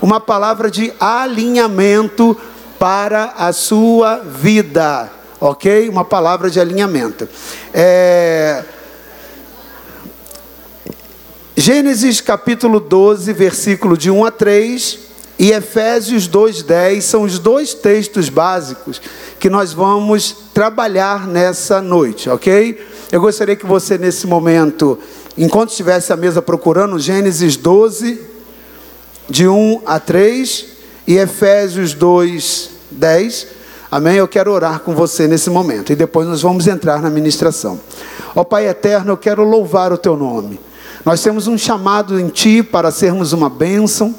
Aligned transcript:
uma 0.00 0.20
palavra 0.20 0.70
de 0.70 0.92
alinhamento 0.98 2.36
para 2.78 3.34
a 3.36 3.52
sua 3.52 4.18
vida, 4.18 5.10
ok? 5.40 5.88
Uma 5.88 6.04
palavra 6.04 6.48
de 6.48 6.60
alinhamento. 6.60 7.28
É... 7.74 8.64
Gênesis 11.56 12.20
capítulo 12.20 12.78
12, 12.78 13.32
versículo 13.32 13.96
de 13.98 14.10
1 14.10 14.24
a 14.24 14.30
3 14.30 14.98
e 15.38 15.50
Efésios 15.50 16.28
2:10 16.28 17.00
são 17.02 17.22
os 17.22 17.38
dois 17.38 17.74
textos 17.74 18.28
básicos 18.28 19.00
que 19.38 19.50
nós 19.50 19.72
vamos 19.72 20.36
trabalhar 20.54 21.26
nessa 21.26 21.82
noite, 21.82 22.30
ok? 22.30 22.86
Eu 23.10 23.20
gostaria 23.20 23.56
que 23.56 23.66
você 23.66 23.98
nesse 23.98 24.26
momento, 24.26 24.98
enquanto 25.36 25.70
estivesse 25.70 26.12
à 26.12 26.16
mesa 26.16 26.40
procurando 26.40 26.98
Gênesis 26.98 27.56
12 27.56 28.37
de 29.28 29.46
1 29.46 29.82
a 29.84 30.00
3 30.00 30.66
e 31.06 31.16
Efésios 31.16 31.94
2:10, 31.94 33.46
amém? 33.90 34.16
Eu 34.16 34.26
quero 34.26 34.52
orar 34.52 34.80
com 34.80 34.94
você 34.94 35.26
nesse 35.26 35.50
momento 35.50 35.92
e 35.92 35.96
depois 35.96 36.26
nós 36.26 36.42
vamos 36.42 36.66
entrar 36.66 37.02
na 37.02 37.10
ministração. 37.10 37.78
Ó 38.34 38.42
Pai 38.42 38.68
eterno, 38.68 39.12
eu 39.12 39.16
quero 39.16 39.44
louvar 39.44 39.92
o 39.92 39.98
teu 39.98 40.16
nome. 40.16 40.58
Nós 41.04 41.22
temos 41.22 41.46
um 41.46 41.56
chamado 41.56 42.18
em 42.18 42.28
Ti 42.28 42.62
para 42.62 42.90
sermos 42.90 43.32
uma 43.32 43.48
bênção. 43.48 44.14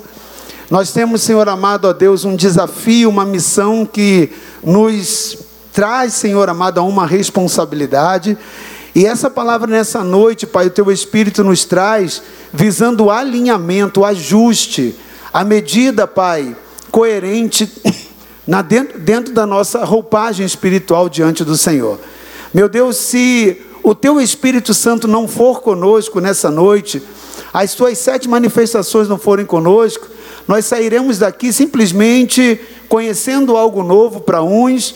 Nós 0.69 0.91
temos, 0.91 1.23
Senhor 1.23 1.49
amado, 1.49 1.87
a 1.87 1.93
Deus, 1.93 2.25
um 2.25 2.35
desafio, 2.35 3.09
uma 3.09 3.25
missão 3.25 3.85
que 3.85 4.31
nos 4.63 5.37
traz, 5.73 6.13
Senhor 6.13 6.47
amado, 6.49 6.79
a 6.79 6.83
uma 6.83 7.07
responsabilidade. 7.07 8.37
E 8.95 9.05
essa 9.05 9.29
palavra 9.29 9.67
nessa 9.67 10.03
noite, 10.03 10.47
Pai, 10.47 10.67
o 10.67 10.71
Teu 10.71 10.91
Espírito 10.91 11.43
nos 11.43 11.63
traz, 11.63 12.21
visando 12.51 13.09
alinhamento, 13.09 14.03
ajuste, 14.03 14.95
a 15.31 15.43
medida, 15.43 16.07
Pai, 16.07 16.55
coerente 16.91 17.71
na 18.47 18.61
dentro, 18.61 18.99
dentro 18.99 19.33
da 19.33 19.45
nossa 19.45 19.85
roupagem 19.85 20.45
espiritual 20.45 21.07
diante 21.07 21.43
do 21.43 21.55
Senhor. 21.55 21.99
Meu 22.53 22.67
Deus, 22.67 22.97
se 22.97 23.61
o 23.83 23.93
teu 23.93 24.19
Espírito 24.19 24.73
Santo 24.73 25.07
não 25.07 25.27
for 25.27 25.61
conosco 25.61 26.19
nessa 26.19 26.49
noite, 26.49 27.01
as 27.53 27.75
tuas 27.75 27.97
sete 27.99 28.27
manifestações 28.27 29.07
não 29.07 29.19
forem 29.19 29.45
conosco, 29.45 30.07
nós 30.47 30.65
sairemos 30.65 31.19
daqui 31.19 31.53
simplesmente 31.53 32.59
conhecendo 32.87 33.55
algo 33.55 33.83
novo 33.83 34.21
para 34.21 34.41
uns, 34.41 34.95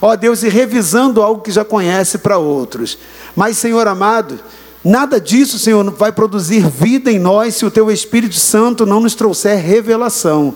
ó 0.00 0.14
Deus, 0.14 0.44
e 0.44 0.48
revisando 0.48 1.22
algo 1.22 1.42
que 1.42 1.50
já 1.50 1.64
conhece 1.64 2.18
para 2.18 2.38
outros. 2.38 2.96
Mas, 3.34 3.58
Senhor 3.58 3.86
amado, 3.88 4.38
nada 4.84 5.20
disso, 5.20 5.58
Senhor, 5.58 5.88
vai 5.92 6.12
produzir 6.12 6.68
vida 6.68 7.10
em 7.10 7.18
nós 7.18 7.54
se 7.56 7.64
o 7.64 7.70
teu 7.70 7.90
Espírito 7.90 8.34
Santo 8.34 8.84
não 8.84 9.00
nos 9.00 9.14
trouxer 9.14 9.58
revelação. 9.58 10.54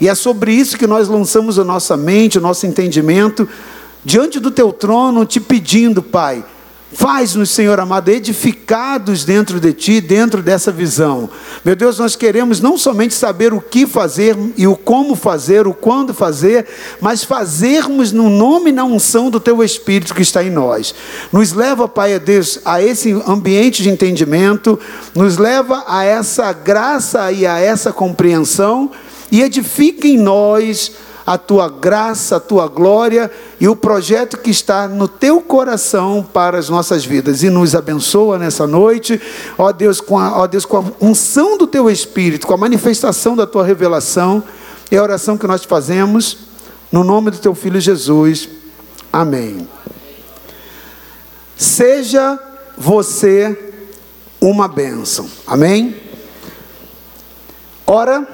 E 0.00 0.08
é 0.08 0.14
sobre 0.14 0.52
isso 0.52 0.78
que 0.78 0.86
nós 0.86 1.08
lançamos 1.08 1.58
a 1.58 1.64
nossa 1.64 1.96
mente, 1.96 2.38
o 2.38 2.40
nosso 2.40 2.66
entendimento, 2.66 3.48
diante 4.04 4.40
do 4.40 4.50
teu 4.50 4.72
trono, 4.72 5.24
te 5.24 5.40
pedindo, 5.40 6.02
Pai, 6.02 6.44
Faz-nos, 6.94 7.50
Senhor 7.50 7.80
amado, 7.80 8.08
edificados 8.08 9.24
dentro 9.24 9.58
de 9.58 9.72
Ti, 9.72 10.00
dentro 10.00 10.40
dessa 10.40 10.70
visão. 10.70 11.28
Meu 11.64 11.74
Deus, 11.74 11.98
nós 11.98 12.14
queremos 12.14 12.60
não 12.60 12.78
somente 12.78 13.12
saber 13.14 13.52
o 13.52 13.60
que 13.60 13.84
fazer 13.84 14.36
e 14.56 14.66
o 14.66 14.76
como 14.76 15.16
fazer, 15.16 15.66
o 15.66 15.74
quando 15.74 16.14
fazer, 16.14 16.66
mas 17.00 17.24
fazermos 17.24 18.12
no 18.12 18.30
nome 18.30 18.70
e 18.70 18.72
na 18.72 18.84
unção 18.84 19.28
do 19.28 19.40
Teu 19.40 19.62
Espírito 19.62 20.14
que 20.14 20.22
está 20.22 20.44
em 20.44 20.50
nós. 20.50 20.94
Nos 21.32 21.52
leva, 21.52 21.88
Pai, 21.88 22.14
a 22.14 22.18
Deus, 22.18 22.60
a 22.64 22.80
esse 22.80 23.12
ambiente 23.26 23.82
de 23.82 23.90
entendimento, 23.90 24.78
nos 25.16 25.36
leva 25.36 25.84
a 25.88 26.04
essa 26.04 26.52
graça 26.52 27.32
e 27.32 27.44
a 27.44 27.58
essa 27.58 27.92
compreensão 27.92 28.90
e 29.32 29.42
edifica 29.42 30.06
em 30.06 30.16
nós 30.16 30.92
a 31.26 31.38
tua 31.38 31.68
graça, 31.68 32.36
a 32.36 32.40
tua 32.40 32.68
glória 32.68 33.30
e 33.58 33.66
o 33.66 33.74
projeto 33.74 34.36
que 34.38 34.50
está 34.50 34.86
no 34.86 35.08
teu 35.08 35.40
coração 35.40 36.26
para 36.32 36.58
as 36.58 36.68
nossas 36.68 37.04
vidas. 37.04 37.42
E 37.42 37.50
nos 37.50 37.74
abençoa 37.74 38.38
nessa 38.38 38.66
noite, 38.66 39.20
ó 39.56 39.72
Deus, 39.72 40.00
com 40.00 40.18
a, 40.18 40.38
ó 40.38 40.46
Deus, 40.46 40.64
com 40.64 40.76
a 40.78 40.84
unção 41.00 41.56
do 41.56 41.66
teu 41.66 41.90
Espírito, 41.90 42.46
com 42.46 42.54
a 42.54 42.58
manifestação 42.58 43.34
da 43.34 43.46
tua 43.46 43.64
revelação. 43.64 44.42
É 44.90 44.96
a 44.98 45.02
oração 45.02 45.38
que 45.38 45.46
nós 45.46 45.64
fazemos, 45.64 46.38
no 46.92 47.02
nome 47.02 47.30
do 47.30 47.38
teu 47.38 47.54
Filho 47.54 47.80
Jesus. 47.80 48.48
Amém. 49.12 49.66
Seja 51.56 52.38
você 52.76 53.72
uma 54.40 54.68
bênção. 54.68 55.26
Amém? 55.46 55.96
Ora, 57.86 58.26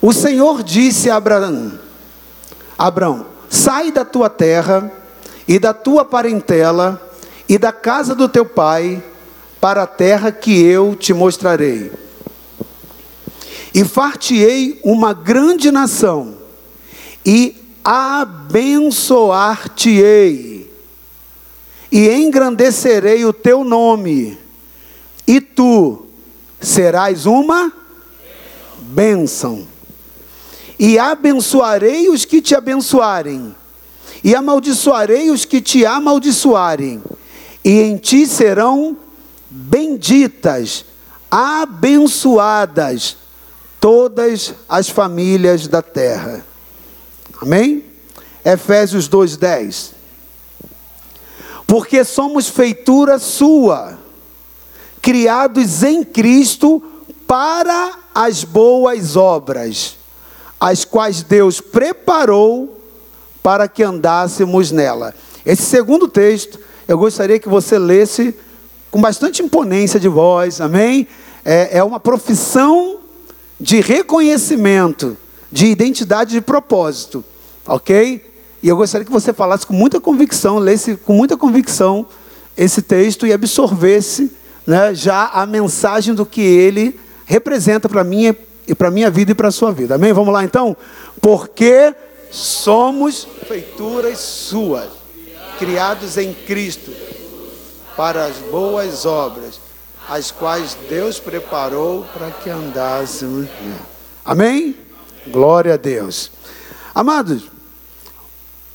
o 0.00 0.12
Senhor 0.12 0.62
disse 0.62 1.10
a 1.10 1.16
Abraão: 1.16 1.83
Abraão, 2.78 3.26
sai 3.48 3.90
da 3.92 4.04
tua 4.04 4.28
terra 4.28 4.92
e 5.46 5.58
da 5.58 5.72
tua 5.72 6.04
parentela 6.04 7.00
e 7.48 7.56
da 7.58 7.72
casa 7.72 8.14
do 8.14 8.28
teu 8.28 8.44
pai 8.44 9.02
para 9.60 9.84
a 9.84 9.86
terra 9.86 10.32
que 10.32 10.62
eu 10.62 10.94
te 10.94 11.14
mostrarei. 11.14 11.90
E 13.72 13.84
fartiei 13.84 14.80
uma 14.84 15.12
grande 15.12 15.70
nação 15.70 16.34
e 17.24 17.56
abençoar-te-ei 17.82 20.70
e 21.90 22.10
engrandecerei 22.10 23.24
o 23.24 23.32
teu 23.32 23.62
nome 23.62 24.38
e 25.26 25.40
tu 25.40 26.06
serás 26.60 27.26
uma 27.26 27.72
bênção 28.80 29.66
e 30.78 30.98
abençoarei 30.98 32.08
os 32.08 32.24
que 32.24 32.40
te 32.40 32.54
abençoarem, 32.54 33.54
e 34.22 34.34
amaldiçoarei 34.34 35.30
os 35.30 35.44
que 35.44 35.60
te 35.60 35.84
amaldiçoarem, 35.86 37.02
e 37.64 37.80
em 37.80 37.96
ti 37.96 38.26
serão 38.26 38.96
benditas, 39.50 40.84
abençoadas 41.30 43.16
todas 43.80 44.54
as 44.68 44.88
famílias 44.88 45.68
da 45.68 45.82
terra. 45.82 46.44
Amém? 47.40 47.84
Efésios 48.44 49.08
2:10. 49.08 49.92
Porque 51.66 52.04
somos 52.04 52.48
feitura 52.48 53.18
sua, 53.18 53.98
criados 55.00 55.82
em 55.82 56.04
Cristo 56.04 56.82
para 57.26 57.98
as 58.14 58.44
boas 58.44 59.16
obras 59.16 59.96
as 60.60 60.84
quais 60.84 61.22
Deus 61.22 61.60
preparou 61.60 62.80
para 63.42 63.68
que 63.68 63.82
andássemos 63.82 64.70
nela. 64.70 65.14
Esse 65.44 65.62
segundo 65.62 66.08
texto, 66.08 66.58
eu 66.88 66.96
gostaria 66.96 67.38
que 67.38 67.48
você 67.48 67.78
lesse 67.78 68.34
com 68.90 69.00
bastante 69.00 69.42
imponência 69.42 70.00
de 70.00 70.08
voz, 70.08 70.60
amém? 70.60 71.06
É, 71.44 71.78
é 71.78 71.84
uma 71.84 72.00
profissão 72.00 72.98
de 73.60 73.80
reconhecimento, 73.80 75.16
de 75.50 75.66
identidade 75.66 76.32
de 76.32 76.40
propósito, 76.40 77.24
ok? 77.66 78.24
E 78.62 78.68
eu 78.68 78.76
gostaria 78.76 79.04
que 79.04 79.12
você 79.12 79.32
falasse 79.32 79.66
com 79.66 79.74
muita 79.74 80.00
convicção, 80.00 80.58
lesse 80.58 80.96
com 80.96 81.12
muita 81.12 81.36
convicção 81.36 82.06
esse 82.56 82.80
texto 82.80 83.26
e 83.26 83.32
absorvesse 83.32 84.32
né, 84.66 84.94
já 84.94 85.26
a 85.26 85.44
mensagem 85.44 86.14
do 86.14 86.24
que 86.24 86.40
ele 86.40 86.98
representa 87.26 87.88
para 87.88 88.04
mim 88.04 88.34
e 88.66 88.74
para 88.74 88.88
a 88.88 88.90
minha 88.90 89.10
vida 89.10 89.32
e 89.32 89.34
para 89.34 89.48
a 89.48 89.52
sua 89.52 89.72
vida. 89.72 89.94
Amém? 89.94 90.12
Vamos 90.12 90.32
lá 90.32 90.44
então? 90.44 90.76
Porque 91.20 91.94
somos 92.30 93.26
feituras 93.46 94.18
suas, 94.18 94.88
criados 95.58 96.16
em 96.16 96.32
Cristo, 96.32 96.92
para 97.96 98.24
as 98.24 98.36
boas 98.50 99.06
obras, 99.06 99.60
as 100.08 100.30
quais 100.30 100.76
Deus 100.88 101.18
preparou 101.18 102.04
para 102.12 102.30
que 102.30 102.50
andássemos. 102.50 103.48
Amém? 104.24 104.76
Glória 105.28 105.74
a 105.74 105.76
Deus. 105.76 106.30
Amados, 106.94 107.44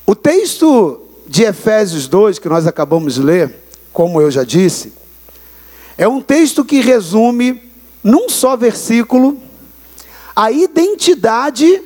o 0.06 0.14
texto 0.14 1.06
de 1.26 1.44
Efésios 1.44 2.08
2, 2.08 2.38
que 2.38 2.48
nós 2.48 2.66
acabamos 2.66 3.14
de 3.14 3.22
ler, 3.22 3.54
como 3.92 4.20
eu 4.20 4.30
já 4.30 4.42
disse, 4.42 4.92
é 5.96 6.08
um 6.08 6.20
texto 6.20 6.64
que 6.64 6.80
resume 6.80 7.70
num 8.02 8.28
só 8.28 8.56
versículo 8.56 9.40
a 10.34 10.50
identidade 10.50 11.82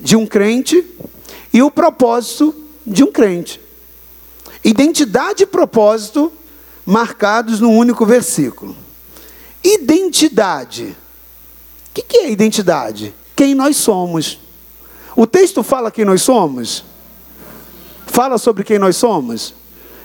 de 0.00 0.16
um 0.16 0.26
crente 0.26 0.84
e 1.52 1.62
o 1.62 1.70
propósito 1.70 2.54
de 2.86 3.04
um 3.04 3.12
crente. 3.12 3.60
Identidade 4.64 5.42
e 5.42 5.46
propósito 5.46 6.32
marcados 6.84 7.60
num 7.60 7.76
único 7.76 8.04
versículo. 8.04 8.76
Identidade. 9.62 10.96
O 11.90 12.02
que 12.02 12.18
é 12.18 12.30
identidade? 12.30 13.14
Quem 13.36 13.54
nós 13.54 13.76
somos. 13.76 14.38
O 15.16 15.26
texto 15.26 15.62
fala 15.62 15.90
quem 15.90 16.04
nós 16.04 16.22
somos? 16.22 16.84
Fala 18.06 18.36
sobre 18.36 18.64
quem 18.64 18.78
nós 18.78 18.96
somos? 18.96 19.54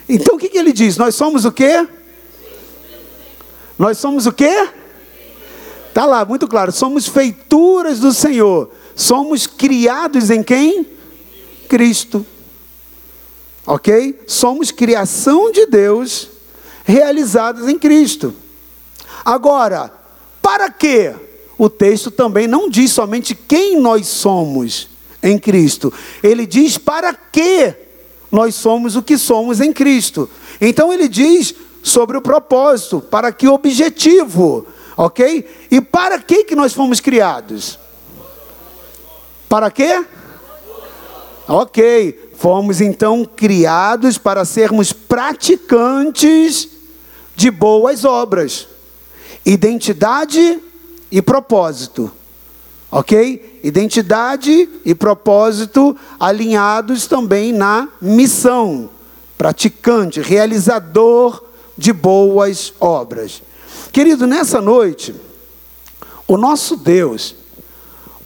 Então 0.08 0.36
o 0.36 0.40
que, 0.40 0.50
que 0.50 0.58
ele 0.58 0.72
diz? 0.72 0.98
Nós 0.98 1.16
somos 1.16 1.46
o 1.46 1.52
quê? 1.52 1.88
Nós 3.78 3.98
somos 3.98 4.26
o 4.26 4.32
quê? 4.32 4.70
Está 5.90 6.06
lá, 6.06 6.24
muito 6.24 6.48
claro. 6.48 6.72
Somos 6.72 7.08
feituras 7.08 8.00
do 8.00 8.14
Senhor, 8.14 8.72
somos 8.96 9.46
criados 9.46 10.30
em 10.30 10.42
quem? 10.42 10.88
Cristo. 11.68 12.26
Ok? 13.66 14.22
Somos 14.26 14.72
criação 14.72 15.52
de 15.52 15.66
Deus 15.66 16.30
realizadas 16.86 17.68
em 17.68 17.78
Cristo. 17.78 18.34
Agora, 19.24 19.94
para 20.42 20.72
quê? 20.72 21.14
O 21.58 21.70
texto 21.70 22.10
também 22.10 22.48
não 22.48 22.70
diz 22.70 22.92
somente 22.92 23.36
quem 23.36 23.80
nós 23.80 24.08
somos 24.08 24.90
em 25.22 25.38
Cristo, 25.38 25.94
ele 26.24 26.46
diz 26.46 26.78
para 26.78 27.14
que 27.14 27.76
nós 28.32 28.56
somos 28.56 28.96
o 28.96 29.04
que 29.04 29.18
somos 29.18 29.60
em 29.60 29.74
Cristo. 29.74 30.30
Então 30.62 30.94
ele 30.94 31.08
diz 31.08 31.54
sobre 31.84 32.18
o 32.18 32.22
propósito, 32.22 33.02
para 33.02 33.32
que 33.32 33.48
objetivo, 33.48 34.66
ok? 35.00 35.48
E 35.72 35.80
para 35.80 36.20
que 36.20 36.44
que 36.44 36.56
nós 36.56 36.74
fomos 36.74 37.00
criados? 37.00 37.80
Para 39.48 39.72
quê? 39.72 40.06
Ok, 41.48 42.34
fomos 42.36 42.82
então 42.82 43.24
criados 43.24 44.18
para 44.18 44.44
sermos 44.44 44.92
praticantes 44.92 46.68
de 47.34 47.50
boas 47.50 48.04
obras, 48.04 48.68
identidade 49.46 50.60
e 51.10 51.22
propósito. 51.22 52.12
Ok? 52.92 53.62
Identidade 53.64 54.68
e 54.84 54.94
propósito 54.94 55.96
alinhados 56.20 57.08
também 57.08 57.54
na 57.54 57.88
missão. 58.02 58.90
Praticante, 59.38 60.20
realizador 60.20 61.42
de 61.78 61.94
boas 61.94 62.74
obras. 62.82 63.42
Querido, 63.92 64.28
nessa 64.28 64.62
noite, 64.62 65.16
o 66.28 66.38
nosso 66.38 66.78
Deus, 66.78 67.36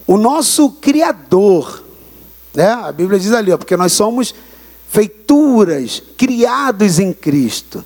o 0.05 0.17
nosso 0.17 0.69
Criador, 0.71 1.83
né? 2.53 2.67
a 2.67 2.91
Bíblia 2.91 3.19
diz 3.19 3.31
ali, 3.31 3.51
ó, 3.51 3.57
porque 3.57 3.77
nós 3.77 3.93
somos 3.93 4.35
feituras, 4.89 6.03
criados 6.17 6.99
em 6.99 7.13
Cristo. 7.13 7.83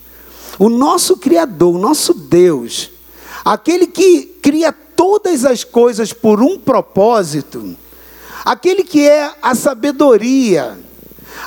O 0.58 0.70
nosso 0.70 1.18
Criador, 1.18 1.76
o 1.76 1.80
nosso 1.80 2.14
Deus, 2.14 2.90
aquele 3.46 3.86
que 3.86 4.26
cria 4.42 4.74
todas 4.74 5.46
as 5.46 5.64
coisas 5.64 6.12
por 6.12 6.42
um 6.42 6.58
propósito, 6.58 7.78
aquele 8.44 8.84
que 8.84 9.08
é 9.08 9.32
a 9.42 9.54
sabedoria, 9.54 10.78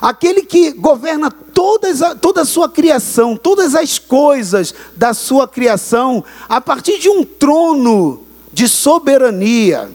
aquele 0.01 0.43
que 0.43 0.73
governa 0.73 1.31
todas 1.31 2.01
toda 2.21 2.43
a 2.43 2.45
sua 2.45 2.69
criação, 2.69 3.37
todas 3.37 3.75
as 3.75 3.99
coisas 3.99 4.75
da 4.97 5.15
sua 5.15 5.47
criação, 5.47 6.25
a 6.49 6.61
partir 6.61 6.99
de 6.99 7.09
um 7.09 7.25
trono 7.25 8.25
de 8.53 8.69
soberania, 8.69 9.91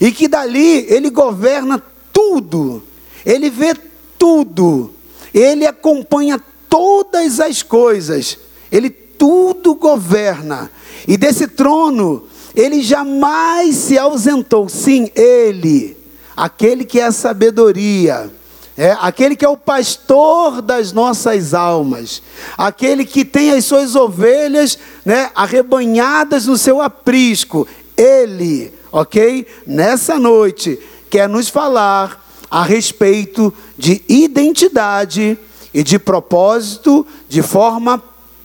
e 0.00 0.12
que 0.12 0.28
dali 0.28 0.86
ele 0.88 1.10
governa 1.10 1.82
tudo, 2.12 2.82
ele 3.24 3.50
vê 3.50 3.74
tudo, 4.18 4.92
ele 5.32 5.66
acompanha 5.66 6.40
todas 6.68 7.40
as 7.40 7.62
coisas, 7.62 8.38
ele 8.70 8.90
tudo 8.90 9.74
governa, 9.74 10.70
e 11.06 11.16
desse 11.16 11.48
trono 11.48 12.24
ele 12.56 12.82
jamais 12.82 13.76
se 13.76 13.98
ausentou. 13.98 14.68
Sim, 14.68 15.10
ele, 15.14 15.96
aquele 16.34 16.84
que 16.84 16.98
é 16.98 17.04
a 17.04 17.12
sabedoria, 17.12 18.30
é, 18.76 18.96
aquele 19.00 19.34
que 19.34 19.44
é 19.44 19.48
o 19.48 19.56
pastor 19.56 20.60
das 20.60 20.92
nossas 20.92 21.54
almas, 21.54 22.22
aquele 22.58 23.06
que 23.06 23.24
tem 23.24 23.52
as 23.52 23.64
suas 23.64 23.96
ovelhas 23.96 24.78
né, 25.04 25.30
arrebanhadas 25.34 26.46
no 26.46 26.58
seu 26.58 26.82
aprisco, 26.82 27.66
ele, 27.96 28.72
ok? 28.92 29.46
Nessa 29.66 30.18
noite, 30.18 30.78
quer 31.08 31.26
nos 31.26 31.48
falar 31.48 32.22
a 32.50 32.62
respeito 32.62 33.52
de 33.78 34.02
identidade 34.08 35.38
e 35.72 35.82
de 35.82 35.98
propósito 35.98 37.06
de 37.28 37.42
forma 37.42 38.02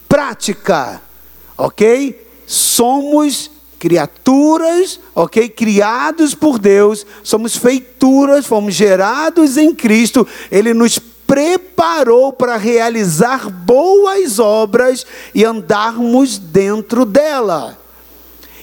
prática, 0.08 1.02
ok? 1.58 2.28
Somos 2.48 3.52
criaturas, 3.82 5.00
ok? 5.16 5.50
Criados 5.50 6.36
por 6.36 6.60
Deus, 6.60 7.04
somos 7.24 7.58
feituras, 7.58 8.46
fomos 8.46 8.76
gerados 8.76 9.58
em 9.58 9.74
Cristo, 9.74 10.28
Ele 10.52 10.72
nos 10.72 11.00
preparou 11.00 12.32
para 12.32 12.58
realizar 12.58 13.50
boas 13.50 14.38
obras 14.38 15.04
e 15.34 15.44
andarmos 15.44 16.38
dentro 16.38 17.06
dela. 17.06 17.76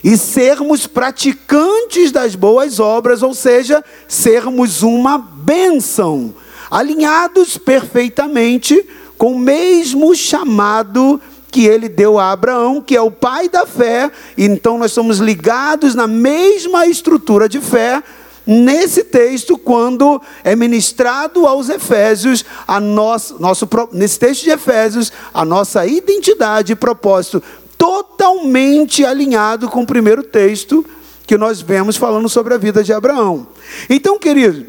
E 0.05 0.17
sermos 0.17 0.87
praticantes 0.87 2.13
das 2.13 2.37
boas 2.37 2.79
obras, 2.79 3.21
ou 3.21 3.35
seja, 3.35 3.85
sermos 4.07 4.83
uma 4.83 5.19
bênção, 5.19 6.33
alinhados 6.71 7.59
perfeitamente 7.59 8.87
com 9.17 9.33
o 9.33 9.39
mesmo 9.39 10.15
chamado 10.15 11.21
que 11.51 11.67
ele 11.67 11.89
deu 11.89 12.19
a 12.19 12.31
Abraão, 12.31 12.81
que 12.81 12.97
é 12.97 13.01
o 13.01 13.11
pai 13.11 13.49
da 13.49 13.67
fé, 13.67 14.11
então 14.37 14.79
nós 14.79 14.93
somos 14.93 15.19
ligados 15.19 15.95
na 15.95 16.07
mesma 16.07 16.87
estrutura 16.87 17.49
de 17.49 17.61
fé, 17.61 18.03
nesse 18.47 19.05
texto, 19.05 19.59
quando 19.59 20.21
é 20.43 20.57
ministrado 20.57 21.47
aos 21.47 21.69
Efésios, 21.69 22.45
a 22.67 22.81
nosso, 22.81 23.41
nosso, 23.41 23.69
nesse 23.93 24.19
texto 24.19 24.45
de 24.45 24.51
Efésios, 24.51 25.13
a 25.35 25.45
nossa 25.45 25.87
identidade 25.87 26.73
e 26.73 26.77
propósito 26.77 27.43
totalmente 27.77 29.05
alinhado 29.05 29.69
com 29.69 29.83
o 29.83 29.87
primeiro 29.87 30.23
texto 30.23 30.85
que 31.27 31.37
nós 31.37 31.61
vemos 31.61 31.97
falando 31.97 32.29
sobre 32.29 32.55
a 32.55 32.59
vida 32.59 32.83
de 32.83 32.93
Abraão. 32.93 33.47
Então, 33.89 34.19
querido, 34.19 34.67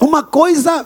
uma 0.00 0.24
coisa 0.24 0.84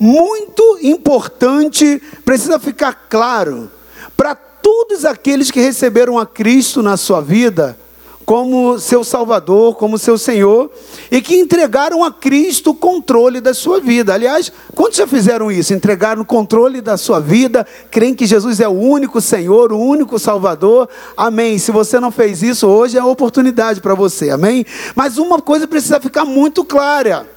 muito 0.00 0.78
importante 0.82 2.02
precisa 2.24 2.58
ficar 2.58 3.06
claro 3.08 3.70
para 4.16 4.34
todos 4.66 5.04
aqueles 5.04 5.48
que 5.48 5.60
receberam 5.60 6.18
a 6.18 6.26
Cristo 6.26 6.82
na 6.82 6.96
sua 6.96 7.20
vida 7.20 7.78
como 8.24 8.80
seu 8.80 9.04
Salvador, 9.04 9.76
como 9.76 9.96
seu 9.96 10.18
Senhor, 10.18 10.68
e 11.08 11.22
que 11.22 11.36
entregaram 11.36 12.02
a 12.02 12.10
Cristo 12.10 12.70
o 12.70 12.74
controle 12.74 13.40
da 13.40 13.54
sua 13.54 13.78
vida. 13.78 14.12
Aliás, 14.12 14.50
quantos 14.74 14.98
já 14.98 15.06
fizeram 15.06 15.52
isso? 15.52 15.72
Entregaram 15.72 16.22
o 16.22 16.26
controle 16.26 16.80
da 16.80 16.96
sua 16.96 17.20
vida, 17.20 17.64
creem 17.92 18.12
que 18.12 18.26
Jesus 18.26 18.58
é 18.58 18.66
o 18.66 18.72
único 18.72 19.20
Senhor, 19.20 19.72
o 19.72 19.78
único 19.78 20.18
Salvador. 20.18 20.88
Amém. 21.16 21.56
Se 21.58 21.70
você 21.70 22.00
não 22.00 22.10
fez 22.10 22.42
isso, 22.42 22.66
hoje 22.66 22.96
é 22.96 23.00
a 23.00 23.06
oportunidade 23.06 23.80
para 23.80 23.94
você. 23.94 24.30
Amém. 24.30 24.66
Mas 24.96 25.16
uma 25.16 25.40
coisa 25.40 25.68
precisa 25.68 26.00
ficar 26.00 26.24
muito 26.24 26.64
clara. 26.64 27.30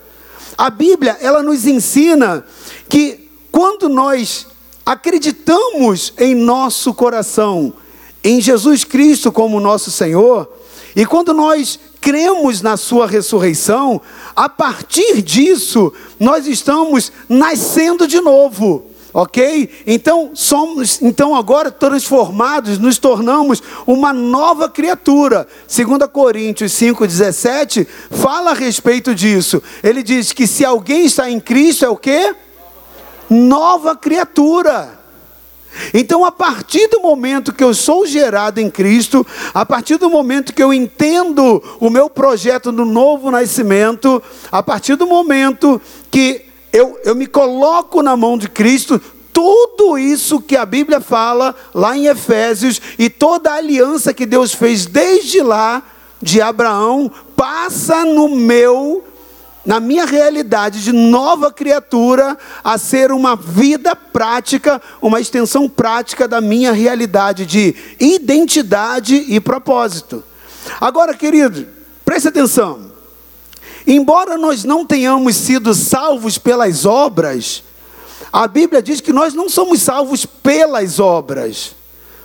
A 0.58 0.72
Bíblia, 0.72 1.16
ela 1.22 1.44
nos 1.44 1.68
ensina 1.68 2.44
que 2.90 3.30
quando 3.52 3.88
nós 3.88 4.49
acreditamos 4.90 6.12
em 6.18 6.34
nosso 6.34 6.96
coração 6.96 7.72
em 8.24 8.42
Jesus 8.42 8.84
Cristo 8.84 9.32
como 9.32 9.60
nosso 9.60 9.92
Senhor, 9.92 10.52
e 10.96 11.06
quando 11.06 11.32
nós 11.32 11.80
cremos 12.02 12.64
na 12.64 12.76
sua 12.76 13.06
ressurreição, 13.06 14.02
a 14.36 14.50
partir 14.50 15.22
disso 15.22 15.94
nós 16.20 16.48
estamos 16.48 17.12
nascendo 17.30 18.08
de 18.08 18.20
novo. 18.20 18.86
OK? 19.14 19.70
Então 19.86 20.32
somos 20.34 21.00
então 21.04 21.36
agora 21.36 21.70
transformados, 21.70 22.80
nos 22.80 22.98
tornamos 22.98 23.62
uma 23.86 24.12
nova 24.12 24.68
criatura. 24.70 25.48
2 25.68 26.10
Coríntios 26.12 26.72
5:17 26.72 27.88
fala 28.10 28.52
a 28.52 28.56
respeito 28.56 29.14
disso. 29.14 29.62
Ele 29.84 30.02
diz 30.02 30.34
que 30.34 30.48
se 30.48 30.66
alguém 30.66 31.06
está 31.06 31.30
em 31.30 31.40
Cristo 31.40 31.86
é 31.86 31.90
o 31.90 31.96
quê? 31.96 32.36
Nova 33.30 33.96
criatura. 33.96 35.00
Então, 35.94 36.26
a 36.26 36.32
partir 36.32 36.88
do 36.88 37.00
momento 37.00 37.54
que 37.54 37.64
eu 37.64 37.74
sou 37.74 38.06
gerado 38.06 38.60
em 38.60 38.70
Cristo, 38.70 39.26
a 39.54 39.66
partir 39.66 39.98
do 39.98 40.10
momento 40.10 40.54
que 40.54 40.64
eu 40.64 40.74
entendo 40.74 41.62
o 41.80 41.90
meu 41.90 42.10
projeto 42.10 42.72
do 42.72 42.84
novo 42.86 43.30
nascimento, 43.30 44.22
a 44.52 44.64
partir 44.64 44.96
do 44.96 45.06
momento 45.06 45.82
que 46.10 46.46
eu, 46.74 47.00
eu 47.04 47.16
me 47.16 47.28
coloco 47.28 48.02
na 48.02 48.18
mão 48.18 48.38
de 48.38 48.50
Cristo, 48.50 49.00
tudo 49.32 49.98
isso 49.98 50.42
que 50.42 50.58
a 50.58 50.66
Bíblia 50.66 51.00
fala 51.00 51.56
lá 51.74 51.96
em 51.96 52.08
Efésios 52.08 52.82
e 52.98 53.10
toda 53.10 53.52
a 53.52 53.56
aliança 53.56 54.14
que 54.14 54.26
Deus 54.26 54.54
fez 54.54 54.86
desde 54.86 55.42
lá 55.42 55.84
de 56.22 56.42
Abraão 56.42 57.10
passa 57.36 58.04
no 58.04 58.28
meu 58.28 59.04
na 59.70 59.80
minha 59.80 60.04
realidade 60.04 60.84
de 60.84 60.92
nova 60.92 61.54
criatura, 61.54 62.36
a 62.64 62.76
ser 62.80 63.12
uma 63.12 63.36
vida 63.36 63.96
prática, 63.96 64.82
uma 65.00 65.22
extensão 65.22 65.70
prática 65.70 66.28
da 66.28 66.42
minha 66.42 66.72
realidade 66.72 67.46
de 67.46 67.76
identidade 68.00 69.14
e 69.28 69.40
propósito. 69.40 70.24
Agora, 70.82 71.14
querido, 71.14 71.68
preste 72.04 72.30
atenção. 72.30 72.92
Embora 73.86 74.40
nós 74.40 74.64
não 74.64 74.88
tenhamos 74.88 75.36
sido 75.36 75.76
salvos 75.76 76.40
pelas 76.40 76.84
obras, 76.88 77.64
a 78.34 78.48
Bíblia 78.48 78.82
diz 78.82 79.00
que 79.00 79.14
nós 79.14 79.36
não 79.36 79.48
somos 79.48 79.84
salvos 79.84 80.26
pelas 80.26 81.00
obras, 81.00 81.76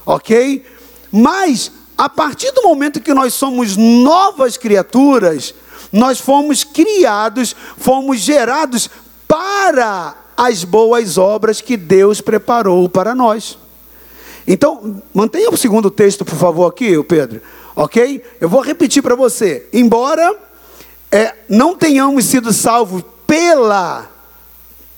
ok? 0.06 0.64
Mas, 1.12 1.70
a 1.94 2.08
partir 2.08 2.52
do 2.52 2.62
momento 2.62 3.02
que 3.02 3.12
nós 3.12 3.34
somos 3.34 3.76
novas 3.76 4.56
criaturas, 4.56 5.54
nós 5.93 6.19
fomos 6.21 6.64
criados, 6.64 7.54
fomos 7.76 8.21
gerados 8.21 8.88
para 9.26 10.16
as 10.37 10.64
boas 10.64 11.16
obras 11.19 11.61
que 11.61 11.76
Deus 11.76 12.21
preparou 12.21 12.88
para 12.88 13.14
nós. 13.14 13.59
Então, 14.47 15.02
mantenha 15.12 15.50
o 15.50 15.57
segundo 15.57 15.90
texto, 15.90 16.25
por 16.25 16.37
favor, 16.37 16.66
aqui, 16.66 17.02
Pedro. 17.04 17.40
Ok? 17.75 18.23
Eu 18.40 18.49
vou 18.49 18.61
repetir 18.61 19.02
para 19.02 19.14
você. 19.14 19.66
Embora 19.73 20.37
é, 21.11 21.35
não 21.49 21.75
tenhamos 21.75 22.25
sido 22.26 22.52
salvos 22.52 23.02
pela 23.26 24.11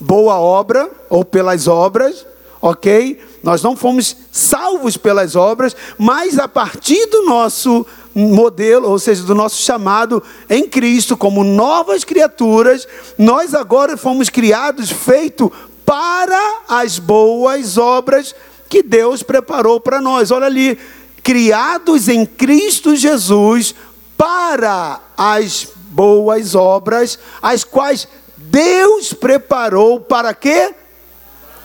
boa 0.00 0.38
obra 0.38 0.90
ou 1.08 1.24
pelas 1.24 1.68
obras, 1.68 2.26
ok? 2.68 3.18
Nós 3.42 3.62
não 3.62 3.76
fomos 3.76 4.16
salvos 4.32 4.96
pelas 4.96 5.36
obras, 5.36 5.76
mas 5.96 6.38
a 6.38 6.48
partir 6.48 7.06
do 7.06 7.22
nosso 7.22 7.86
modelo, 8.14 8.88
ou 8.88 8.98
seja, 8.98 9.22
do 9.22 9.34
nosso 9.34 9.62
chamado 9.62 10.22
em 10.50 10.68
Cristo 10.68 11.16
como 11.16 11.44
novas 11.44 12.02
criaturas, 12.02 12.88
nós 13.16 13.54
agora 13.54 13.96
fomos 13.96 14.28
criados, 14.28 14.90
feito 14.90 15.52
para 15.84 16.62
as 16.68 16.98
boas 16.98 17.78
obras 17.78 18.34
que 18.68 18.82
Deus 18.82 19.22
preparou 19.22 19.80
para 19.80 20.00
nós. 20.00 20.30
Olha 20.32 20.46
ali, 20.46 20.76
criados 21.22 22.08
em 22.08 22.26
Cristo 22.26 22.96
Jesus 22.96 23.74
para 24.16 25.00
as 25.16 25.68
boas 25.90 26.54
obras, 26.54 27.18
as 27.40 27.62
quais 27.62 28.08
Deus 28.36 29.12
preparou 29.12 30.00
para 30.00 30.34
quê? 30.34 30.74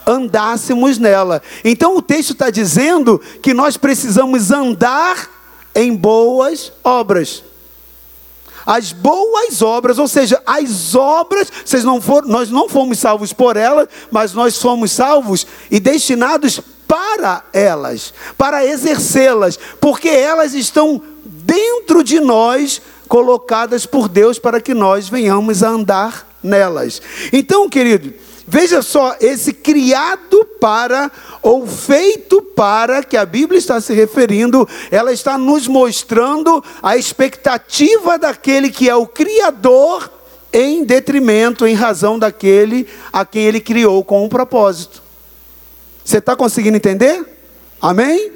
Andássemos 0.06 0.98
nela. 0.98 1.42
Então 1.64 1.96
o 1.96 2.02
texto 2.02 2.32
está 2.34 2.50
dizendo 2.50 3.22
que 3.42 3.54
nós 3.54 3.78
precisamos 3.78 4.52
andar 4.52 5.30
em 5.76 5.96
boas 5.96 6.72
obras. 6.84 7.44
As 8.66 8.92
boas 8.92 9.62
obras, 9.62 9.98
ou 9.98 10.08
seja, 10.08 10.42
as 10.46 10.94
obras, 10.94 11.52
vocês 11.66 11.84
não 11.84 12.00
foram, 12.00 12.28
nós 12.28 12.52
não 12.52 12.70
fomos 12.70 13.00
salvos 13.00 13.34
por 13.34 13.58
elas, 13.58 13.88
mas 14.12 14.34
nós 14.34 14.58
fomos 14.58 14.92
salvos 14.92 15.48
e 15.70 15.80
destinados 15.80 16.62
para 16.88 17.44
elas, 17.54 18.14
para 18.38 18.66
exercê-las, 18.66 19.58
porque 19.80 20.10
elas 20.10 20.54
estão 20.54 21.02
dentro 21.26 22.04
de 22.04 22.20
nós, 22.20 22.82
colocadas 23.08 23.86
por 23.86 24.08
Deus 24.08 24.40
para 24.40 24.62
que 24.62 24.74
nós 24.74 25.10
venhamos 25.10 25.64
a 25.64 25.70
andar 25.70 26.28
nelas. 26.42 27.02
Então, 27.34 27.70
querido, 27.70 28.14
veja 28.52 28.82
só, 28.82 29.16
esse 29.22 29.54
criado 29.54 30.44
para 30.60 31.10
ou 31.42 31.66
feito 31.66 32.42
para 32.42 33.02
que 33.02 33.16
a 33.16 33.26
Bíblia 33.26 33.58
está 33.58 33.80
se 33.80 33.94
referindo, 33.94 34.68
ela 34.92 35.14
está 35.14 35.38
nos 35.38 35.70
mostrando 35.70 36.62
a 36.84 36.98
expectativa 36.98 38.20
daquele 38.20 38.70
que 38.70 38.90
é 38.90 38.96
o 38.96 39.08
criador 39.08 40.12
em 40.52 40.84
detrimento, 40.84 41.66
em 41.66 41.74
razão 41.74 42.20
daquele 42.20 42.90
a 43.14 43.24
quem 43.24 43.44
ele 43.44 43.62
criou 43.62 44.04
com 44.04 44.26
um 44.26 44.28
propósito. 44.28 45.02
Você 46.04 46.18
está 46.18 46.36
conseguindo 46.36 46.76
entender? 46.76 47.26
Amém? 47.82 48.34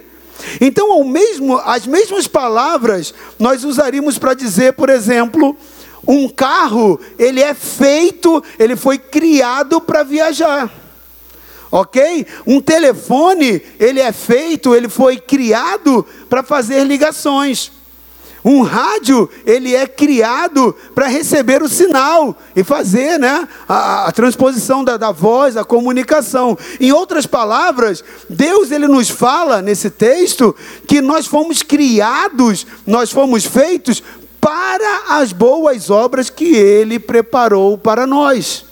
Então, 0.62 1.04
mesmo, 1.04 1.58
as 1.58 1.86
mesmas 1.86 2.26
palavras 2.26 3.14
nós 3.38 3.66
usaríamos 3.66 4.18
para 4.18 4.34
dizer, 4.34 4.74
por 4.74 4.90
exemplo, 4.90 5.58
um 6.08 6.30
carro, 6.30 7.00
ele 7.18 7.42
é 7.42 7.54
feito, 7.54 8.44
ele 8.60 8.76
foi 8.76 8.98
criado 8.98 9.82
para 9.82 10.04
viajar. 10.04 10.72
Ok? 11.72 12.26
Um 12.46 12.62
telefone, 12.62 13.62
ele 13.80 14.00
é 14.00 14.12
feito, 14.12 14.74
ele 14.76 14.88
foi 14.88 15.18
criado 15.18 16.06
para 16.30 16.44
fazer 16.44 16.84
ligações. 16.84 17.72
Um 18.46 18.62
rádio, 18.62 19.28
ele 19.44 19.76
é 19.76 19.88
criado 19.88 20.76
para 20.94 21.08
receber 21.08 21.64
o 21.64 21.68
sinal 21.68 22.38
e 22.56 22.64
fazer 22.64 23.18
né, 23.18 23.48
a, 23.68 24.06
a 24.06 24.12
transposição 24.12 24.84
da, 24.84 24.98
da, 24.98 25.12
voz, 25.12 25.58
a 25.58 25.66
comunicação. 25.66 26.56
Em 26.80 26.92
outras 26.92 27.26
palavras, 27.26 28.04
Deus 28.30 28.70
ele 28.70 28.88
nos 28.88 29.10
fala 29.10 29.64
nesse 29.64 29.90
texto 29.90 30.56
que 30.88 31.02
nós 31.02 31.26
fomos 31.26 31.64
criados, 31.64 32.68
nós 32.86 33.12
fomos 33.12 33.46
feitos 33.46 34.04
para 34.46 35.18
as 35.18 35.34
boas 35.34 35.90
obras 35.90 36.30
que 36.30 36.56
Ele 36.56 37.00
preparou 37.00 37.80
para 37.80 38.06
nós. 38.06 38.64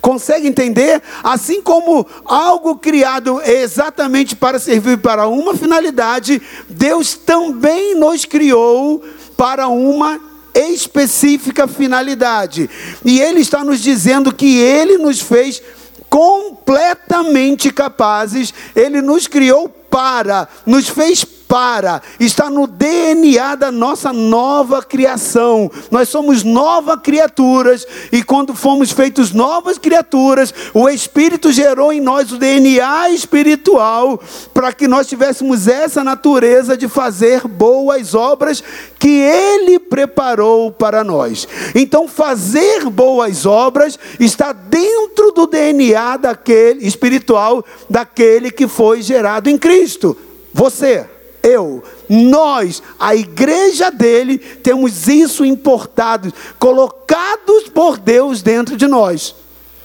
Consegue 0.00 0.48
entender? 0.48 1.02
Assim 1.22 1.60
como 1.60 2.06
algo 2.24 2.78
criado 2.78 3.38
exatamente 3.44 4.34
para 4.34 4.58
servir 4.58 4.96
para 4.96 5.28
uma 5.28 5.54
finalidade, 5.54 6.40
Deus 6.66 7.12
também 7.12 7.94
nos 7.94 8.24
criou 8.24 9.04
para 9.36 9.68
uma 9.68 10.18
específica 10.54 11.68
finalidade. 11.68 12.70
E 13.04 13.20
Ele 13.20 13.40
está 13.40 13.62
nos 13.62 13.82
dizendo 13.82 14.34
que 14.34 14.56
Ele 14.56 14.96
nos 14.96 15.20
fez 15.20 15.60
completamente 16.08 17.70
capazes, 17.70 18.54
Ele 18.74 19.02
nos 19.02 19.26
criou 19.26 19.68
para, 19.68 20.48
nos 20.64 20.88
fez 20.88 21.22
para, 21.52 22.00
está 22.18 22.48
no 22.48 22.66
DNA 22.66 23.56
da 23.56 23.70
nossa 23.70 24.10
nova 24.10 24.82
criação. 24.82 25.70
Nós 25.90 26.08
somos 26.08 26.42
novas 26.42 26.98
criaturas 27.02 27.86
e 28.10 28.22
quando 28.22 28.54
fomos 28.54 28.90
feitos 28.90 29.32
novas 29.32 29.76
criaturas, 29.76 30.54
o 30.72 30.88
Espírito 30.88 31.52
gerou 31.52 31.92
em 31.92 32.00
nós 32.00 32.32
o 32.32 32.38
DNA 32.38 33.10
espiritual 33.10 34.18
para 34.54 34.72
que 34.72 34.88
nós 34.88 35.06
tivéssemos 35.06 35.68
essa 35.68 36.02
natureza 36.02 36.74
de 36.74 36.88
fazer 36.88 37.46
boas 37.46 38.14
obras 38.14 38.64
que 38.98 39.10
Ele 39.10 39.78
preparou 39.78 40.72
para 40.72 41.04
nós. 41.04 41.46
Então, 41.74 42.08
fazer 42.08 42.88
boas 42.88 43.44
obras 43.44 43.98
está 44.18 44.54
dentro 44.54 45.32
do 45.32 45.46
DNA 45.46 46.16
daquele 46.16 46.86
espiritual 46.86 47.62
daquele 47.90 48.50
que 48.50 48.66
foi 48.66 49.02
gerado 49.02 49.50
em 49.50 49.58
Cristo. 49.58 50.16
Você 50.54 51.06
eu, 51.42 51.82
nós, 52.08 52.82
a 52.98 53.16
igreja 53.16 53.90
dele, 53.90 54.38
temos 54.38 55.08
isso 55.08 55.44
importado, 55.44 56.32
colocados 56.58 57.68
por 57.68 57.98
Deus 57.98 58.42
dentro 58.42 58.76
de 58.76 58.86
nós. 58.86 59.34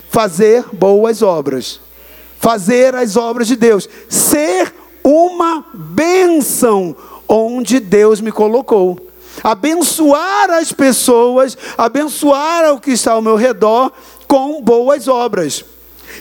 Fazer 0.10 0.64
boas 0.72 1.22
obras, 1.22 1.80
fazer 2.40 2.96
as 2.96 3.18
obras 3.18 3.48
de 3.48 3.56
Deus, 3.56 3.90
ser 4.08 4.74
uma 5.04 5.66
bênção 5.74 6.96
onde 7.28 7.80
Deus 7.80 8.22
me 8.22 8.32
colocou. 8.32 9.00
Abençoar 9.44 10.50
as 10.52 10.72
pessoas, 10.72 11.58
abençoar 11.78 12.74
o 12.74 12.80
que 12.80 12.92
está 12.92 13.14
ao 13.14 13.22
meu 13.22 13.36
redor 13.36 13.92
com 14.28 14.62
boas 14.62 15.08
obras. 15.08 15.64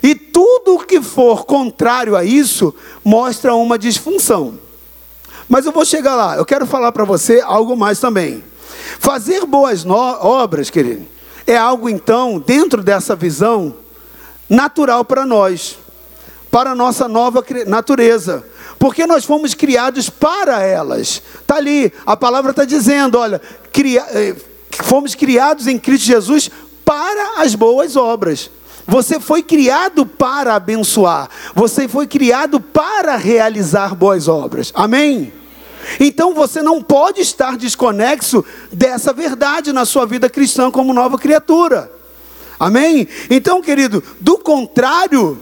E 0.02 0.14
tudo 0.14 0.84
que 0.84 1.00
for 1.00 1.44
contrário 1.44 2.16
a 2.16 2.24
isso 2.24 2.74
mostra 3.04 3.54
uma 3.54 3.78
disfunção. 3.78 4.65
Mas 5.48 5.66
eu 5.66 5.72
vou 5.72 5.84
chegar 5.84 6.14
lá. 6.14 6.36
Eu 6.36 6.44
quero 6.44 6.66
falar 6.66 6.92
para 6.92 7.04
você 7.04 7.40
algo 7.40 7.76
mais 7.76 8.00
também. 8.00 8.42
Fazer 8.98 9.44
boas 9.46 9.84
obras, 9.86 10.70
querido, 10.70 11.06
é 11.46 11.56
algo 11.56 11.88
então, 11.88 12.42
dentro 12.44 12.82
dessa 12.82 13.14
visão, 13.14 13.76
natural 14.48 15.04
para 15.04 15.24
nós, 15.24 15.78
para 16.50 16.70
a 16.70 16.74
nossa 16.74 17.06
nova 17.08 17.44
natureza. 17.66 18.44
Porque 18.78 19.06
nós 19.06 19.24
fomos 19.24 19.54
criados 19.54 20.10
para 20.10 20.62
elas. 20.62 21.22
Está 21.40 21.56
ali, 21.56 21.92
a 22.04 22.16
palavra 22.16 22.50
está 22.50 22.64
dizendo: 22.64 23.18
olha, 23.18 23.40
cria, 23.72 24.04
eh, 24.10 24.36
fomos 24.70 25.14
criados 25.14 25.66
em 25.66 25.78
Cristo 25.78 26.06
Jesus 26.06 26.50
para 26.84 27.42
as 27.42 27.54
boas 27.54 27.96
obras. 27.96 28.50
Você 28.86 29.18
foi 29.18 29.42
criado 29.42 30.06
para 30.06 30.54
abençoar. 30.54 31.28
Você 31.54 31.88
foi 31.88 32.06
criado 32.06 32.60
para 32.60 33.16
realizar 33.16 33.94
boas 33.94 34.28
obras. 34.28 34.72
Amém? 34.74 35.32
Então 36.00 36.34
você 36.34 36.62
não 36.62 36.82
pode 36.82 37.20
estar 37.20 37.56
desconexo 37.56 38.44
dessa 38.72 39.12
verdade 39.12 39.72
na 39.72 39.84
sua 39.84 40.06
vida 40.06 40.28
cristã 40.28 40.70
como 40.70 40.92
nova 40.92 41.18
criatura. 41.18 41.90
Amém? 42.58 43.06
Então, 43.28 43.60
querido, 43.60 44.02
do 44.20 44.38
contrário, 44.38 45.40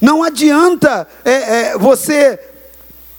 não 0.00 0.22
adianta 0.22 1.08
é, 1.24 1.32
é, 1.32 1.78
você 1.78 2.38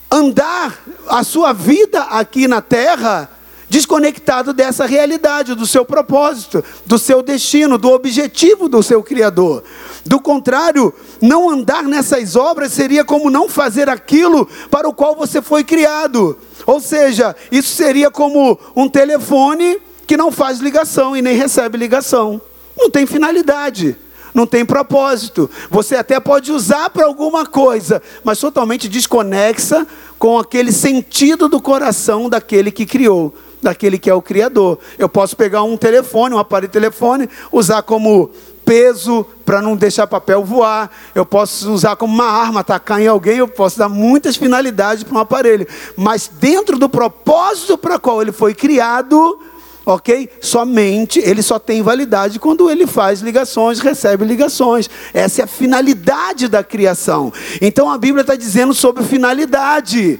andar 0.09 0.79
a 1.07 1.23
sua 1.23 1.53
vida 1.53 2.01
aqui 2.03 2.47
na 2.47 2.61
terra 2.61 3.29
desconectado 3.71 4.51
dessa 4.51 4.85
realidade, 4.85 5.55
do 5.55 5.65
seu 5.65 5.85
propósito, 5.85 6.61
do 6.85 6.99
seu 6.99 7.23
destino, 7.23 7.77
do 7.77 7.89
objetivo 7.89 8.67
do 8.67 8.83
seu 8.83 9.01
Criador. 9.01 9.63
Do 10.05 10.19
contrário, 10.19 10.93
não 11.21 11.49
andar 11.49 11.83
nessas 11.83 12.35
obras 12.35 12.73
seria 12.73 13.05
como 13.05 13.29
não 13.29 13.47
fazer 13.47 13.87
aquilo 13.87 14.45
para 14.69 14.89
o 14.89 14.93
qual 14.93 15.15
você 15.15 15.41
foi 15.41 15.63
criado. 15.63 16.37
Ou 16.65 16.81
seja, 16.81 17.33
isso 17.49 17.73
seria 17.73 18.11
como 18.11 18.59
um 18.75 18.89
telefone 18.89 19.79
que 20.05 20.17
não 20.17 20.33
faz 20.33 20.59
ligação 20.59 21.15
e 21.15 21.21
nem 21.21 21.37
recebe 21.37 21.77
ligação. 21.77 22.41
Não 22.77 22.89
tem 22.89 23.05
finalidade 23.05 23.97
não 24.33 24.47
tem 24.47 24.63
propósito. 24.63 25.49
Você 25.69 25.93
até 25.93 26.17
pode 26.17 26.53
usar 26.53 26.89
para 26.89 27.05
alguma 27.05 27.45
coisa, 27.45 28.01
mas 28.23 28.39
totalmente 28.39 28.87
desconexa 28.87 29.85
com 30.17 30.39
aquele 30.39 30.71
sentido 30.71 31.49
do 31.49 31.61
coração 31.61 32.29
daquele 32.29 32.71
que 32.71 32.85
criou. 32.85 33.35
Daquele 33.61 33.97
que 33.97 34.09
é 34.09 34.13
o 34.13 34.21
Criador. 34.21 34.79
Eu 34.97 35.07
posso 35.07 35.35
pegar 35.35 35.63
um 35.63 35.77
telefone, 35.77 36.35
um 36.35 36.39
aparelho 36.39 36.67
de 36.67 36.73
telefone, 36.73 37.29
usar 37.51 37.83
como 37.83 38.31
peso 38.65 39.25
para 39.45 39.61
não 39.61 39.75
deixar 39.75 40.07
papel 40.07 40.43
voar, 40.43 40.89
eu 41.13 41.25
posso 41.25 41.71
usar 41.71 41.95
como 41.95 42.13
uma 42.13 42.25
arma, 42.25 42.61
atacar 42.61 43.01
em 43.01 43.07
alguém, 43.07 43.37
eu 43.37 43.47
posso 43.47 43.77
dar 43.77 43.89
muitas 43.89 44.35
finalidades 44.35 45.03
para 45.03 45.17
um 45.17 45.19
aparelho, 45.19 45.67
mas 45.97 46.29
dentro 46.39 46.77
do 46.77 46.87
propósito 46.87 47.77
para 47.77 47.99
qual 47.99 48.21
ele 48.21 48.31
foi 48.31 48.53
criado, 48.53 49.39
ok? 49.85 50.29
Somente 50.39 51.19
ele 51.19 51.41
só 51.41 51.59
tem 51.59 51.81
validade 51.81 52.39
quando 52.39 52.69
ele 52.69 52.87
faz 52.87 53.21
ligações, 53.21 53.79
recebe 53.79 54.25
ligações. 54.25 54.89
Essa 55.13 55.41
é 55.41 55.43
a 55.43 55.47
finalidade 55.47 56.47
da 56.47 56.63
criação. 56.63 57.33
Então 57.59 57.89
a 57.89 57.97
Bíblia 57.97 58.21
está 58.21 58.35
dizendo 58.35 58.73
sobre 58.73 59.03
finalidade. 59.03 60.19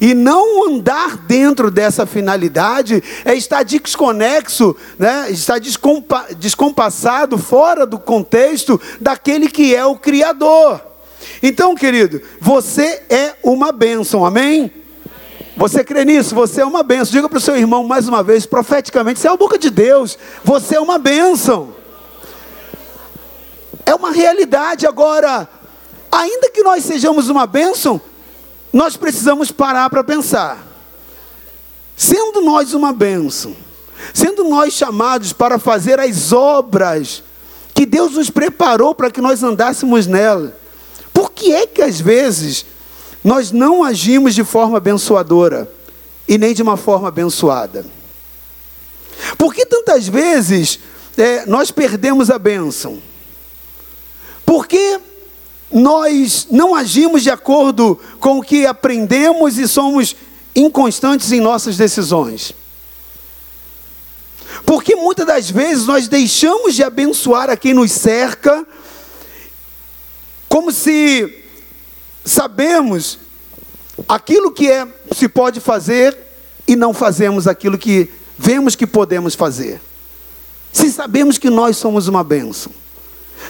E 0.00 0.14
não 0.14 0.68
andar 0.68 1.16
dentro 1.16 1.70
dessa 1.70 2.06
finalidade 2.06 3.02
é 3.24 3.34
estar 3.34 3.64
desconexo, 3.64 4.76
né? 4.98 5.30
estar 5.30 5.58
descompa 5.58 6.26
descompassado, 6.38 7.36
fora 7.36 7.84
do 7.84 7.98
contexto 7.98 8.80
daquele 9.00 9.48
que 9.48 9.74
é 9.74 9.84
o 9.84 9.96
Criador. 9.96 10.80
Então, 11.42 11.74
querido, 11.74 12.22
você 12.40 13.02
é 13.10 13.34
uma 13.42 13.72
bênção, 13.72 14.24
amém? 14.24 14.72
Você 15.56 15.82
crê 15.82 16.04
nisso? 16.04 16.36
Você 16.36 16.60
é 16.60 16.64
uma 16.64 16.84
bênção. 16.84 17.12
Diga 17.12 17.28
para 17.28 17.38
o 17.38 17.40
seu 17.40 17.56
irmão 17.56 17.82
mais 17.82 18.06
uma 18.06 18.22
vez, 18.22 18.46
profeticamente: 18.46 19.18
você 19.18 19.26
é 19.26 19.30
a 19.30 19.36
boca 19.36 19.58
de 19.58 19.70
Deus, 19.70 20.16
você 20.44 20.76
é 20.76 20.80
uma 20.80 20.98
bênção. 20.98 21.74
É 23.84 23.94
uma 23.94 24.12
realidade 24.12 24.86
agora. 24.86 25.48
Ainda 26.12 26.50
que 26.50 26.62
nós 26.62 26.84
sejamos 26.84 27.28
uma 27.28 27.46
bênção, 27.46 28.00
nós 28.72 28.96
precisamos 28.96 29.50
parar 29.50 29.88
para 29.90 30.04
pensar. 30.04 30.66
Sendo 31.96 32.40
nós 32.40 32.74
uma 32.74 32.92
bênção, 32.92 33.56
sendo 34.14 34.44
nós 34.44 34.72
chamados 34.72 35.32
para 35.32 35.58
fazer 35.58 35.98
as 35.98 36.32
obras 36.32 37.22
que 37.74 37.84
Deus 37.84 38.12
nos 38.12 38.30
preparou 38.30 38.94
para 38.94 39.10
que 39.10 39.20
nós 39.20 39.42
andássemos 39.42 40.06
nela, 40.06 40.56
por 41.12 41.32
que 41.32 41.52
é 41.52 41.66
que 41.66 41.82
às 41.82 42.00
vezes 42.00 42.64
nós 43.24 43.50
não 43.50 43.82
agimos 43.82 44.34
de 44.34 44.44
forma 44.44 44.76
abençoadora 44.76 45.70
e 46.28 46.38
nem 46.38 46.54
de 46.54 46.62
uma 46.62 46.76
forma 46.76 47.08
abençoada? 47.08 47.84
Por 49.36 49.52
que 49.52 49.66
tantas 49.66 50.06
vezes 50.06 50.78
é, 51.16 51.44
nós 51.46 51.70
perdemos 51.70 52.30
a 52.30 52.38
bênção? 52.38 53.02
Porque 54.46 55.00
nós 55.70 56.46
não 56.50 56.74
agimos 56.74 57.22
de 57.22 57.30
acordo 57.30 57.98
com 58.18 58.38
o 58.38 58.42
que 58.42 58.66
aprendemos 58.66 59.58
e 59.58 59.68
somos 59.68 60.16
inconstantes 60.54 61.30
em 61.30 61.40
nossas 61.40 61.76
decisões. 61.76 62.52
Porque 64.64 64.96
muitas 64.96 65.26
das 65.26 65.50
vezes 65.50 65.86
nós 65.86 66.08
deixamos 66.08 66.74
de 66.74 66.82
abençoar 66.82 67.50
a 67.50 67.56
quem 67.56 67.74
nos 67.74 67.92
cerca, 67.92 68.66
como 70.48 70.72
se 70.72 71.44
sabemos 72.24 73.18
aquilo 74.08 74.52
que 74.52 74.70
é, 74.70 74.86
se 75.12 75.28
pode 75.28 75.60
fazer 75.60 76.16
e 76.66 76.76
não 76.76 76.92
fazemos 76.92 77.46
aquilo 77.46 77.78
que 77.78 78.10
vemos 78.38 78.74
que 78.74 78.86
podemos 78.86 79.34
fazer. 79.34 79.80
Se 80.72 80.90
sabemos 80.90 81.38
que 81.38 81.50
nós 81.50 81.76
somos 81.76 82.08
uma 82.08 82.22
bênção. 82.22 82.72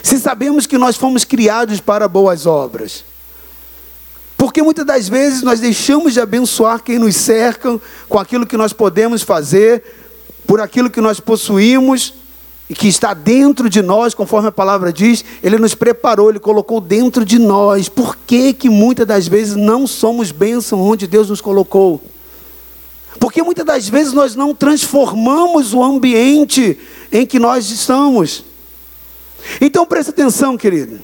Se 0.01 0.19
sabemos 0.19 0.65
que 0.65 0.77
nós 0.77 0.95
fomos 0.95 1.23
criados 1.23 1.79
para 1.79 2.07
boas 2.07 2.45
obras. 2.45 3.03
Porque 4.37 4.61
muitas 4.61 4.85
das 4.85 5.09
vezes 5.09 5.41
nós 5.41 5.59
deixamos 5.59 6.13
de 6.13 6.21
abençoar 6.21 6.81
quem 6.81 6.97
nos 6.97 7.15
cerca 7.15 7.79
com 8.07 8.17
aquilo 8.17 8.45
que 8.45 8.55
nós 8.55 8.71
podemos 8.71 9.21
fazer, 9.21 9.83
por 10.47 10.61
aquilo 10.61 10.89
que 10.89 11.01
nós 11.01 11.19
possuímos 11.19 12.13
e 12.69 12.73
que 12.73 12.87
está 12.87 13.13
dentro 13.13 13.69
de 13.69 13.81
nós, 13.81 14.13
conforme 14.13 14.47
a 14.47 14.51
palavra 14.51 14.93
diz, 14.93 15.25
Ele 15.43 15.57
nos 15.57 15.75
preparou, 15.75 16.29
Ele 16.29 16.39
colocou 16.39 16.79
dentro 16.79 17.25
de 17.25 17.37
nós. 17.37 17.89
Por 17.89 18.15
que, 18.15 18.53
que 18.53 18.69
muitas 18.69 19.05
das 19.05 19.27
vezes 19.27 19.55
não 19.55 19.85
somos 19.85 20.31
bênção 20.31 20.79
onde 20.81 21.05
Deus 21.05 21.29
nos 21.29 21.41
colocou? 21.41 22.01
Porque 23.19 23.43
muitas 23.43 23.65
das 23.65 23.89
vezes 23.89 24.13
nós 24.13 24.35
não 24.35 24.55
transformamos 24.55 25.73
o 25.73 25.83
ambiente 25.83 26.77
em 27.11 27.25
que 27.25 27.39
nós 27.39 27.69
estamos. 27.69 28.45
Então 29.59 29.85
preste 29.85 30.09
atenção, 30.09 30.57
querido. 30.57 30.99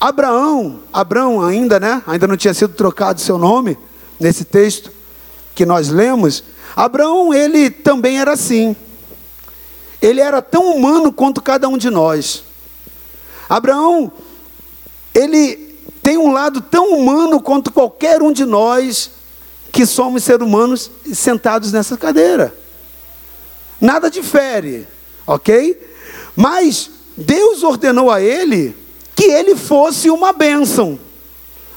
Abraão, 0.00 0.80
Abraão 0.92 1.44
ainda, 1.44 1.78
né? 1.78 2.02
Ainda 2.06 2.26
não 2.26 2.36
tinha 2.36 2.54
sido 2.54 2.72
trocado 2.74 3.20
seu 3.20 3.36
nome 3.36 3.76
nesse 4.18 4.44
texto 4.44 4.90
que 5.54 5.66
nós 5.66 5.88
lemos. 5.88 6.42
Abraão, 6.74 7.34
ele 7.34 7.70
também 7.70 8.18
era 8.18 8.32
assim. 8.32 8.74
Ele 10.00 10.20
era 10.20 10.40
tão 10.40 10.74
humano 10.74 11.12
quanto 11.12 11.42
cada 11.42 11.68
um 11.68 11.76
de 11.76 11.90
nós. 11.90 12.42
Abraão, 13.48 14.10
ele 15.14 15.78
tem 16.02 16.16
um 16.16 16.32
lado 16.32 16.60
tão 16.62 16.94
humano 16.94 17.40
quanto 17.40 17.70
qualquer 17.72 18.22
um 18.22 18.32
de 18.32 18.44
nós 18.46 19.10
que 19.70 19.84
somos 19.84 20.24
seres 20.24 20.46
humanos 20.46 20.90
sentados 21.12 21.72
nessa 21.72 21.96
cadeira. 21.96 22.54
Nada 23.80 24.10
difere, 24.10 24.86
ok? 25.26 25.78
Mas 26.34 26.90
Deus 27.20 27.62
ordenou 27.62 28.10
a 28.10 28.20
ele 28.20 28.74
que 29.14 29.24
ele 29.24 29.54
fosse 29.54 30.08
uma 30.08 30.32
bênção. 30.32 30.98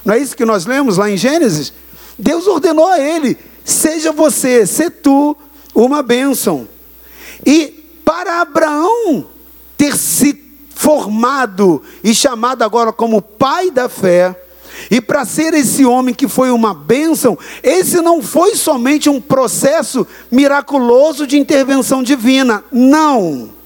Não 0.05 0.13
é 0.13 0.19
isso 0.19 0.35
que 0.35 0.45
nós 0.45 0.65
lemos 0.65 0.97
lá 0.97 1.09
em 1.09 1.17
Gênesis? 1.17 1.73
Deus 2.17 2.47
ordenou 2.47 2.87
a 2.87 2.99
ele: 2.99 3.37
seja 3.63 4.11
você, 4.13 4.65
se 4.65 4.89
tu, 4.89 5.35
uma 5.75 6.01
bênção. 6.01 6.67
E 7.45 7.83
para 8.05 8.41
Abraão 8.41 9.25
ter 9.77 9.97
se 9.97 10.41
formado 10.69 11.81
e 12.03 12.15
chamado 12.15 12.63
agora 12.63 12.93
como 12.93 13.21
pai 13.21 13.69
da 13.69 13.89
fé, 13.89 14.35
e 14.89 15.01
para 15.01 15.25
ser 15.25 15.53
esse 15.53 15.85
homem 15.85 16.15
que 16.15 16.27
foi 16.27 16.51
uma 16.51 16.73
bênção, 16.73 17.37
esse 17.61 18.01
não 18.01 18.21
foi 18.21 18.55
somente 18.55 19.09
um 19.09 19.19
processo 19.19 20.07
miraculoso 20.31 21.27
de 21.27 21.37
intervenção 21.37 22.01
divina. 22.01 22.63
Não. 22.71 23.62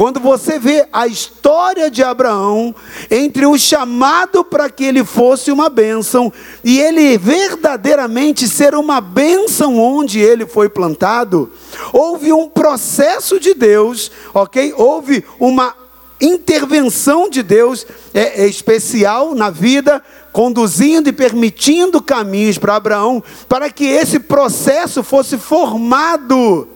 Quando 0.00 0.18
você 0.18 0.58
vê 0.58 0.86
a 0.90 1.06
história 1.06 1.90
de 1.90 2.02
Abraão, 2.02 2.74
entre 3.10 3.44
o 3.44 3.58
chamado 3.58 4.42
para 4.42 4.70
que 4.70 4.82
ele 4.82 5.04
fosse 5.04 5.52
uma 5.52 5.68
bênção 5.68 6.32
e 6.64 6.80
ele 6.80 7.18
verdadeiramente 7.18 8.48
ser 8.48 8.74
uma 8.74 8.98
bênção 8.98 9.78
onde 9.78 10.18
ele 10.18 10.46
foi 10.46 10.70
plantado, 10.70 11.52
houve 11.92 12.32
um 12.32 12.48
processo 12.48 13.38
de 13.38 13.52
Deus, 13.52 14.10
ok? 14.32 14.72
Houve 14.74 15.22
uma 15.38 15.74
intervenção 16.18 17.28
de 17.28 17.42
Deus 17.42 17.86
é, 18.14 18.44
é 18.44 18.46
especial 18.46 19.34
na 19.34 19.50
vida, 19.50 20.02
conduzindo 20.32 21.10
e 21.10 21.12
permitindo 21.12 22.00
caminhos 22.00 22.56
para 22.56 22.76
Abraão, 22.76 23.22
para 23.46 23.68
que 23.68 23.84
esse 23.84 24.18
processo 24.18 25.02
fosse 25.02 25.36
formado 25.36 26.66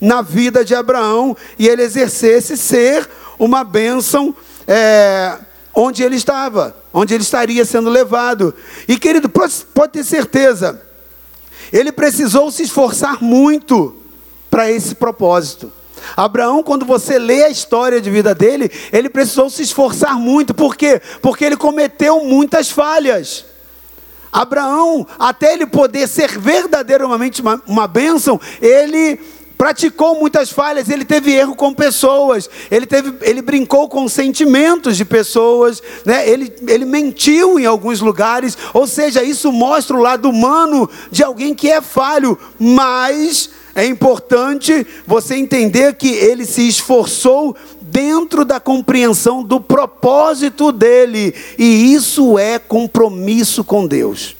na 0.00 0.22
vida 0.22 0.64
de 0.64 0.74
Abraão 0.74 1.36
e 1.58 1.68
ele 1.68 1.82
exercesse 1.82 2.56
ser 2.56 3.08
uma 3.38 3.64
bênção 3.64 4.34
é, 4.66 5.38
onde 5.74 6.02
ele 6.02 6.16
estava, 6.16 6.76
onde 6.92 7.14
ele 7.14 7.22
estaria 7.22 7.64
sendo 7.64 7.90
levado. 7.90 8.54
E 8.86 8.96
querido, 8.98 9.28
pode 9.28 9.92
ter 9.92 10.04
certeza, 10.04 10.80
ele 11.72 11.90
precisou 11.90 12.50
se 12.50 12.62
esforçar 12.62 13.22
muito 13.22 13.96
para 14.50 14.70
esse 14.70 14.94
propósito. 14.94 15.72
Abraão, 16.16 16.62
quando 16.62 16.84
você 16.84 17.18
lê 17.18 17.44
a 17.44 17.48
história 17.48 18.00
de 18.00 18.10
vida 18.10 18.34
dele, 18.34 18.70
ele 18.92 19.08
precisou 19.08 19.48
se 19.48 19.62
esforçar 19.62 20.14
muito, 20.18 20.52
por 20.54 20.76
quê? 20.76 21.00
Porque 21.22 21.44
ele 21.44 21.56
cometeu 21.56 22.24
muitas 22.24 22.70
falhas. 22.70 23.46
Abraão, 24.30 25.06
até 25.18 25.52
ele 25.52 25.66
poder 25.66 26.08
ser 26.08 26.38
verdadeiramente 26.38 27.40
uma, 27.40 27.62
uma 27.66 27.86
bênção, 27.86 28.40
ele 28.60 29.20
praticou 29.64 30.20
muitas 30.20 30.50
falhas, 30.50 30.90
ele 30.90 31.06
teve 31.06 31.32
erro 31.32 31.56
com 31.56 31.72
pessoas, 31.72 32.50
ele, 32.70 32.84
teve, 32.84 33.14
ele 33.22 33.40
brincou 33.40 33.88
com 33.88 34.06
sentimentos 34.06 34.94
de 34.94 35.06
pessoas, 35.06 35.82
né? 36.04 36.28
ele, 36.28 36.52
ele 36.68 36.84
mentiu 36.84 37.58
em 37.58 37.64
alguns 37.64 38.02
lugares, 38.02 38.58
ou 38.74 38.86
seja, 38.86 39.24
isso 39.24 39.50
mostra 39.50 39.96
o 39.96 40.02
lado 40.02 40.28
humano 40.28 40.86
de 41.10 41.24
alguém 41.24 41.54
que 41.54 41.70
é 41.70 41.80
falho, 41.80 42.38
mas 42.58 43.48
é 43.74 43.86
importante 43.86 44.86
você 45.06 45.34
entender 45.34 45.94
que 45.94 46.10
ele 46.10 46.44
se 46.44 46.68
esforçou 46.68 47.56
dentro 47.80 48.44
da 48.44 48.60
compreensão 48.60 49.42
do 49.42 49.58
propósito 49.58 50.72
dele, 50.72 51.34
e 51.58 51.94
isso 51.94 52.38
é 52.38 52.58
compromisso 52.58 53.64
com 53.64 53.86
Deus. 53.86 54.36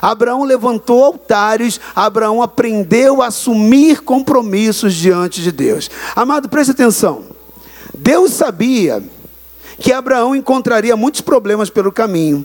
Abraão 0.00 0.44
levantou 0.44 1.04
altares, 1.04 1.80
Abraão 1.94 2.42
aprendeu 2.42 3.22
a 3.22 3.26
assumir 3.26 4.02
compromissos 4.02 4.94
diante 4.94 5.42
de 5.42 5.52
Deus. 5.52 5.90
Amado, 6.14 6.48
preste 6.48 6.70
atenção. 6.70 7.24
Deus 7.94 8.32
sabia 8.32 9.02
que 9.78 9.92
Abraão 9.92 10.34
encontraria 10.34 10.96
muitos 10.96 11.20
problemas 11.20 11.70
pelo 11.70 11.92
caminho. 11.92 12.44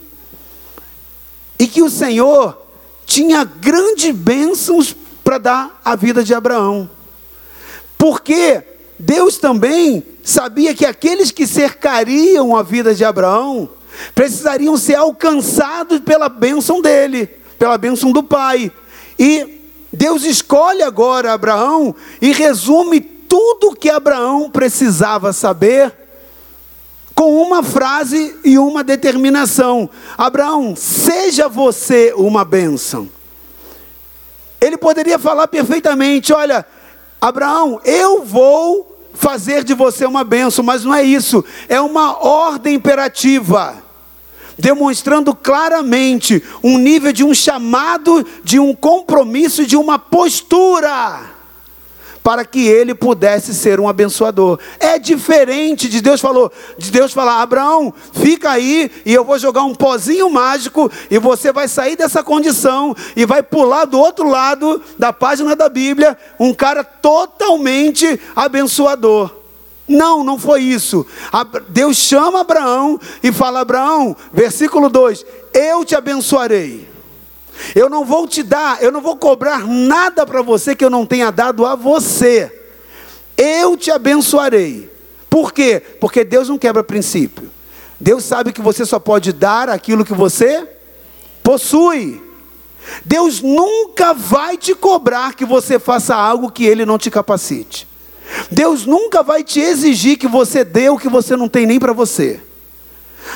E 1.60 1.68
que 1.68 1.82
o 1.82 1.90
Senhor 1.90 2.58
tinha 3.06 3.44
grandes 3.44 4.16
bênçãos 4.16 4.96
para 5.24 5.38
dar 5.38 5.82
a 5.84 5.96
vida 5.96 6.24
de 6.24 6.34
Abraão. 6.34 6.90
Porque 7.98 8.64
Deus 8.98 9.38
também 9.38 10.04
sabia 10.24 10.74
que 10.74 10.86
aqueles 10.86 11.32
que 11.32 11.46
cercariam 11.46 12.56
a 12.56 12.64
vida 12.64 12.94
de 12.96 13.04
Abraão 13.04 13.70
precisariam 14.14 14.78
ser 14.78 14.96
alcançados 14.96 16.00
pela 16.00 16.30
bênção 16.30 16.82
dele, 16.82 17.28
pela 17.58 17.78
bênção 17.78 18.12
do 18.12 18.24
pai. 18.24 18.72
E 19.18 19.62
Deus 19.92 20.24
escolhe 20.24 20.82
agora 20.82 21.34
Abraão 21.34 21.94
e 22.22 22.32
resume 22.32 23.02
tudo 23.02 23.76
que 23.76 23.90
Abraão 23.90 24.50
precisava 24.50 25.34
saber 25.34 25.94
com 27.14 27.42
uma 27.42 27.62
frase 27.62 28.36
e 28.44 28.58
uma 28.58 28.84
determinação: 28.84 29.90
Abraão, 30.18 30.76
seja 30.76 31.48
você 31.48 32.14
uma 32.16 32.44
bênção. 32.44 33.10
Ele 34.60 34.78
poderia 34.78 35.20
falar 35.20 35.48
perfeitamente: 35.48 36.34
Olha, 36.34 36.66
Abraão, 37.20 37.80
eu 37.84 38.24
vou 38.24 39.10
fazer 39.14 39.64
de 39.64 39.74
você 39.74 40.06
uma 40.06 40.24
bênção, 40.24 40.64
mas 40.64 40.84
não 40.84 40.96
é 40.96 41.04
isso, 41.04 41.44
é 41.70 41.80
uma 41.80 42.26
ordem 42.26 42.76
imperativa 42.76 43.81
demonstrando 44.62 45.36
claramente 45.36 46.42
um 46.64 46.78
nível 46.78 47.12
de 47.12 47.24
um 47.24 47.34
chamado, 47.34 48.26
de 48.44 48.60
um 48.60 48.74
compromisso, 48.76 49.66
de 49.66 49.76
uma 49.76 49.98
postura 49.98 51.32
para 52.24 52.46
que 52.46 52.68
ele 52.68 52.94
pudesse 52.94 53.52
ser 53.52 53.80
um 53.80 53.90
abençoador. 53.90 54.60
É 54.80 55.00
diferente 55.00 55.90
de 55.90 56.02
Deus 56.02 56.22
falou, 56.22 56.52
de 56.78 56.92
Deus 56.92 57.12
falar: 57.12 57.42
"Abraão, 57.42 57.92
fica 58.14 58.52
aí 58.52 58.92
e 59.04 59.12
eu 59.12 59.26
vou 59.26 59.40
jogar 59.40 59.64
um 59.64 59.74
pozinho 59.74 60.30
mágico 60.30 60.92
e 61.10 61.18
você 61.18 61.52
vai 61.52 61.68
sair 61.68 61.96
dessa 61.96 62.24
condição 62.24 62.96
e 63.16 63.26
vai 63.26 63.42
pular 63.42 63.86
do 63.86 63.98
outro 63.98 64.30
lado 64.30 64.80
da 65.00 65.12
página 65.12 65.56
da 65.56 65.68
Bíblia, 65.68 66.16
um 66.40 66.54
cara 66.54 66.84
totalmente 66.84 68.20
abençoador". 68.36 69.41
Não, 69.92 70.24
não 70.24 70.40
foi 70.40 70.62
isso. 70.62 71.06
Deus 71.68 71.98
chama 71.98 72.42
Abraão 72.42 73.00
e 73.22 73.32
fala: 73.32 73.60
Abraão, 73.60 74.16
versículo 74.32 74.90
2: 74.90 75.26
Eu 75.54 75.84
te 75.84 75.96
abençoarei. 75.96 76.90
Eu 77.76 77.90
não 77.90 78.06
vou 78.06 78.28
te 78.28 78.42
dar, 78.42 78.82
eu 78.82 78.92
não 78.92 79.02
vou 79.02 79.18
cobrar 79.18 79.68
nada 79.68 80.26
para 80.26 80.42
você 80.42 80.76
que 80.76 80.84
eu 80.84 80.90
não 80.90 81.06
tenha 81.06 81.30
dado 81.30 81.66
a 81.66 81.76
você. 81.76 82.52
Eu 83.38 83.76
te 83.76 83.92
abençoarei. 83.92 84.90
Por 85.30 85.52
quê? 85.52 85.82
Porque 86.00 86.24
Deus 86.24 86.50
não 86.50 86.58
quebra 86.58 86.84
princípio. 86.84 87.52
Deus 88.00 88.24
sabe 88.24 88.52
que 88.52 88.62
você 88.62 88.86
só 88.86 89.00
pode 89.00 89.32
dar 89.32 89.70
aquilo 89.70 90.06
que 90.06 90.14
você 90.14 90.68
possui. 91.44 92.24
Deus 93.06 93.42
nunca 93.42 94.14
vai 94.14 94.58
te 94.58 94.74
cobrar 94.74 95.36
que 95.36 95.46
você 95.46 95.78
faça 95.78 96.16
algo 96.16 96.52
que 96.52 96.66
Ele 96.66 96.86
não 96.86 96.98
te 96.98 97.12
capacite. 97.12 97.91
Deus 98.50 98.86
nunca 98.86 99.24
vai 99.24 99.44
te 99.44 99.60
exigir 99.60 100.18
que 100.18 100.28
você 100.28 100.64
dê 100.64 100.90
o 100.90 100.98
que 100.98 101.10
você 101.10 101.36
não 101.36 101.50
tem 101.50 101.66
nem 101.66 101.80
para 101.80 101.94
você. 101.94 102.40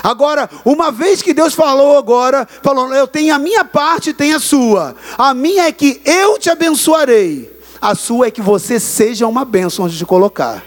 Agora, 0.04 0.50
uma 0.64 0.92
vez 0.92 1.22
que 1.22 1.34
Deus 1.34 1.54
falou 1.54 1.98
agora, 1.98 2.48
falou, 2.62 2.94
eu 2.94 3.08
tenho 3.08 3.34
a 3.34 3.40
minha 3.40 3.64
parte 3.64 4.14
tenho 4.14 4.36
a 4.36 4.40
sua. 4.40 4.96
A 5.18 5.34
minha 5.34 5.66
é 5.66 5.72
que 5.72 6.02
eu 6.04 6.38
te 6.38 6.50
abençoarei. 6.50 7.54
A 7.82 7.94
sua 7.94 8.28
é 8.28 8.32
que 8.32 8.42
você 8.42 8.80
seja 8.80 9.28
uma 9.28 9.46
bênção 9.46 9.86
onde 9.86 9.98
te 9.98 10.06
colocar. 10.06 10.64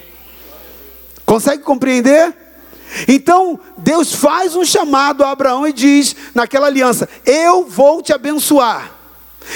Consegue 1.26 1.62
compreender? 1.62 2.34
Então, 3.06 3.58
Deus 3.76 4.14
faz 4.14 4.56
um 4.56 4.64
chamado 4.64 5.22
a 5.22 5.30
Abraão 5.30 5.66
e 5.66 5.72
diz 5.72 6.16
naquela 6.34 6.66
aliança: 6.68 7.08
Eu 7.24 7.64
vou 7.64 8.00
te 8.00 8.12
abençoar. 8.12 8.97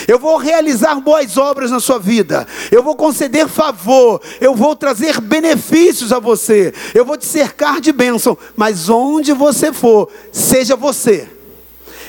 Eu 0.07 0.19
vou 0.19 0.37
realizar 0.37 0.95
boas 0.97 1.37
obras 1.37 1.71
na 1.71 1.81
sua 1.81 1.99
vida. 1.99 2.47
Eu 2.71 2.83
vou 2.83 2.97
conceder 2.97 3.49
favor. 3.49 4.21
Eu 4.41 4.55
vou 4.55 4.75
trazer 4.75 5.21
benefícios 5.21 6.13
a 6.13 6.19
você. 6.19 6.73
Eu 6.95 7.05
vou 7.05 7.17
te 7.17 7.27
cercar 7.27 7.81
de 7.81 7.93
bênção. 7.93 8.37
Mas 8.57 8.89
onde 8.89 9.33
você 9.33 9.73
for, 9.73 10.09
seja 10.31 10.77
você. 10.77 11.29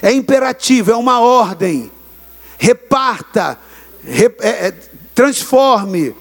É 0.01 0.11
imperativo, 0.11 0.91
é 0.91 0.95
uma 0.95 1.19
ordem. 1.19 1.91
Reparta, 2.57 3.57
rep, 4.03 4.37
é, 4.41 4.67
é, 4.67 4.73
transforme, 5.15 6.15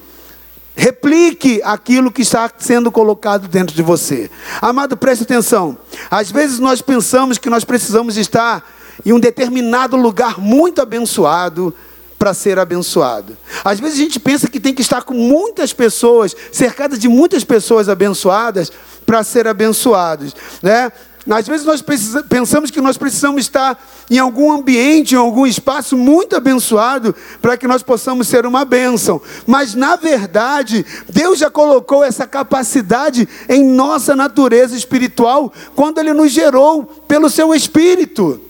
replique 0.75 1.61
aquilo 1.65 2.11
que 2.11 2.23
está 2.23 2.51
sendo 2.59 2.91
colocado 2.91 3.49
dentro 3.49 3.75
de 3.75 3.83
você. 3.83 4.31
Amado, 4.61 4.97
preste 4.97 5.23
atenção. 5.25 5.77
Às 6.11 6.31
vezes 6.31 6.59
nós 6.59 6.81
pensamos 6.81 7.39
que 7.39 7.51
nós 7.51 7.65
precisamos 7.65 8.17
estar 8.17 8.65
em 9.05 9.13
um 9.13 9.21
determinado 9.21 9.97
lugar 9.97 10.39
muito 10.39 10.81
abençoado 10.81 11.75
para 12.19 12.33
ser 12.33 12.59
abençoado. 12.59 13.37
Às 13.65 13.81
vezes 13.81 13.99
a 13.99 14.03
gente 14.03 14.21
pensa 14.21 14.49
que 14.49 14.61
tem 14.61 14.73
que 14.73 14.81
estar 14.81 15.03
com 15.03 15.15
muitas 15.15 15.73
pessoas, 15.73 16.37
cercada 16.53 16.97
de 16.97 17.09
muitas 17.09 17.43
pessoas 17.43 17.89
abençoadas 17.89 18.71
para 19.05 19.25
ser 19.25 19.49
abençoados, 19.49 20.35
né? 20.63 20.93
Às 21.31 21.47
vezes 21.47 21.65
nós 21.65 21.83
pensamos 22.29 22.71
que 22.71 22.81
nós 22.81 22.97
precisamos 22.97 23.43
estar 23.43 23.81
em 24.11 24.19
algum 24.19 24.53
ambiente, 24.53 25.15
em 25.15 25.19
algum 25.19 25.47
espaço 25.47 25.97
muito 25.97 26.37
abençoado 26.37 27.15
para 27.41 27.57
que 27.57 27.67
nós 27.67 27.83
possamos 27.83 28.27
ser 28.27 28.45
uma 28.45 28.65
bênção. 28.65 29.21
Mas 29.47 29.75
na 29.75 29.95
verdade, 29.95 30.85
Deus 31.09 31.39
já 31.39 31.49
colocou 31.49 32.03
essa 32.03 32.27
capacidade 32.27 33.29
em 33.49 33.65
nossa 33.65 34.17
natureza 34.17 34.77
espiritual 34.77 35.53
quando 35.77 35.99
Ele 35.99 36.13
nos 36.13 36.33
gerou 36.33 36.85
pelo 37.07 37.31
Seu 37.31 37.55
Espírito. 37.55 38.41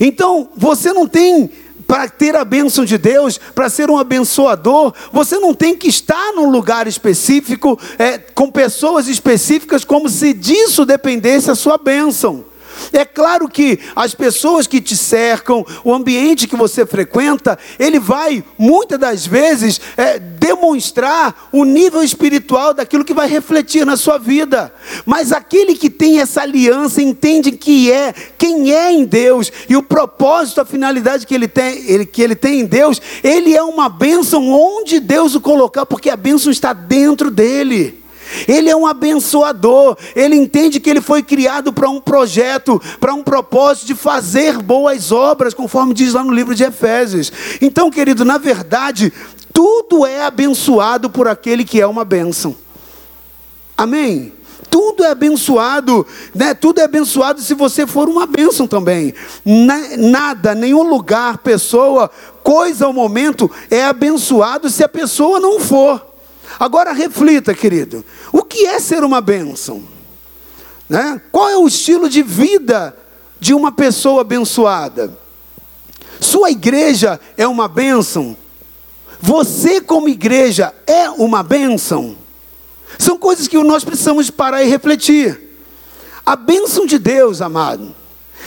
Então, 0.00 0.48
você 0.56 0.92
não 0.92 1.06
tem 1.06 1.50
para 1.86 2.08
ter 2.08 2.34
a 2.34 2.44
bênção 2.44 2.84
de 2.84 2.96
Deus, 2.96 3.38
para 3.54 3.68
ser 3.68 3.90
um 3.90 3.98
abençoador, 3.98 4.94
você 5.12 5.38
não 5.38 5.52
tem 5.52 5.76
que 5.76 5.88
estar 5.88 6.32
num 6.32 6.50
lugar 6.50 6.86
específico, 6.86 7.78
é, 7.98 8.16
com 8.16 8.50
pessoas 8.50 9.08
específicas, 9.08 9.84
como 9.84 10.08
se 10.08 10.32
disso 10.32 10.86
dependesse 10.86 11.50
a 11.50 11.54
sua 11.54 11.76
bênção. 11.76 12.46
É 12.92 13.04
claro 13.04 13.48
que 13.48 13.78
as 13.94 14.14
pessoas 14.14 14.66
que 14.66 14.80
te 14.80 14.96
cercam, 14.96 15.64
o 15.84 15.92
ambiente 15.92 16.46
que 16.46 16.56
você 16.56 16.84
frequenta, 16.84 17.58
ele 17.78 17.98
vai, 17.98 18.44
muitas 18.58 18.98
das 18.98 19.26
vezes, 19.26 19.80
é, 19.96 20.18
demonstrar 20.18 21.48
o 21.52 21.64
nível 21.64 22.02
espiritual 22.02 22.74
daquilo 22.74 23.04
que 23.04 23.14
vai 23.14 23.28
refletir 23.28 23.86
na 23.86 23.96
sua 23.96 24.18
vida. 24.18 24.72
Mas 25.06 25.32
aquele 25.32 25.74
que 25.74 25.90
tem 25.90 26.20
essa 26.20 26.42
aliança, 26.42 27.02
entende 27.02 27.52
que 27.52 27.90
é, 27.90 28.14
quem 28.36 28.72
é 28.72 28.92
em 28.92 29.04
Deus, 29.04 29.50
e 29.68 29.76
o 29.76 29.82
propósito, 29.82 30.60
a 30.60 30.64
finalidade 30.64 31.26
que 31.26 31.34
ele 31.34 31.48
tem, 31.48 31.84
ele, 31.86 32.06
que 32.06 32.22
ele 32.22 32.34
tem 32.34 32.60
em 32.60 32.64
Deus, 32.64 33.00
ele 33.22 33.54
é 33.54 33.62
uma 33.62 33.88
bênção 33.88 34.50
onde 34.50 35.00
Deus 35.00 35.34
o 35.34 35.40
colocar, 35.40 35.86
porque 35.86 36.10
a 36.10 36.16
bênção 36.16 36.50
está 36.50 36.72
dentro 36.72 37.30
dele. 37.30 38.01
Ele 38.46 38.70
é 38.70 38.76
um 38.76 38.86
abençoador, 38.86 39.96
ele 40.14 40.36
entende 40.36 40.80
que 40.80 40.88
ele 40.88 41.00
foi 41.00 41.22
criado 41.22 41.72
para 41.72 41.88
um 41.88 42.00
projeto, 42.00 42.80
para 43.00 43.14
um 43.14 43.22
propósito 43.22 43.86
de 43.86 43.94
fazer 43.94 44.58
boas 44.58 45.12
obras, 45.12 45.54
conforme 45.54 45.94
diz 45.94 46.12
lá 46.14 46.22
no 46.24 46.32
livro 46.32 46.54
de 46.54 46.64
Efésios. 46.64 47.32
Então, 47.60 47.90
querido, 47.90 48.24
na 48.24 48.38
verdade, 48.38 49.12
tudo 49.52 50.06
é 50.06 50.24
abençoado 50.24 51.10
por 51.10 51.28
aquele 51.28 51.64
que 51.64 51.80
é 51.80 51.86
uma 51.86 52.04
bênção. 52.04 52.56
Amém? 53.76 54.32
Tudo 54.70 55.04
é 55.04 55.10
abençoado, 55.10 56.06
né? 56.34 56.54
Tudo 56.54 56.80
é 56.80 56.84
abençoado 56.84 57.42
se 57.42 57.52
você 57.52 57.86
for 57.86 58.08
uma 58.08 58.26
bênção 58.26 58.66
também. 58.66 59.12
Nada, 59.98 60.54
nenhum 60.54 60.82
lugar, 60.82 61.38
pessoa, 61.38 62.10
coisa 62.42 62.86
ou 62.86 62.92
momento 62.92 63.50
é 63.70 63.84
abençoado 63.84 64.70
se 64.70 64.82
a 64.82 64.88
pessoa 64.88 65.38
não 65.38 65.60
for. 65.60 66.11
Agora 66.58 66.92
reflita, 66.92 67.54
querido: 67.54 68.04
o 68.32 68.42
que 68.42 68.66
é 68.66 68.78
ser 68.78 69.04
uma 69.04 69.20
bênção? 69.20 69.82
Né? 70.88 71.20
Qual 71.30 71.48
é 71.48 71.56
o 71.56 71.66
estilo 71.66 72.08
de 72.08 72.22
vida 72.22 72.96
de 73.40 73.54
uma 73.54 73.72
pessoa 73.72 74.20
abençoada? 74.20 75.18
Sua 76.20 76.50
igreja 76.50 77.18
é 77.36 77.46
uma 77.46 77.66
bênção? 77.66 78.36
Você, 79.20 79.80
como 79.80 80.08
igreja, 80.08 80.74
é 80.86 81.08
uma 81.10 81.42
bênção? 81.42 82.16
São 82.98 83.16
coisas 83.16 83.48
que 83.48 83.56
nós 83.62 83.84
precisamos 83.84 84.30
parar 84.30 84.62
e 84.62 84.68
refletir. 84.68 85.50
A 86.24 86.36
bênção 86.36 86.86
de 86.86 86.98
Deus, 86.98 87.40
amado, 87.40 87.94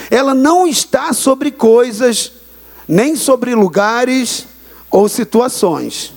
ela 0.10 0.34
não 0.34 0.68
está 0.68 1.12
sobre 1.14 1.52
coisas, 1.52 2.32
nem 2.88 3.16
sobre 3.16 3.56
lugares 3.56 4.48
ou 4.90 5.10
situações. 5.10 6.15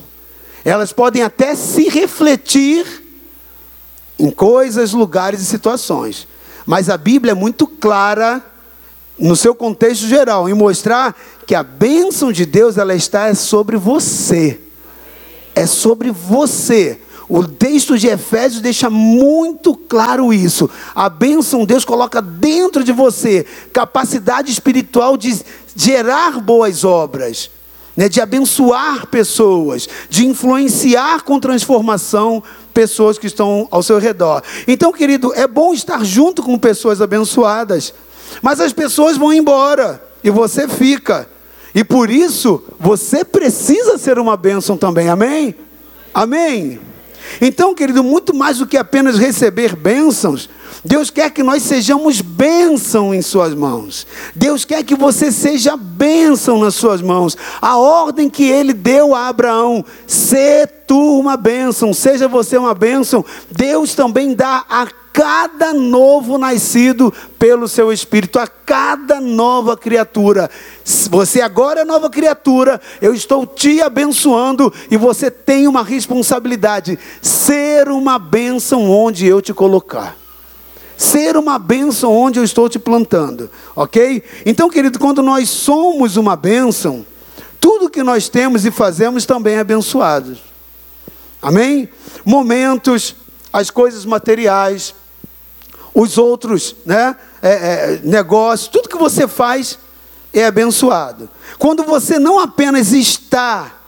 Elas 0.69 0.93
podem 0.93 1.23
até 1.23 1.55
se 1.55 1.89
refletir 1.89 2.85
em 4.19 4.31
coisas, 4.31 4.93
lugares 4.93 5.41
e 5.41 5.47
situações. 5.47 6.29
Mas 6.67 6.91
a 6.91 6.99
Bíblia 6.99 7.33
é 7.33 7.35
muito 7.35 7.67
clara 7.67 8.45
no 9.19 9.35
seu 9.35 9.55
contexto 9.55 10.07
geral 10.07 10.47
em 10.47 10.53
mostrar 10.53 11.17
que 11.47 11.55
a 11.55 11.63
bênção 11.63 12.31
de 12.31 12.45
Deus 12.45 12.77
ela 12.77 12.95
está 12.95 13.35
sobre 13.35 13.79
você. 13.79 14.61
É 15.55 15.65
sobre 15.65 16.11
você. 16.11 17.01
O 17.31 17.49
texto 17.49 17.97
de 17.97 18.09
Efésios 18.09 18.61
deixa 18.61 18.91
muito 18.91 19.75
claro 19.75 20.35
isso. 20.35 20.69
A 20.95 21.09
bênção 21.09 21.65
Deus 21.65 21.83
coloca 21.83 22.21
dentro 22.21 22.85
de 22.85 22.93
você 22.93 23.47
capacidade 23.73 24.53
espiritual 24.53 25.17
de 25.17 25.41
gerar 25.75 26.41
boas 26.41 26.85
obras. 26.85 27.51
Né, 27.99 28.09
de 28.09 28.21
abençoar 28.21 29.09
pessoas, 29.09 29.89
de 30.09 30.25
influenciar 30.25 31.25
com 31.25 31.41
transformação 31.41 32.41
pessoas 32.73 33.19
que 33.19 33.27
estão 33.27 33.67
ao 33.73 33.83
seu 33.83 33.99
redor. 33.99 34.41
Então, 34.69 34.93
querido, 34.93 35.33
é 35.35 35.49
bom 35.49 35.75
estar 35.75 36.05
junto 36.05 36.41
com 36.41 36.57
pessoas 36.57 37.03
abençoadas, 37.03 37.93
mas 38.41 38.61
as 38.61 38.73
pessoas 38.73 39.17
vão 39.17 39.33
embora 39.33 40.01
e 40.23 40.31
você 40.31 40.69
fica. 40.69 41.29
E 41.75 41.83
por 41.83 42.09
isso, 42.09 42.63
você 42.79 43.25
precisa 43.25 43.99
ser 43.99 44.17
uma 44.21 44.37
bênção 44.37 44.77
também, 44.77 45.09
amém? 45.09 45.53
Amém? 46.15 46.79
Então, 47.41 47.75
querido, 47.75 48.03
muito 48.03 48.35
mais 48.35 48.59
do 48.59 48.67
que 48.67 48.77
apenas 48.77 49.19
receber 49.19 49.77
bênçãos, 49.77 50.49
Deus 50.85 51.11
quer 51.11 51.31
que 51.31 51.43
nós 51.43 51.63
sejamos 51.63 52.21
bênção 52.21 53.15
em 53.15 53.23
Suas 53.23 53.55
mãos. 53.55 54.07
Deus 54.35 54.65
quer 54.65 54.85
que 54.85 54.95
você 54.95 55.33
seja 55.33 55.77
bênção 55.77 56.59
nas 56.59 56.75
Suas 56.75 57.03
mãos. 57.03 57.37
A 57.61 57.77
ordem 57.77 58.31
que 58.31 58.45
Ele 58.45 58.73
deu 58.73 59.15
a 59.15 59.29
Abraão: 59.29 59.85
ser 60.07 60.67
tu 60.87 61.19
uma 61.19 61.37
bênção, 61.37 61.93
seja 61.93 62.29
você 62.29 62.57
uma 62.57 62.75
bênção. 62.75 63.25
Deus 63.51 63.95
também 63.95 64.35
dá 64.35 64.65
a 64.69 64.87
cada 65.19 65.75
novo 65.75 66.39
nascido 66.39 67.13
pelo 67.41 67.67
seu 67.67 67.93
Espírito, 67.93 68.39
a 68.39 68.47
cada 68.47 69.21
nova 69.21 69.77
criatura. 69.77 70.49
Você 71.11 71.41
agora 71.41 71.81
é 71.81 71.85
nova 71.85 72.09
criatura, 72.09 72.81
eu 73.03 73.13
estou 73.13 73.45
te 73.45 73.83
abençoando 73.83 74.73
e 74.89 74.97
você 74.97 75.29
tem 75.29 75.67
uma 75.67 75.83
responsabilidade: 75.83 76.97
ser 77.21 77.89
uma 77.89 78.17
bênção 78.17 78.89
onde 78.89 79.27
eu 79.27 79.43
te 79.43 79.53
colocar 79.53 80.17
ser 80.97 81.37
uma 81.37 81.61
bênção 81.61 82.13
onde 82.13 82.41
eu 82.41 82.45
estou 82.45 82.69
te 82.69 82.77
plantando, 82.77 83.49
ok? 83.77 84.21
Então, 84.45 84.69
querido, 84.69 84.99
quando 84.99 85.23
nós 85.23 85.49
somos 85.49 86.17
uma 86.17 86.35
bênção, 86.35 87.07
tudo 87.61 87.89
que 87.89 88.03
nós 88.03 88.29
temos 88.29 88.67
e 88.67 88.73
fazemos 88.73 89.25
também 89.25 89.55
é 89.55 89.61
abençoado, 89.61 90.37
amém? 91.41 91.89
Momentos, 92.25 93.15
as 93.53 93.71
coisas 93.71 94.05
materiais, 94.05 94.93
os 96.01 96.17
outros, 96.17 96.77
né? 96.87 97.17
É, 97.43 97.51
é, 97.51 98.01
negócios, 98.05 98.69
tudo 98.69 98.89
que 98.89 98.97
você 98.97 99.27
faz 99.27 99.77
é 100.33 100.47
abençoado. 100.47 101.29
Quando 101.59 101.83
você 101.83 102.21
não 102.21 102.39
apenas 102.39 102.93
está 102.93 103.81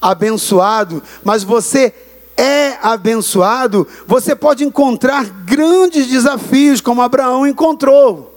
abençoado, 0.00 1.02
mas 1.22 1.42
você 1.42 1.94
é 2.36 2.76
abençoado, 2.82 3.88
você 4.06 4.36
pode 4.36 4.62
encontrar 4.62 5.24
grandes 5.24 6.06
desafios, 6.06 6.82
como 6.82 7.00
Abraão 7.00 7.46
encontrou. 7.46 8.30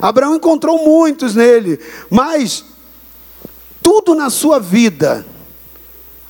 Abraão 0.00 0.36
encontrou 0.36 0.84
muitos 0.84 1.34
nele, 1.34 1.80
mas 2.08 2.64
tudo 3.82 4.14
na 4.14 4.30
sua 4.30 4.60
vida, 4.60 5.26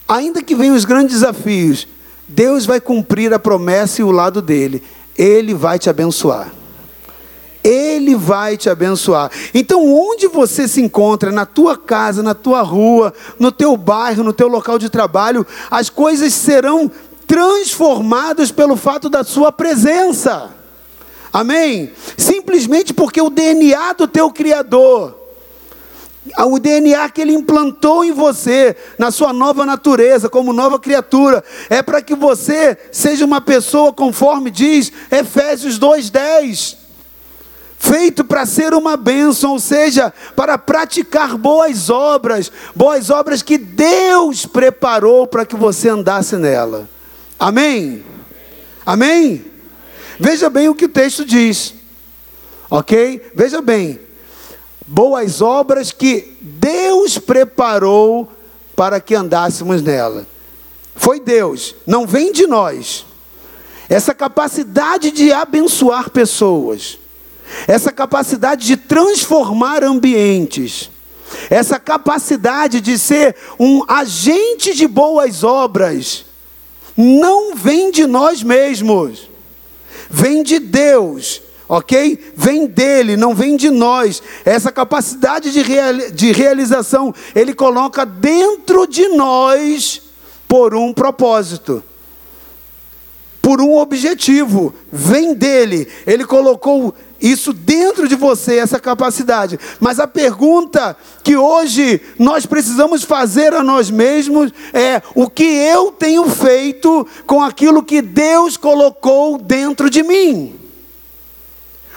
ainda 0.08 0.42
que 0.42 0.54
venham 0.54 0.74
os 0.74 0.86
grandes 0.86 1.16
desafios, 1.16 1.86
Deus 2.26 2.64
vai 2.64 2.80
cumprir 2.80 3.34
a 3.34 3.38
promessa 3.38 4.00
e 4.00 4.04
o 4.04 4.10
lado 4.10 4.40
dele, 4.40 4.82
Ele 5.16 5.54
vai 5.54 5.78
te 5.78 5.88
abençoar. 5.88 6.52
Ele 7.62 8.14
vai 8.14 8.58
te 8.58 8.68
abençoar. 8.68 9.30
Então, 9.54 9.90
onde 9.90 10.28
você 10.28 10.68
se 10.68 10.82
encontra, 10.82 11.32
na 11.32 11.46
tua 11.46 11.78
casa, 11.78 12.22
na 12.22 12.34
tua 12.34 12.60
rua, 12.60 13.14
no 13.38 13.50
teu 13.50 13.74
bairro, 13.74 14.22
no 14.22 14.34
teu 14.34 14.48
local 14.48 14.78
de 14.78 14.90
trabalho, 14.90 15.46
as 15.70 15.88
coisas 15.88 16.34
serão 16.34 16.90
transformadas 17.26 18.50
pelo 18.50 18.76
fato 18.76 19.08
da 19.08 19.24
sua 19.24 19.50
presença. 19.50 20.50
Amém? 21.32 21.90
Simplesmente 22.18 22.92
porque 22.92 23.20
o 23.20 23.30
DNA 23.30 23.94
do 23.94 24.06
teu 24.06 24.30
Criador, 24.30 25.23
o 26.46 26.58
DNA 26.58 27.08
que 27.10 27.20
Ele 27.20 27.32
implantou 27.32 28.04
em 28.04 28.12
você, 28.12 28.76
na 28.98 29.10
sua 29.10 29.32
nova 29.32 29.66
natureza, 29.66 30.28
como 30.28 30.52
nova 30.52 30.78
criatura, 30.78 31.44
é 31.68 31.82
para 31.82 32.00
que 32.00 32.14
você 32.14 32.76
seja 32.90 33.24
uma 33.24 33.40
pessoa 33.40 33.92
conforme 33.92 34.50
diz 34.50 34.90
Efésios 35.10 35.78
2,10 35.78 36.84
feito 37.84 38.24
para 38.24 38.46
ser 38.46 38.72
uma 38.72 38.96
bênção, 38.96 39.52
ou 39.52 39.58
seja, 39.58 40.10
para 40.34 40.56
praticar 40.56 41.36
boas 41.36 41.90
obras, 41.90 42.50
boas 42.74 43.10
obras 43.10 43.42
que 43.42 43.58
Deus 43.58 44.46
preparou 44.46 45.26
para 45.26 45.44
que 45.44 45.54
você 45.54 45.90
andasse 45.90 46.36
nela. 46.36 46.88
Amém? 47.38 48.02
Amém? 48.86 49.44
Veja 50.18 50.48
bem 50.48 50.68
o 50.68 50.74
que 50.74 50.86
o 50.86 50.88
texto 50.88 51.26
diz, 51.26 51.74
ok? 52.70 53.30
Veja 53.34 53.60
bem, 53.60 54.00
boas 54.86 55.40
obras 55.40 55.92
que 55.92 56.36
Deus 56.40 57.18
preparou 57.18 58.28
para 58.76 59.00
que 59.00 59.14
andássemos 59.14 59.82
nela. 59.82 60.26
Foi 60.94 61.20
Deus, 61.20 61.74
não 61.86 62.06
vem 62.06 62.32
de 62.32 62.46
nós. 62.46 63.04
Essa 63.88 64.14
capacidade 64.14 65.10
de 65.10 65.32
abençoar 65.32 66.10
pessoas 66.10 66.98
essa 67.66 67.92
capacidade 67.92 68.66
de 68.66 68.76
transformar 68.76 69.84
ambientes, 69.84 70.90
essa 71.50 71.78
capacidade 71.78 72.80
de 72.80 72.98
ser 72.98 73.36
um 73.58 73.82
agente 73.88 74.74
de 74.74 74.86
boas 74.86 75.42
obras, 75.44 76.24
não 76.96 77.54
vem 77.54 77.90
de 77.90 78.06
nós 78.06 78.42
mesmos, 78.42 79.28
vem 80.08 80.42
de 80.42 80.58
Deus, 80.58 81.42
ok? 81.68 82.32
Vem 82.36 82.66
dele, 82.66 83.16
não 83.16 83.34
vem 83.34 83.56
de 83.56 83.70
nós. 83.70 84.22
Essa 84.44 84.70
capacidade 84.70 85.52
de, 85.52 85.62
real, 85.62 85.94
de 86.12 86.32
realização, 86.32 87.14
ele 87.34 87.54
coloca 87.54 88.04
dentro 88.04 88.86
de 88.86 89.08
nós 89.08 90.02
por 90.46 90.74
um 90.74 90.92
propósito 90.92 91.82
por 93.44 93.60
um 93.60 93.76
objetivo, 93.76 94.72
vem 94.90 95.34
dele. 95.34 95.86
Ele 96.06 96.24
colocou 96.24 96.94
isso 97.20 97.52
dentro 97.52 98.08
de 98.08 98.14
você, 98.16 98.56
essa 98.56 98.80
capacidade. 98.80 99.60
Mas 99.78 100.00
a 100.00 100.06
pergunta 100.06 100.96
que 101.22 101.36
hoje 101.36 102.00
nós 102.18 102.46
precisamos 102.46 103.02
fazer 103.02 103.52
a 103.52 103.62
nós 103.62 103.90
mesmos 103.90 104.50
é: 104.72 105.02
o 105.14 105.28
que 105.28 105.44
eu 105.44 105.92
tenho 105.92 106.24
feito 106.30 107.06
com 107.26 107.42
aquilo 107.42 107.82
que 107.82 108.00
Deus 108.00 108.56
colocou 108.56 109.36
dentro 109.36 109.90
de 109.90 110.02
mim? 110.02 110.63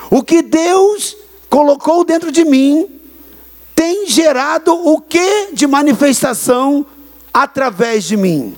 O 0.10 0.24
que 0.24 0.42
Deus 0.42 1.18
colocou 1.50 2.04
dentro 2.04 2.32
de 2.32 2.46
mim 2.46 2.90
tem 3.76 4.08
gerado 4.08 4.74
o 4.74 5.00
que 5.00 5.52
de 5.54 5.68
manifestação 5.68 6.86
através 7.34 8.04
de 8.04 8.18
mim? 8.18 8.56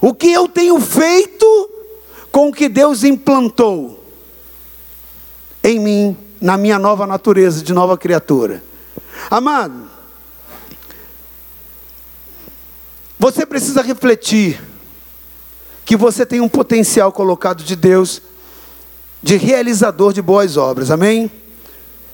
O 0.00 0.14
que 0.14 0.32
eu 0.32 0.48
tenho 0.48 0.80
feito 0.80 1.70
com 2.30 2.48
o 2.48 2.52
que 2.52 2.68
Deus 2.68 3.04
implantou 3.04 4.02
em 5.62 5.78
mim, 5.78 6.16
na 6.40 6.56
minha 6.56 6.78
nova 6.78 7.06
natureza 7.06 7.62
de 7.62 7.72
nova 7.72 7.96
criatura? 7.98 8.64
Amado, 9.30 9.90
você 13.18 13.46
precisa 13.46 13.82
refletir 13.82 14.60
que 15.84 15.96
você 15.96 16.24
tem 16.24 16.40
um 16.40 16.48
potencial 16.48 17.12
colocado 17.12 17.62
de 17.62 17.76
Deus 17.76 18.22
de 19.22 19.36
realizador 19.36 20.12
de 20.12 20.20
boas 20.20 20.56
obras, 20.56 20.90
amém? 20.90 21.30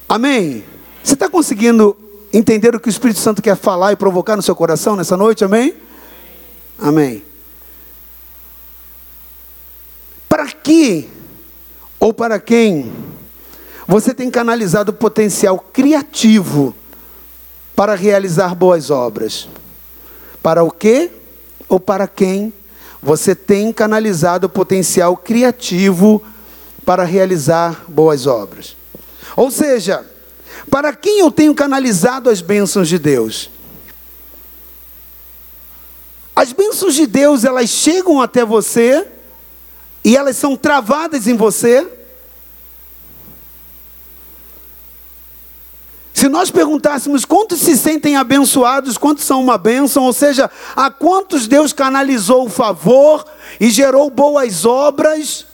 Amém? 0.08 0.62
Você 1.02 1.14
está 1.14 1.28
conseguindo 1.28 1.96
entender 2.32 2.74
o 2.74 2.80
que 2.80 2.88
o 2.88 2.90
Espírito 2.90 3.18
Santo 3.18 3.40
quer 3.40 3.56
falar 3.56 3.92
e 3.92 3.96
provocar 3.96 4.36
no 4.36 4.42
seu 4.42 4.54
coração 4.54 4.94
nessa 4.94 5.16
noite, 5.16 5.44
amém? 5.44 5.74
Amém. 6.78 7.22
Para 10.28 10.46
que 10.48 11.08
ou 11.98 12.12
para 12.12 12.38
quem 12.38 12.92
você 13.86 14.12
tem 14.12 14.30
canalizado 14.30 14.92
potencial 14.92 15.58
criativo 15.58 16.76
para 17.74 17.94
realizar 17.94 18.54
boas 18.54 18.90
obras? 18.90 19.48
Para 20.42 20.62
o 20.62 20.70
que 20.70 21.10
ou 21.68 21.80
para 21.80 22.06
quem 22.06 22.52
você 23.02 23.34
tem 23.34 23.72
canalizado 23.72 24.48
potencial 24.48 25.16
criativo 25.16 26.20
para 26.20 26.37
realizar 27.04 27.84
boas 27.88 28.26
obras? 28.26 28.76
Ou 29.36 29.50
seja, 29.50 30.04
para 30.70 30.92
quem 30.92 31.20
eu 31.20 31.30
tenho 31.30 31.54
canalizado 31.54 32.30
as 32.30 32.40
bênçãos 32.40 32.88
de 32.88 32.98
Deus? 32.98 33.50
As 36.34 36.52
bênçãos 36.52 36.94
de 36.94 37.06
Deus, 37.06 37.44
elas 37.44 37.68
chegam 37.68 38.20
até 38.20 38.44
você 38.44 39.06
e 40.04 40.16
elas 40.16 40.36
são 40.36 40.56
travadas 40.56 41.26
em 41.26 41.36
você? 41.36 41.86
Se 46.18 46.28
nós 46.28 46.50
perguntássemos 46.50 47.24
quantos 47.24 47.60
se 47.60 47.76
sentem 47.76 48.16
abençoados, 48.16 48.98
quantos 48.98 49.24
são 49.24 49.40
uma 49.40 49.56
bênção, 49.56 50.02
ou 50.02 50.12
seja, 50.12 50.50
a 50.74 50.90
quantos 50.90 51.46
Deus 51.46 51.72
canalizou 51.72 52.46
o 52.46 52.50
favor 52.50 53.24
e 53.60 53.70
gerou 53.70 54.10
boas 54.10 54.64
obras, 54.64 55.46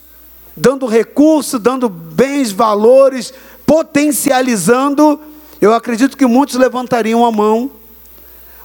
dando 0.55 0.85
recurso, 0.85 1.59
dando 1.59 1.89
bens, 1.89 2.51
valores, 2.51 3.33
potencializando, 3.65 5.19
eu 5.59 5.73
acredito 5.73 6.17
que 6.17 6.25
muitos 6.25 6.55
levantariam 6.55 7.25
a 7.25 7.31
mão 7.31 7.71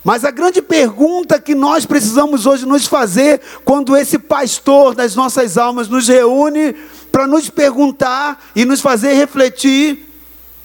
Mas 0.02 0.24
a 0.24 0.30
grande 0.30 0.62
pergunta 0.62 1.40
que 1.40 1.54
nós 1.54 1.84
precisamos 1.84 2.46
hoje 2.46 2.64
nos 2.64 2.86
fazer, 2.86 3.40
quando 3.64 3.96
esse 3.96 4.18
pastor 4.18 4.94
das 4.94 5.14
nossas 5.14 5.58
almas 5.58 5.88
nos 5.88 6.08
reúne 6.08 6.74
para 7.12 7.26
nos 7.26 7.50
perguntar 7.50 8.42
e 8.56 8.64
nos 8.64 8.80
fazer 8.80 9.12
refletir, 9.12 10.06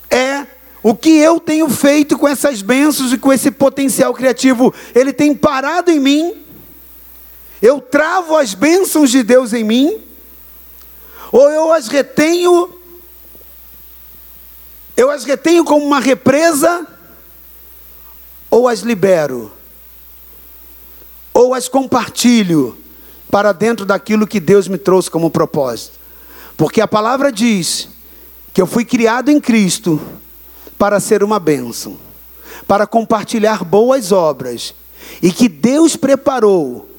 é 0.09 0.47
o 0.81 0.95
que 0.95 1.17
eu 1.17 1.39
tenho 1.39 1.67
feito 1.67 2.17
com 2.17 2.27
essas 2.27 2.61
bênçãos 2.61 3.11
e 3.11 3.17
com 3.17 3.33
esse 3.33 3.51
potencial 3.51 4.13
criativo? 4.13 4.73
Ele 4.93 5.11
tem 5.11 5.35
parado 5.35 5.91
em 5.91 5.99
mim? 5.99 6.33
Eu 7.61 7.81
travo 7.81 8.37
as 8.37 8.53
bênçãos 8.53 9.09
de 9.09 9.21
Deus 9.23 9.51
em 9.51 9.63
mim? 9.63 9.99
Ou 11.35 11.51
eu 11.51 11.73
as 11.73 11.87
retenho? 11.87 12.73
Eu 14.95 15.11
as 15.11 15.25
retenho 15.25 15.65
como 15.65 15.85
uma 15.85 15.99
represa? 15.99 16.87
ou 18.55 18.69
as 18.69 18.79
libero, 18.79 19.51
ou 21.33 21.53
as 21.53 21.67
compartilho 21.67 22.77
para 23.29 23.51
dentro 23.51 23.85
daquilo 23.85 24.25
que 24.25 24.39
Deus 24.39 24.69
me 24.69 24.77
trouxe 24.77 25.11
como 25.11 25.29
propósito. 25.29 25.99
Porque 26.55 26.79
a 26.79 26.87
palavra 26.87 27.33
diz 27.33 27.89
que 28.53 28.61
eu 28.61 28.65
fui 28.65 28.85
criado 28.85 29.29
em 29.29 29.41
Cristo 29.41 29.99
para 30.77 31.01
ser 31.01 31.21
uma 31.21 31.37
bênção, 31.37 31.97
para 32.65 32.87
compartilhar 32.87 33.65
boas 33.65 34.13
obras, 34.13 34.73
e 35.21 35.33
que 35.33 35.49
Deus 35.49 35.97
preparou 35.97 36.89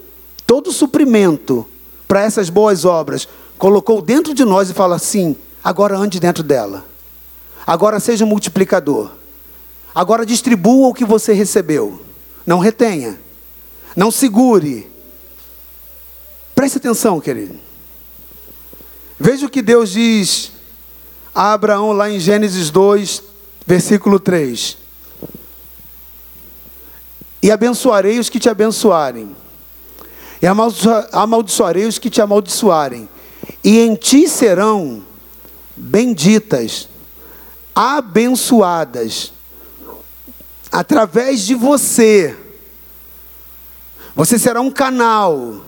todo 0.46 0.68
o 0.68 0.74
suprimento 0.74 1.66
para 2.06 2.22
essas 2.22 2.50
boas 2.50 2.84
obras, 2.84 3.26
colocou 3.58 4.02
dentro 4.02 4.34
de 4.34 4.44
nós 4.44 4.70
e 4.70 4.74
fala 4.74 4.96
assim: 4.96 5.36
agora 5.62 5.96
ande 5.96 6.20
dentro 6.20 6.42
dela, 6.42 6.84
agora 7.66 8.00
seja 8.00 8.24
um 8.24 8.28
multiplicador. 8.28 9.10
Agora 9.94 10.26
distribua 10.26 10.88
o 10.88 10.94
que 10.94 11.06
você 11.06 11.32
recebeu. 11.32 12.02
Não 12.46 12.58
retenha. 12.58 13.18
Não 13.96 14.10
segure. 14.10 14.90
Preste 16.54 16.76
atenção, 16.76 17.18
querido. 17.18 17.58
Veja 19.18 19.46
o 19.46 19.48
que 19.48 19.62
Deus 19.62 19.90
diz 19.90 20.52
a 21.34 21.52
Abraão 21.52 21.92
lá 21.92 22.10
em 22.10 22.20
Gênesis 22.20 22.70
2, 22.70 23.22
versículo 23.66 24.20
3. 24.20 24.76
E 27.42 27.50
abençoarei 27.50 28.18
os 28.18 28.28
que 28.28 28.40
te 28.40 28.48
abençoarem, 28.48 29.34
e 30.40 30.46
amaldiçoarei 30.46 31.86
os 31.86 31.98
que 31.98 32.10
te 32.10 32.20
amaldiçoarem, 32.20 33.08
e 33.62 33.80
em 33.80 33.94
ti 33.94 34.28
serão 34.28 35.02
benditas, 35.76 36.88
abençoadas 37.74 39.32
através 40.76 41.40
de 41.40 41.54
você, 41.54 42.36
você 44.14 44.38
será 44.38 44.60
um 44.60 44.70
canal, 44.70 45.64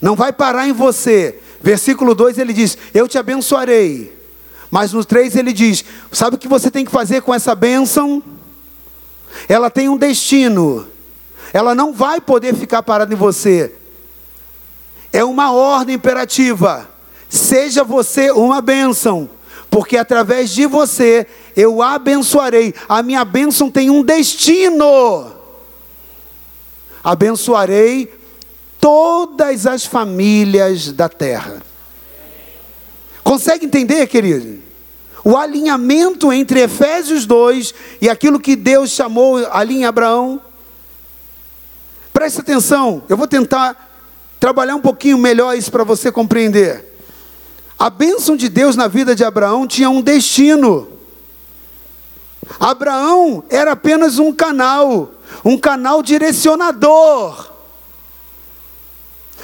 não 0.00 0.14
vai 0.14 0.32
parar 0.32 0.68
em 0.68 0.72
você. 0.72 1.40
Versículo 1.60 2.14
2 2.14 2.38
ele 2.38 2.52
diz: 2.52 2.76
Eu 2.92 3.08
te 3.08 3.18
abençoarei. 3.18 4.16
Mas 4.70 4.92
no 4.92 5.04
3 5.04 5.34
ele 5.36 5.52
diz: 5.52 5.84
Sabe 6.12 6.36
o 6.36 6.38
que 6.38 6.46
você 6.46 6.70
tem 6.70 6.84
que 6.84 6.90
fazer 6.90 7.22
com 7.22 7.34
essa 7.34 7.54
bênção? 7.54 8.22
Ela 9.48 9.70
tem 9.70 9.88
um 9.88 9.96
destino, 9.96 10.86
ela 11.52 11.74
não 11.74 11.92
vai 11.92 12.20
poder 12.20 12.54
ficar 12.54 12.82
parada 12.82 13.12
em 13.12 13.16
você. 13.16 13.74
É 15.12 15.24
uma 15.24 15.52
ordem 15.52 15.96
imperativa. 15.96 16.88
Seja 17.28 17.82
você 17.82 18.30
uma 18.30 18.60
bênção, 18.60 19.28
porque 19.70 19.96
através 19.96 20.50
de 20.50 20.66
você 20.66 21.26
eu 21.56 21.82
abençoarei. 21.82 22.74
A 22.88 23.02
minha 23.02 23.24
bênção 23.24 23.70
tem 23.70 23.90
um 23.90 24.02
destino. 24.02 25.32
Abençoarei 27.02 28.12
todas 28.80 29.66
as 29.66 29.84
famílias 29.84 30.92
da 30.92 31.08
terra. 31.08 31.62
Consegue 33.22 33.66
entender, 33.66 34.06
querido? 34.06 34.62
O 35.24 35.36
alinhamento 35.36 36.32
entre 36.32 36.60
Efésios 36.60 37.26
2 37.26 37.74
e 38.00 38.08
aquilo 38.08 38.38
que 38.38 38.54
Deus 38.54 38.90
chamou 38.90 39.38
ali 39.50 39.78
em 39.78 39.84
Abraão. 39.84 40.40
Preste 42.12 42.40
atenção, 42.40 43.02
eu 43.08 43.16
vou 43.16 43.26
tentar 43.26 43.85
trabalhar 44.46 44.76
um 44.76 44.80
pouquinho 44.80 45.18
melhor 45.18 45.58
isso 45.58 45.72
para 45.72 45.82
você 45.82 46.12
compreender. 46.12 46.96
A 47.76 47.90
bênção 47.90 48.36
de 48.36 48.48
Deus 48.48 48.76
na 48.76 48.86
vida 48.86 49.12
de 49.12 49.24
Abraão 49.24 49.66
tinha 49.66 49.90
um 49.90 50.00
destino. 50.00 50.88
Abraão 52.60 53.42
era 53.50 53.72
apenas 53.72 54.20
um 54.20 54.32
canal, 54.32 55.10
um 55.44 55.58
canal 55.58 56.00
direcionador. 56.00 57.54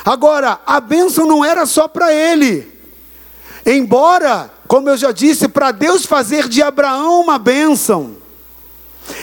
Agora, 0.04 0.60
a 0.64 0.78
bênção 0.78 1.26
não 1.26 1.44
era 1.44 1.66
só 1.66 1.88
para 1.88 2.12
ele. 2.14 2.72
Embora, 3.66 4.52
como 4.68 4.88
eu 4.88 4.96
já 4.96 5.10
disse, 5.10 5.48
para 5.48 5.72
Deus 5.72 6.06
fazer 6.06 6.46
de 6.46 6.62
Abraão 6.62 7.22
uma 7.22 7.40
bênção, 7.40 8.18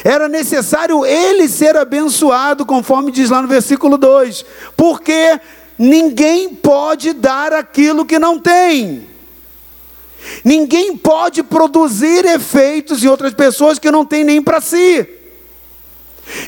era 0.03 0.27
necessário 0.27 1.05
ele 1.05 1.47
ser 1.47 1.77
abençoado, 1.77 2.65
conforme 2.65 3.13
diz 3.13 3.29
lá 3.29 3.41
no 3.41 3.47
versículo 3.47 3.97
2, 3.97 4.43
porque 4.75 5.39
ninguém 5.79 6.49
pode 6.53 7.13
dar 7.13 7.53
aquilo 7.53 8.05
que 8.05 8.19
não 8.19 8.37
tem. 8.37 9.07
Ninguém 10.43 10.97
pode 10.97 11.41
produzir 11.41 12.25
efeitos 12.25 13.03
em 13.03 13.07
outras 13.07 13.33
pessoas 13.33 13.79
que 13.79 13.89
não 13.89 14.05
tem 14.05 14.23
nem 14.23 14.41
para 14.41 14.59
si. 14.59 15.07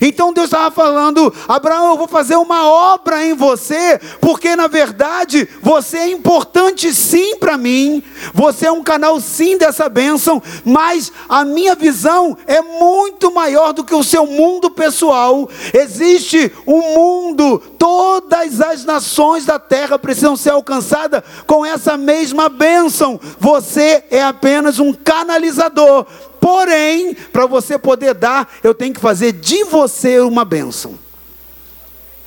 Então 0.02 0.34
Deus 0.34 0.48
estava 0.48 0.72
falando, 0.72 1.34
Abraão, 1.48 1.91
eu 1.91 1.98
vou 1.98 2.08
fazer 2.08 2.36
uma 2.36 2.70
obra 2.70 3.26
em 3.26 3.34
você, 3.34 4.00
porque 4.20 4.56
na 4.56 4.67
verdade 4.67 5.48
você 5.62 5.98
é 5.98 6.10
importante 6.10 6.94
sim 6.94 7.38
para 7.38 7.58
mim, 7.58 8.04
você 8.34 8.67
é 8.67 8.72
um 8.72 8.84
canal 8.84 9.20
sim 9.20 9.58
dessa 9.58 9.89
bênção, 9.89 10.41
mas 10.63 11.12
a 11.28 11.44
minha 11.44 11.76
visão 11.76 12.38
é 12.48 12.62
muito 12.62 13.32
maior 13.32 13.74
do 13.74 13.84
que 13.84 13.96
o 13.96 14.04
seu 14.04 14.26
mundo 14.26 14.70
pessoal. 14.70 15.50
Existe 15.74 16.52
um 16.65 16.82
mundo, 16.96 17.62
todas 17.78 18.62
as 18.62 18.86
nações 18.86 19.46
da 19.46 19.60
terra 19.60 20.00
precisam 20.00 20.36
ser 20.36 20.52
alcançadas 20.52 21.24
com 21.46 21.65
essa 21.65 21.98
mesma 21.98 22.50
bênção. 22.50 23.20
Você 23.39 24.04
é 24.10 24.22
apenas 24.22 24.80
um 24.80 24.94
canalizador 24.94 26.06
Porém, 26.41 27.13
para 27.32 27.45
você 27.45 27.77
poder 27.77 28.15
dar, 28.15 28.51
eu 28.63 28.73
tenho 28.73 28.95
que 28.95 28.99
fazer 28.99 29.32
de 29.32 29.63
você 29.63 30.19
uma 30.19 30.43
bênção. 30.43 30.97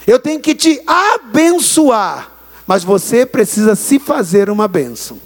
Eu 0.06 0.20
tenho 0.20 0.38
que 0.38 0.54
te 0.54 0.80
abençoar, 0.86 2.30
mas 2.64 2.84
você 2.84 3.26
precisa 3.26 3.74
se 3.74 3.98
fazer 3.98 4.48
uma 4.48 4.68
bênção. 4.68 5.20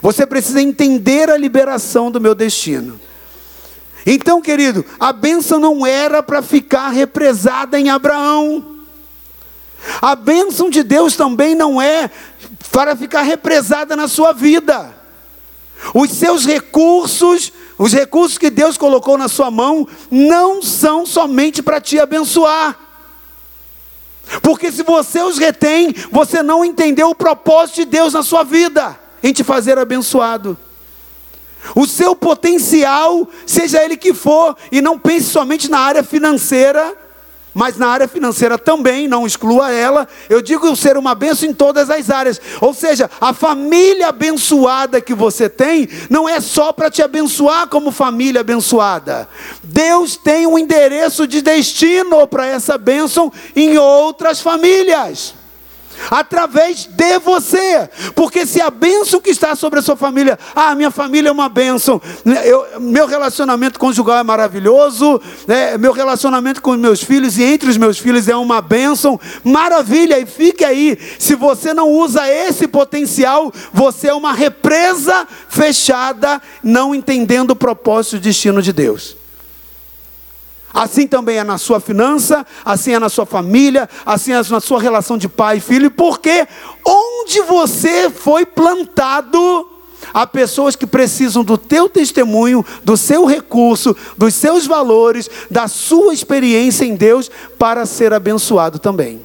Você 0.00 0.26
precisa 0.26 0.62
entender 0.62 1.28
a 1.28 1.36
liberação 1.36 2.10
do 2.10 2.18
meu 2.18 2.34
destino. 2.34 2.98
Então, 4.06 4.40
querido, 4.40 4.86
a 4.98 5.12
bênção 5.12 5.60
não 5.60 5.86
era 5.86 6.22
para 6.22 6.40
ficar 6.40 6.88
represada 6.88 7.78
em 7.78 7.90
Abraão. 7.90 8.78
A 10.00 10.16
bênção 10.16 10.70
de 10.70 10.82
Deus 10.82 11.14
também 11.14 11.54
não 11.54 11.80
é 11.80 12.10
para 12.72 12.96
ficar 12.96 13.20
represada 13.20 13.94
na 13.94 14.08
sua 14.08 14.32
vida. 14.32 14.94
Os 15.92 16.10
seus 16.12 16.46
recursos 16.46 17.52
os 17.78 17.92
recursos 17.92 18.38
que 18.38 18.50
Deus 18.50 18.76
colocou 18.76 19.18
na 19.18 19.28
sua 19.28 19.50
mão 19.50 19.86
não 20.10 20.62
são 20.62 21.04
somente 21.04 21.62
para 21.62 21.80
te 21.80 21.98
abençoar. 21.98 22.78
Porque 24.42 24.72
se 24.72 24.82
você 24.82 25.22
os 25.22 25.38
retém, 25.38 25.94
você 26.10 26.42
não 26.42 26.64
entendeu 26.64 27.10
o 27.10 27.14
propósito 27.14 27.76
de 27.76 27.84
Deus 27.86 28.14
na 28.14 28.22
sua 28.22 28.42
vida, 28.42 28.98
em 29.22 29.32
te 29.32 29.44
fazer 29.44 29.78
abençoado. 29.78 30.56
O 31.74 31.86
seu 31.86 32.14
potencial, 32.14 33.28
seja 33.46 33.82
ele 33.82 33.96
que 33.96 34.12
for, 34.12 34.56
e 34.70 34.80
não 34.80 34.98
pense 34.98 35.30
somente 35.30 35.70
na 35.70 35.78
área 35.78 36.02
financeira, 36.02 37.03
mas 37.54 37.76
na 37.76 37.86
área 37.86 38.08
financeira 38.08 38.58
também, 38.58 39.06
não 39.06 39.26
exclua 39.26 39.72
ela. 39.72 40.08
Eu 40.28 40.42
digo 40.42 40.74
ser 40.74 40.98
uma 40.98 41.14
benção 41.14 41.48
em 41.48 41.54
todas 41.54 41.88
as 41.88 42.10
áreas. 42.10 42.40
Ou 42.60 42.74
seja, 42.74 43.08
a 43.20 43.32
família 43.32 44.08
abençoada 44.08 45.00
que 45.00 45.14
você 45.14 45.48
tem 45.48 45.88
não 46.10 46.28
é 46.28 46.40
só 46.40 46.72
para 46.72 46.90
te 46.90 47.02
abençoar 47.02 47.68
como 47.68 47.92
família 47.92 48.40
abençoada. 48.40 49.28
Deus 49.62 50.16
tem 50.16 50.46
um 50.46 50.58
endereço 50.58 51.26
de 51.26 51.40
destino 51.40 52.26
para 52.26 52.46
essa 52.46 52.76
bênção 52.76 53.32
em 53.54 53.78
outras 53.78 54.40
famílias 54.40 55.34
através 56.10 56.88
de 56.90 57.18
você, 57.18 57.88
porque 58.14 58.46
se 58.46 58.60
a 58.60 58.70
bênção 58.70 59.20
que 59.20 59.30
está 59.30 59.54
sobre 59.54 59.78
a 59.78 59.82
sua 59.82 59.96
família, 59.96 60.38
ah, 60.54 60.74
minha 60.74 60.90
família 60.90 61.28
é 61.28 61.32
uma 61.32 61.48
bênção, 61.48 62.00
eu, 62.44 62.80
meu 62.80 63.06
relacionamento 63.06 63.78
conjugal 63.78 64.18
é 64.18 64.22
maravilhoso, 64.22 65.20
né, 65.46 65.76
meu 65.78 65.92
relacionamento 65.92 66.60
com 66.60 66.74
meus 66.74 67.02
filhos 67.02 67.38
e 67.38 67.42
entre 67.42 67.70
os 67.70 67.76
meus 67.76 67.98
filhos 67.98 68.28
é 68.28 68.36
uma 68.36 68.60
bênção, 68.60 69.18
maravilha, 69.42 70.18
e 70.18 70.26
fique 70.26 70.64
aí, 70.64 70.98
se 71.18 71.34
você 71.34 71.72
não 71.72 71.90
usa 71.90 72.28
esse 72.28 72.66
potencial, 72.66 73.52
você 73.72 74.08
é 74.08 74.14
uma 74.14 74.32
represa 74.32 75.26
fechada, 75.48 76.40
não 76.62 76.94
entendendo 76.94 77.50
o 77.50 77.56
propósito 77.56 78.16
e 78.16 78.18
o 78.18 78.22
destino 78.22 78.60
de 78.62 78.72
Deus. 78.72 79.23
Assim 80.74 81.06
também 81.06 81.38
é 81.38 81.44
na 81.44 81.56
sua 81.56 81.78
finança, 81.78 82.44
assim 82.64 82.94
é 82.94 82.98
na 82.98 83.08
sua 83.08 83.24
família, 83.24 83.88
assim 84.04 84.32
é 84.32 84.42
na 84.42 84.60
sua 84.60 84.82
relação 84.82 85.16
de 85.16 85.28
pai 85.28 85.58
e 85.58 85.60
filho, 85.60 85.88
porque 85.88 86.48
onde 86.84 87.40
você 87.42 88.10
foi 88.10 88.44
plantado, 88.44 89.70
há 90.12 90.26
pessoas 90.26 90.74
que 90.74 90.84
precisam 90.84 91.44
do 91.44 91.56
teu 91.56 91.88
testemunho, 91.88 92.66
do 92.82 92.96
seu 92.96 93.24
recurso, 93.24 93.96
dos 94.18 94.34
seus 94.34 94.66
valores, 94.66 95.30
da 95.48 95.68
sua 95.68 96.12
experiência 96.12 96.84
em 96.84 96.96
Deus 96.96 97.30
para 97.56 97.86
ser 97.86 98.12
abençoado 98.12 98.80
também. 98.80 99.24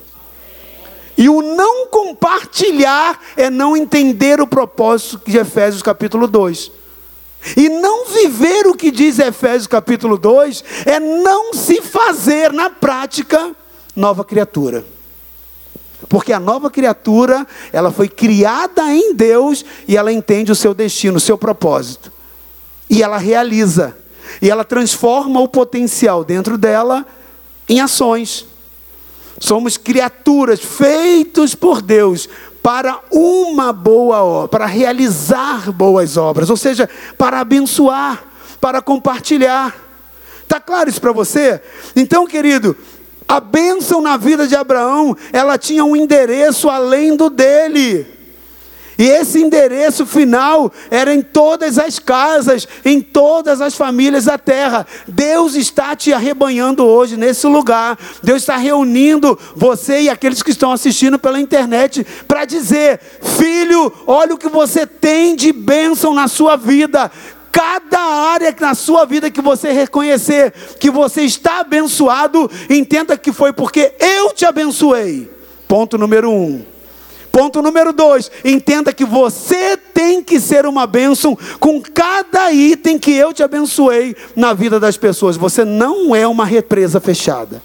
E 1.17 1.27
o 1.27 1.41
não 1.41 1.87
compartilhar 1.87 3.19
é 3.35 3.49
não 3.49 3.75
entender 3.75 4.39
o 4.39 4.45
propósito 4.45 5.19
de 5.25 5.37
Efésios 5.37 5.81
capítulo 5.81 6.27
2. 6.27 6.78
E 7.55 7.69
não 7.69 8.05
viver 8.07 8.67
o 8.67 8.75
que 8.75 8.91
diz 8.91 9.17
Efésios 9.17 9.67
capítulo 9.67 10.17
2 10.17 10.63
é 10.85 10.99
não 10.99 11.53
se 11.53 11.81
fazer 11.81 12.51
na 12.51 12.69
prática 12.69 13.55
nova 13.95 14.23
criatura. 14.23 14.85
Porque 16.07 16.33
a 16.33 16.39
nova 16.39 16.69
criatura, 16.69 17.45
ela 17.71 17.91
foi 17.91 18.07
criada 18.07 18.83
em 18.93 19.13
Deus 19.13 19.65
e 19.87 19.95
ela 19.95 20.11
entende 20.11 20.51
o 20.51 20.55
seu 20.55 20.73
destino, 20.73 21.17
o 21.17 21.21
seu 21.21 21.37
propósito. 21.37 22.11
E 22.89 23.03
ela 23.03 23.17
realiza. 23.17 23.97
E 24.41 24.49
ela 24.49 24.63
transforma 24.63 25.39
o 25.39 25.47
potencial 25.47 26.23
dentro 26.23 26.57
dela 26.57 27.05
em 27.67 27.79
ações. 27.79 28.45
Somos 29.39 29.77
criaturas 29.77 30.59
feitos 30.59 31.55
por 31.55 31.81
Deus 31.81 32.27
para 32.61 32.99
uma 33.11 33.71
boa 33.71 34.23
obra, 34.23 34.47
para 34.49 34.65
realizar 34.65 35.71
boas 35.71 36.17
obras, 36.17 36.49
ou 36.49 36.57
seja, 36.57 36.89
para 37.17 37.39
abençoar, 37.39 38.23
para 38.59 38.81
compartilhar. 38.81 39.75
Está 40.43 40.59
claro 40.59 40.89
isso 40.89 40.99
para 40.99 41.11
você? 41.11 41.61
Então, 41.95 42.27
querido, 42.27 42.75
a 43.27 43.39
bênção 43.39 44.01
na 44.01 44.17
vida 44.17 44.47
de 44.47 44.55
Abraão, 44.55 45.15
ela 45.31 45.57
tinha 45.57 45.85
um 45.85 45.95
endereço 45.95 46.69
além 46.69 47.15
do 47.15 47.29
dele. 47.29 48.18
E 48.99 49.03
esse 49.03 49.41
endereço 49.41 50.05
final 50.05 50.69
era 50.91 51.13
em 51.13 51.21
todas 51.21 51.79
as 51.79 51.99
casas, 51.99 52.67
em 52.83 52.99
todas 52.99 53.61
as 53.61 53.73
famílias 53.73 54.25
da 54.25 54.37
terra. 54.37 54.85
Deus 55.07 55.55
está 55.55 55.95
te 55.95 56.11
arrebanhando 56.11 56.85
hoje 56.85 57.15
nesse 57.15 57.47
lugar. 57.47 57.97
Deus 58.21 58.41
está 58.41 58.57
reunindo 58.57 59.39
você 59.55 60.01
e 60.01 60.09
aqueles 60.09 60.43
que 60.43 60.51
estão 60.51 60.73
assistindo 60.73 61.17
pela 61.17 61.39
internet 61.39 62.05
para 62.27 62.43
dizer: 62.43 62.99
Filho, 63.37 63.89
olha 64.05 64.35
o 64.35 64.37
que 64.37 64.49
você 64.49 64.85
tem 64.85 65.33
de 65.33 65.53
bênção 65.53 66.13
na 66.13 66.27
sua 66.27 66.57
vida 66.57 67.09
cada 67.51 67.99
área 67.99 68.55
na 68.59 68.75
sua 68.75 69.05
vida 69.05 69.31
que 69.31 69.41
você 69.41 69.71
reconhecer 69.71 70.53
que 70.79 70.91
você 70.91 71.23
está 71.23 71.61
abençoado, 71.61 72.49
entenda 72.69 73.17
que 73.17 73.31
foi 73.31 73.51
porque 73.51 73.93
eu 73.99 74.33
te 74.33 74.45
abençoei. 74.45 75.29
Ponto 75.67 75.97
número 75.97 76.29
um. 76.29 76.78
Ponto 77.31 77.61
número 77.61 77.93
dois, 77.93 78.31
entenda 78.43 78.91
que 78.91 79.05
você 79.05 79.77
tem 79.77 80.23
que 80.23 80.39
ser 80.39 80.65
uma 80.65 80.87
bênção 80.87 81.37
com 81.59 81.81
cada 81.81 82.51
item 82.51 82.97
que 82.97 83.11
eu 83.11 83.31
te 83.31 83.43
abençoei 83.43 84.15
na 84.35 84.53
vida 84.53 84.79
das 84.79 84.97
pessoas. 84.97 85.37
Você 85.37 85.63
não 85.63 86.15
é 86.15 86.27
uma 86.27 86.45
represa 86.45 86.99
fechada. 86.99 87.61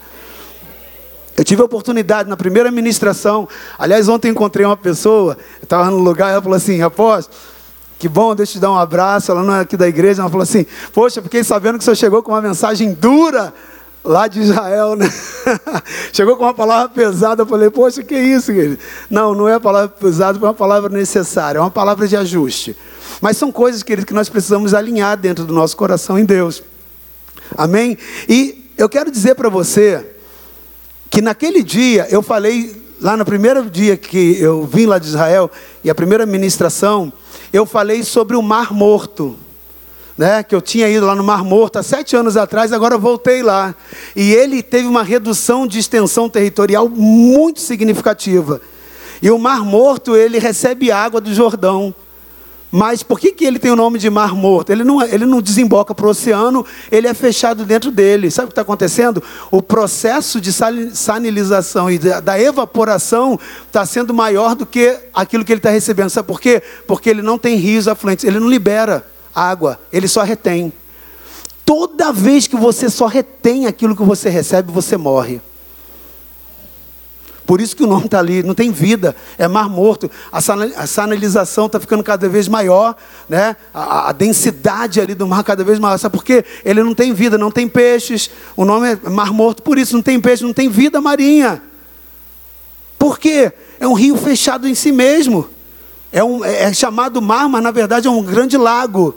Eu 1.36 1.44
tive 1.44 1.62
a 1.62 1.64
oportunidade 1.64 2.28
na 2.28 2.36
primeira 2.36 2.70
ministração. 2.70 3.48
Aliás, 3.78 4.08
ontem 4.08 4.30
encontrei 4.30 4.64
uma 4.64 4.76
pessoa, 4.76 5.36
estava 5.62 5.90
no 5.90 5.98
lugar, 5.98 6.30
ela 6.30 6.42
falou 6.42 6.56
assim: 6.56 6.80
Apóstolo, 6.80 7.36
que 7.98 8.08
bom, 8.08 8.34
deixa 8.34 8.52
eu 8.52 8.54
te 8.54 8.60
dar 8.60 8.70
um 8.70 8.78
abraço. 8.78 9.32
Ela 9.32 9.42
não 9.42 9.54
é 9.54 9.60
aqui 9.60 9.76
da 9.76 9.88
igreja, 9.88 10.22
ela 10.22 10.30
falou 10.30 10.44
assim: 10.44 10.64
Poxa, 10.92 11.20
fiquei 11.20 11.42
sabendo 11.42 11.78
que 11.78 11.82
o 11.82 11.84
senhor 11.84 11.96
chegou 11.96 12.22
com 12.22 12.30
uma 12.30 12.42
mensagem 12.42 12.92
dura 12.92 13.52
lá 14.04 14.28
de 14.28 14.40
Israel, 14.40 14.94
né? 14.94 15.10
Chegou 16.12 16.36
com 16.36 16.44
uma 16.44 16.52
palavra 16.52 16.90
pesada, 16.90 17.42
eu 17.42 17.46
falei, 17.46 17.70
poxa, 17.70 18.02
que 18.02 18.14
isso, 18.14 18.52
querido? 18.52 18.78
Não, 19.08 19.34
não 19.34 19.48
é 19.48 19.54
uma 19.54 19.60
palavra 19.60 19.88
pesada, 19.88 20.38
é 20.38 20.42
uma 20.42 20.52
palavra 20.52 20.90
necessária, 20.90 21.58
é 21.58 21.60
uma 21.60 21.70
palavra 21.70 22.06
de 22.06 22.14
ajuste. 22.14 22.76
Mas 23.20 23.38
são 23.38 23.50
coisas, 23.50 23.82
querido, 23.82 24.06
que 24.06 24.12
nós 24.12 24.28
precisamos 24.28 24.74
alinhar 24.74 25.16
dentro 25.16 25.44
do 25.44 25.54
nosso 25.54 25.76
coração 25.76 26.18
em 26.18 26.24
Deus. 26.24 26.62
Amém? 27.56 27.96
E 28.28 28.70
eu 28.76 28.88
quero 28.88 29.10
dizer 29.10 29.34
para 29.34 29.48
você 29.48 30.04
que 31.08 31.22
naquele 31.22 31.62
dia 31.62 32.06
eu 32.10 32.20
falei, 32.20 32.84
lá 33.00 33.16
no 33.16 33.24
primeiro 33.24 33.70
dia 33.70 33.96
que 33.96 34.38
eu 34.38 34.66
vim 34.66 34.84
lá 34.84 34.98
de 34.98 35.06
Israel, 35.06 35.50
e 35.82 35.88
a 35.88 35.94
primeira 35.94 36.26
ministração, 36.26 37.10
eu 37.52 37.64
falei 37.64 38.02
sobre 38.02 38.36
o 38.36 38.42
Mar 38.42 38.72
Morto 38.72 39.38
né, 40.16 40.42
que 40.42 40.54
eu 40.54 40.62
tinha 40.62 40.88
ido 40.88 41.06
lá 41.06 41.14
no 41.14 41.24
Mar 41.24 41.42
Morto 41.42 41.78
há 41.78 41.82
sete 41.82 42.14
anos 42.14 42.36
atrás, 42.36 42.72
agora 42.72 42.96
voltei 42.96 43.42
lá. 43.42 43.74
E 44.14 44.32
ele 44.32 44.62
teve 44.62 44.86
uma 44.86 45.02
redução 45.02 45.66
de 45.66 45.78
extensão 45.78 46.28
territorial 46.28 46.88
muito 46.88 47.60
significativa. 47.60 48.60
E 49.20 49.30
o 49.30 49.38
Mar 49.38 49.64
Morto, 49.64 50.14
ele 50.14 50.38
recebe 50.38 50.90
água 50.90 51.20
do 51.20 51.32
Jordão. 51.34 51.94
Mas 52.70 53.04
por 53.04 53.20
que, 53.20 53.30
que 53.30 53.44
ele 53.44 53.60
tem 53.60 53.70
o 53.70 53.76
nome 53.76 54.00
de 54.00 54.10
Mar 54.10 54.34
Morto? 54.34 54.70
Ele 54.70 54.82
não, 54.82 55.00
ele 55.00 55.24
não 55.24 55.40
desemboca 55.40 55.94
para 55.94 56.06
o 56.06 56.10
oceano, 56.10 56.66
ele 56.90 57.06
é 57.06 57.14
fechado 57.14 57.64
dentro 57.64 57.92
dele. 57.92 58.32
Sabe 58.32 58.46
o 58.46 58.48
que 58.48 58.52
está 58.52 58.62
acontecendo? 58.62 59.22
O 59.48 59.62
processo 59.62 60.40
de 60.40 60.50
sanilização 60.92 61.88
e 61.88 61.98
da 61.98 62.38
evaporação 62.38 63.38
está 63.66 63.86
sendo 63.86 64.12
maior 64.12 64.56
do 64.56 64.66
que 64.66 64.98
aquilo 65.14 65.44
que 65.44 65.52
ele 65.52 65.60
está 65.60 65.70
recebendo. 65.70 66.10
Sabe 66.10 66.26
por 66.26 66.40
quê? 66.40 66.60
Porque 66.84 67.08
ele 67.08 67.22
não 67.22 67.38
tem 67.38 67.54
rios 67.54 67.86
afluentes, 67.86 68.24
ele 68.24 68.40
não 68.40 68.48
libera 68.50 69.06
água, 69.34 69.80
ele 69.92 70.08
só 70.08 70.22
retém. 70.22 70.72
Toda 71.64 72.12
vez 72.12 72.46
que 72.46 72.56
você 72.56 72.90
só 72.90 73.06
retém 73.06 73.66
aquilo 73.66 73.96
que 73.96 74.02
você 74.02 74.28
recebe, 74.28 74.70
você 74.70 74.96
morre. 74.96 75.40
Por 77.46 77.60
isso 77.60 77.76
que 77.76 77.84
o 77.84 77.86
nome 77.86 78.06
está 78.06 78.18
ali, 78.18 78.42
não 78.42 78.54
tem 78.54 78.70
vida, 78.70 79.14
é 79.36 79.46
mar 79.46 79.68
morto. 79.68 80.10
A 80.32 80.86
sanalização 80.86 81.66
está 81.66 81.78
ficando 81.78 82.02
cada 82.02 82.26
vez 82.26 82.48
maior, 82.48 82.96
né? 83.28 83.54
A, 83.72 84.08
a, 84.08 84.12
densidade 84.12 84.98
ali 84.98 85.14
do 85.14 85.26
mar 85.26 85.44
cada 85.44 85.62
vez 85.62 85.78
maior. 85.78 85.98
Sabe 85.98 86.16
por 86.16 86.24
quê? 86.24 86.42
Ele 86.64 86.82
não 86.82 86.94
tem 86.94 87.12
vida, 87.12 87.36
não 87.36 87.50
tem 87.50 87.68
peixes. 87.68 88.30
O 88.56 88.64
nome 88.64 88.92
é 88.92 89.10
mar 89.10 89.30
morto, 89.32 89.62
por 89.62 89.76
isso 89.76 89.94
não 89.94 90.02
tem 90.02 90.18
peixe, 90.20 90.42
não 90.42 90.54
tem 90.54 90.70
vida 90.70 91.02
marinha. 91.02 91.62
Por 92.98 93.18
quê? 93.18 93.52
É 93.78 93.86
um 93.86 93.92
rio 93.92 94.16
fechado 94.16 94.66
em 94.66 94.74
si 94.74 94.90
mesmo. 94.90 95.50
É, 96.10 96.24
um, 96.24 96.42
é 96.42 96.72
chamado 96.72 97.20
mar, 97.20 97.46
mas 97.46 97.62
na 97.62 97.70
verdade 97.70 98.08
é 98.08 98.10
um 98.10 98.22
grande 98.22 98.56
lago 98.56 99.14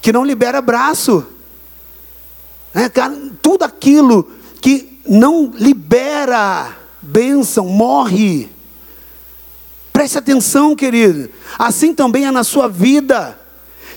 que 0.00 0.12
não 0.12 0.24
libera 0.24 0.60
braço. 0.60 1.26
É, 2.74 2.88
cara, 2.88 3.16
tudo 3.40 3.64
aquilo 3.64 4.30
que 4.60 5.00
não 5.08 5.52
libera 5.54 6.76
bênção 7.00 7.66
morre. 7.66 8.50
Preste 9.92 10.18
atenção, 10.18 10.76
querido. 10.76 11.30
Assim 11.58 11.94
também 11.94 12.26
é 12.26 12.30
na 12.30 12.44
sua 12.44 12.68
vida 12.68 13.38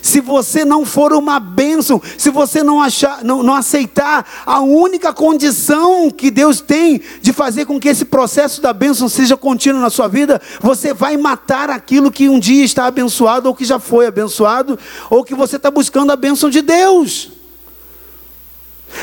se 0.02 0.20
você 0.20 0.64
não 0.64 0.84
for 0.84 1.12
uma 1.12 1.38
bênção, 1.38 2.00
se 2.18 2.30
você 2.30 2.62
não, 2.62 2.80
achar, 2.80 3.24
não, 3.24 3.42
não 3.42 3.54
aceitar 3.54 4.26
a 4.46 4.60
única 4.60 5.12
condição 5.12 6.10
que 6.10 6.30
Deus 6.30 6.60
tem 6.60 7.00
de 7.20 7.32
fazer 7.32 7.64
com 7.64 7.78
que 7.78 7.88
esse 7.88 8.04
processo 8.04 8.60
da 8.60 8.72
bênção 8.72 9.08
seja 9.08 9.36
contínuo 9.36 9.80
na 9.80 9.90
sua 9.90 10.08
vida, 10.08 10.40
você 10.60 10.92
vai 10.94 11.16
matar 11.16 11.70
aquilo 11.70 12.10
que 12.10 12.28
um 12.28 12.38
dia 12.38 12.64
está 12.64 12.86
abençoado, 12.86 13.48
ou 13.48 13.54
que 13.54 13.64
já 13.64 13.78
foi 13.78 14.06
abençoado, 14.06 14.78
ou 15.08 15.24
que 15.24 15.34
você 15.34 15.56
está 15.56 15.70
buscando 15.70 16.12
a 16.12 16.16
bênção 16.16 16.50
de 16.50 16.62
Deus. 16.62 17.39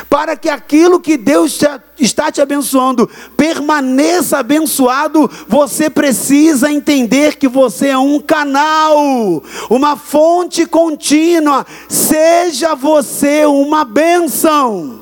Para 0.09 0.35
que 0.35 0.49
aquilo 0.49 0.99
que 0.99 1.17
Deus 1.17 1.59
está 1.97 2.31
te 2.31 2.41
abençoando 2.41 3.09
permaneça 3.35 4.39
abençoado, 4.39 5.29
você 5.47 5.89
precisa 5.89 6.71
entender 6.71 7.37
que 7.37 7.47
você 7.47 7.89
é 7.89 7.97
um 7.97 8.19
canal, 8.19 9.43
uma 9.69 9.95
fonte 9.95 10.65
contínua. 10.65 11.65
Seja 11.87 12.75
você 12.75 13.45
uma 13.45 13.83
bênção. 13.83 15.01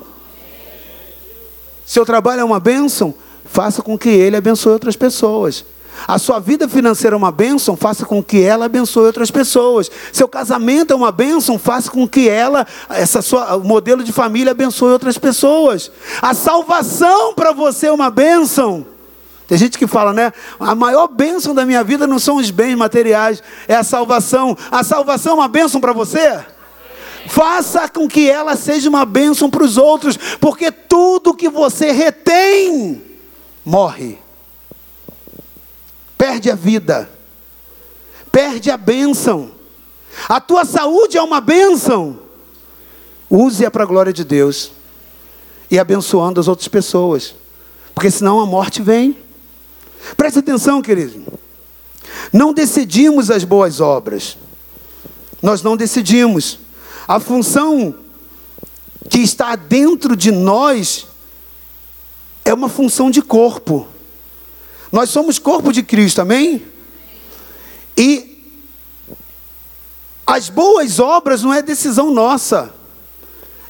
Seu 1.85 2.05
trabalho 2.05 2.41
é 2.41 2.43
uma 2.43 2.59
bênção, 2.59 3.13
faça 3.45 3.81
com 3.81 3.97
que 3.97 4.09
ele 4.09 4.35
abençoe 4.35 4.73
outras 4.73 4.95
pessoas. 4.95 5.63
A 6.07 6.19
sua 6.19 6.39
vida 6.39 6.67
financeira 6.67 7.15
é 7.15 7.17
uma 7.17 7.31
bênção, 7.31 7.75
faça 7.75 8.05
com 8.05 8.21
que 8.23 8.41
ela 8.41 8.65
abençoe 8.65 9.05
outras 9.05 9.31
pessoas. 9.31 9.89
Seu 10.11 10.27
casamento 10.27 10.93
é 10.93 10.95
uma 10.95 11.11
bênção, 11.11 11.57
faça 11.57 11.89
com 11.89 12.07
que 12.07 12.29
ela, 12.29 12.65
essa 12.89 13.21
sua 13.21 13.57
modelo 13.59 14.03
de 14.03 14.11
família 14.11 14.51
abençoe 14.51 14.91
outras 14.91 15.17
pessoas. 15.17 15.91
A 16.21 16.33
salvação 16.33 17.33
para 17.33 17.51
você 17.51 17.87
é 17.87 17.91
uma 17.91 18.09
bênção. 18.09 18.85
Tem 19.47 19.57
gente 19.57 19.77
que 19.77 19.85
fala, 19.85 20.11
né? 20.11 20.33
A 20.59 20.73
maior 20.73 21.07
bênção 21.07 21.53
da 21.53 21.65
minha 21.65 21.83
vida 21.83 22.07
não 22.07 22.17
são 22.17 22.37
os 22.37 22.49
bens 22.49 22.75
materiais, 22.75 23.43
é 23.67 23.75
a 23.75 23.83
salvação. 23.83 24.57
A 24.71 24.83
salvação 24.83 25.33
é 25.33 25.35
uma 25.35 25.47
bênção 25.47 25.79
para 25.79 25.93
você? 25.93 26.43
Faça 27.27 27.87
com 27.89 28.07
que 28.07 28.29
ela 28.29 28.55
seja 28.55 28.89
uma 28.89 29.05
bênção 29.05 29.49
para 29.49 29.63
os 29.63 29.77
outros, 29.77 30.17
porque 30.39 30.71
tudo 30.71 31.33
que 31.33 31.49
você 31.49 31.91
retém 31.91 33.01
morre 33.63 34.24
perde 36.17 36.49
a 36.49 36.55
vida, 36.55 37.09
perde 38.31 38.71
a 38.71 38.77
bênção. 38.77 39.51
A 40.29 40.39
tua 40.39 40.65
saúde 40.65 41.17
é 41.17 41.21
uma 41.21 41.41
bênção. 41.41 42.19
Use-a 43.29 43.69
para 43.69 43.83
a 43.83 43.87
glória 43.87 44.13
de 44.13 44.23
Deus. 44.23 44.71
e 45.69 45.79
abençoando 45.79 46.39
as 46.39 46.47
outras 46.47 46.67
pessoas. 46.67 47.33
Porque 47.93 48.11
senão 48.11 48.39
a 48.39 48.45
morte 48.45 48.81
vem. 48.83 49.17
Preste 50.15 50.39
atenção, 50.39 50.81
querido. 50.81 51.25
Não 52.31 52.53
decidimos 52.53 53.31
as 53.31 53.43
boas 53.43 53.81
obras. 53.81 54.37
Nós 55.41 55.63
não 55.63 55.75
decidimos. 55.75 56.59
A 57.07 57.19
função 57.19 57.95
que 59.09 59.19
está 59.19 59.55
dentro 59.55 60.15
de 60.15 60.31
nós 60.31 61.07
é 62.43 62.53
uma 62.53 62.69
função 62.69 63.09
de 63.09 63.21
corpo. 63.21 63.87
Nós 64.91 65.09
somos 65.09 65.39
corpo 65.39 65.71
de 65.71 65.83
Cristo, 65.83 66.21
amém? 66.21 66.61
E 67.97 68.35
as 70.25 70.49
boas 70.49 70.99
obras 70.99 71.43
não 71.43 71.53
é 71.53 71.61
decisão 71.61 72.11
nossa. 72.11 72.73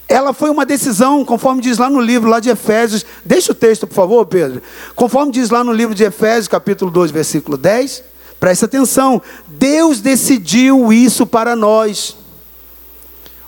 Ela 0.08 0.34
foi 0.34 0.50
uma 0.50 0.66
decisão, 0.66 1.26
conforme 1.26 1.62
diz 1.62 1.78
lá 1.78 1.90
no 1.90 2.00
livro 2.00 2.30
lá 2.30 2.40
de 2.40 2.50
Efésios. 2.50 3.06
Deixa 3.24 3.52
o 3.52 3.56
texto, 3.56 3.88
por 3.88 3.96
favor, 3.96 4.26
Pedro. 4.26 4.62
Conforme 4.96 5.32
diz 5.32 5.50
lá 5.50 5.64
no 5.64 5.74
livro 5.74 5.96
de 5.96 6.04
Efésios, 6.04 6.48
capítulo 6.48 6.92
2, 6.92 7.12
versículo 7.12 7.58
10. 7.58 8.04
Preste 8.40 8.66
atenção. 8.66 9.22
Deus 9.48 10.02
decidiu 10.02 10.94
isso 10.94 11.26
para 11.26 11.56
nós. 11.56 12.16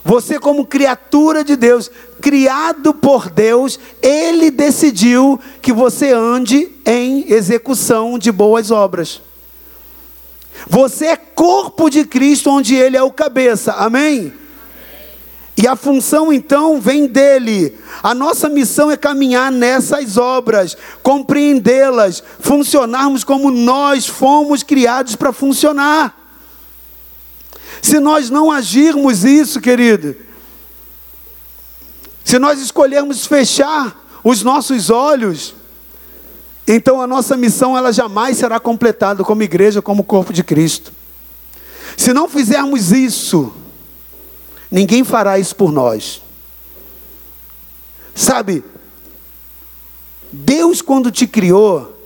Você, 0.04 0.40
como 0.40 0.66
criatura 0.66 1.44
de 1.44 1.56
Deus, 1.56 1.92
criado 2.22 2.94
por 2.94 3.30
Deus, 3.30 3.80
Ele 4.02 4.50
decidiu 4.50 5.40
que 5.62 5.72
você 5.72 6.12
ande 6.12 6.72
em 6.88 7.30
execução 7.32 8.18
de 8.18 8.32
boas 8.32 8.72
obras. 8.72 9.22
Você 10.66 11.08
é 11.08 11.18
corpo 11.18 11.90
de 11.90 12.06
Cristo, 12.06 12.50
onde 12.50 12.76
Ele 12.76 12.96
é 12.96 13.04
o 13.04 13.12
cabeça. 13.12 13.74
Amém? 13.74 14.34
E 15.58 15.68
a 15.68 15.76
função 15.76 16.32
então 16.32 16.80
vem 16.80 17.08
dele. 17.08 17.78
A 18.02 18.14
nossa 18.14 18.48
missão 18.48 18.90
é 18.90 18.96
caminhar 18.96 19.52
nessas 19.52 20.16
obras, 20.16 20.78
compreendê-las, 21.04 22.24
funcionarmos 22.40 23.24
como 23.24 23.52
nós 23.52 24.08
fomos 24.08 24.64
criados 24.64 25.16
para 25.16 25.34
funcionar. 25.34 26.16
Se 27.82 28.00
nós 28.00 28.30
não 28.30 28.52
agirmos 28.52 29.26
isso, 29.26 29.60
querido, 29.60 30.16
se 32.24 32.40
nós 32.40 32.62
escolhermos 32.62 33.26
fechar 33.26 34.06
os 34.24 34.44
nossos 34.44 34.90
olhos, 34.90 35.56
então 36.68 37.02
a 37.02 37.08
nossa 37.08 37.38
missão 37.38 37.78
ela 37.78 37.94
jamais 37.94 38.38
será 38.38 38.60
completada 38.60 39.24
como 39.24 39.42
igreja, 39.42 39.82
como 39.82 40.04
corpo 40.04 40.34
de 40.34 40.44
Cristo. 40.44 40.92
Se 41.96 42.12
não 42.14 42.28
fizermos 42.28 42.92
isso, 42.92 43.54
ninguém 44.70 45.06
fará 45.06 45.40
isso 45.40 45.56
por 45.56 45.72
nós. 45.72 46.22
Sabe, 48.14 48.66
Deus 50.30 50.82
quando 50.82 51.10
te 51.10 51.26
criou, 51.26 51.98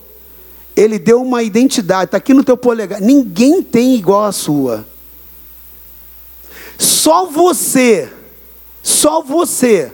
Ele 0.76 1.00
deu 1.00 1.22
uma 1.24 1.42
identidade, 1.42 2.06
está 2.06 2.18
aqui 2.18 2.34
no 2.34 2.44
teu 2.44 2.56
polegar, 2.56 3.02
ninguém 3.02 3.64
tem 3.64 3.96
igual 3.96 4.26
a 4.26 4.32
sua. 4.32 4.86
Só 6.78 7.26
você, 7.26 8.12
só 8.84 9.22
você 9.24 9.92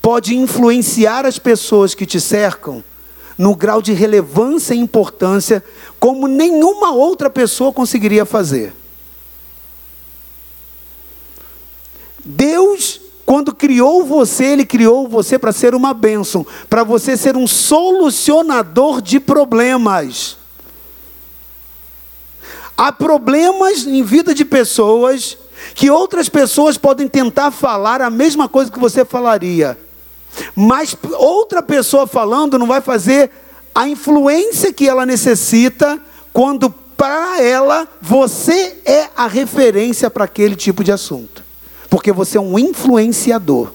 pode 0.00 0.36
influenciar 0.36 1.26
as 1.26 1.38
pessoas 1.38 1.94
que 1.94 2.06
te 2.06 2.20
cercam 2.20 2.84
no 3.36 3.54
grau 3.54 3.82
de 3.82 3.92
relevância 3.92 4.74
e 4.74 4.78
importância 4.78 5.62
como 5.98 6.28
nenhuma 6.28 6.92
outra 6.92 7.28
pessoa 7.28 7.72
conseguiria 7.72 8.24
fazer. 8.24 8.72
Deus, 12.24 13.00
quando 13.26 13.54
criou 13.54 14.04
você, 14.04 14.44
Ele 14.44 14.64
criou 14.64 15.08
você 15.08 15.38
para 15.38 15.52
ser 15.52 15.74
uma 15.74 15.92
bênção, 15.92 16.46
para 16.70 16.82
você 16.82 17.16
ser 17.16 17.36
um 17.36 17.46
solucionador 17.46 19.02
de 19.02 19.20
problemas. 19.20 20.38
Há 22.76 22.90
problemas 22.90 23.86
em 23.86 24.02
vida 24.02 24.34
de 24.34 24.44
pessoas 24.44 25.38
que 25.74 25.90
outras 25.90 26.28
pessoas 26.28 26.76
podem 26.76 27.08
tentar 27.08 27.50
falar 27.50 28.00
a 28.00 28.10
mesma 28.10 28.48
coisa 28.48 28.70
que 28.70 28.78
você 28.78 29.04
falaria, 29.04 29.78
mas 30.54 30.96
outra 31.18 31.62
pessoa 31.62 32.06
falando 32.06 32.58
não 32.58 32.66
vai 32.66 32.80
fazer 32.80 33.30
a 33.74 33.88
influência 33.88 34.72
que 34.72 34.88
ela 34.88 35.04
necessita 35.04 36.00
quando 36.32 36.70
para 36.96 37.42
ela 37.42 37.88
você 38.00 38.76
é 38.84 39.08
a 39.16 39.26
referência 39.26 40.08
para 40.08 40.24
aquele 40.24 40.54
tipo 40.54 40.84
de 40.84 40.92
assunto, 40.92 41.44
porque 41.90 42.12
você 42.12 42.38
é 42.38 42.40
um 42.40 42.58
influenciador. 42.58 43.70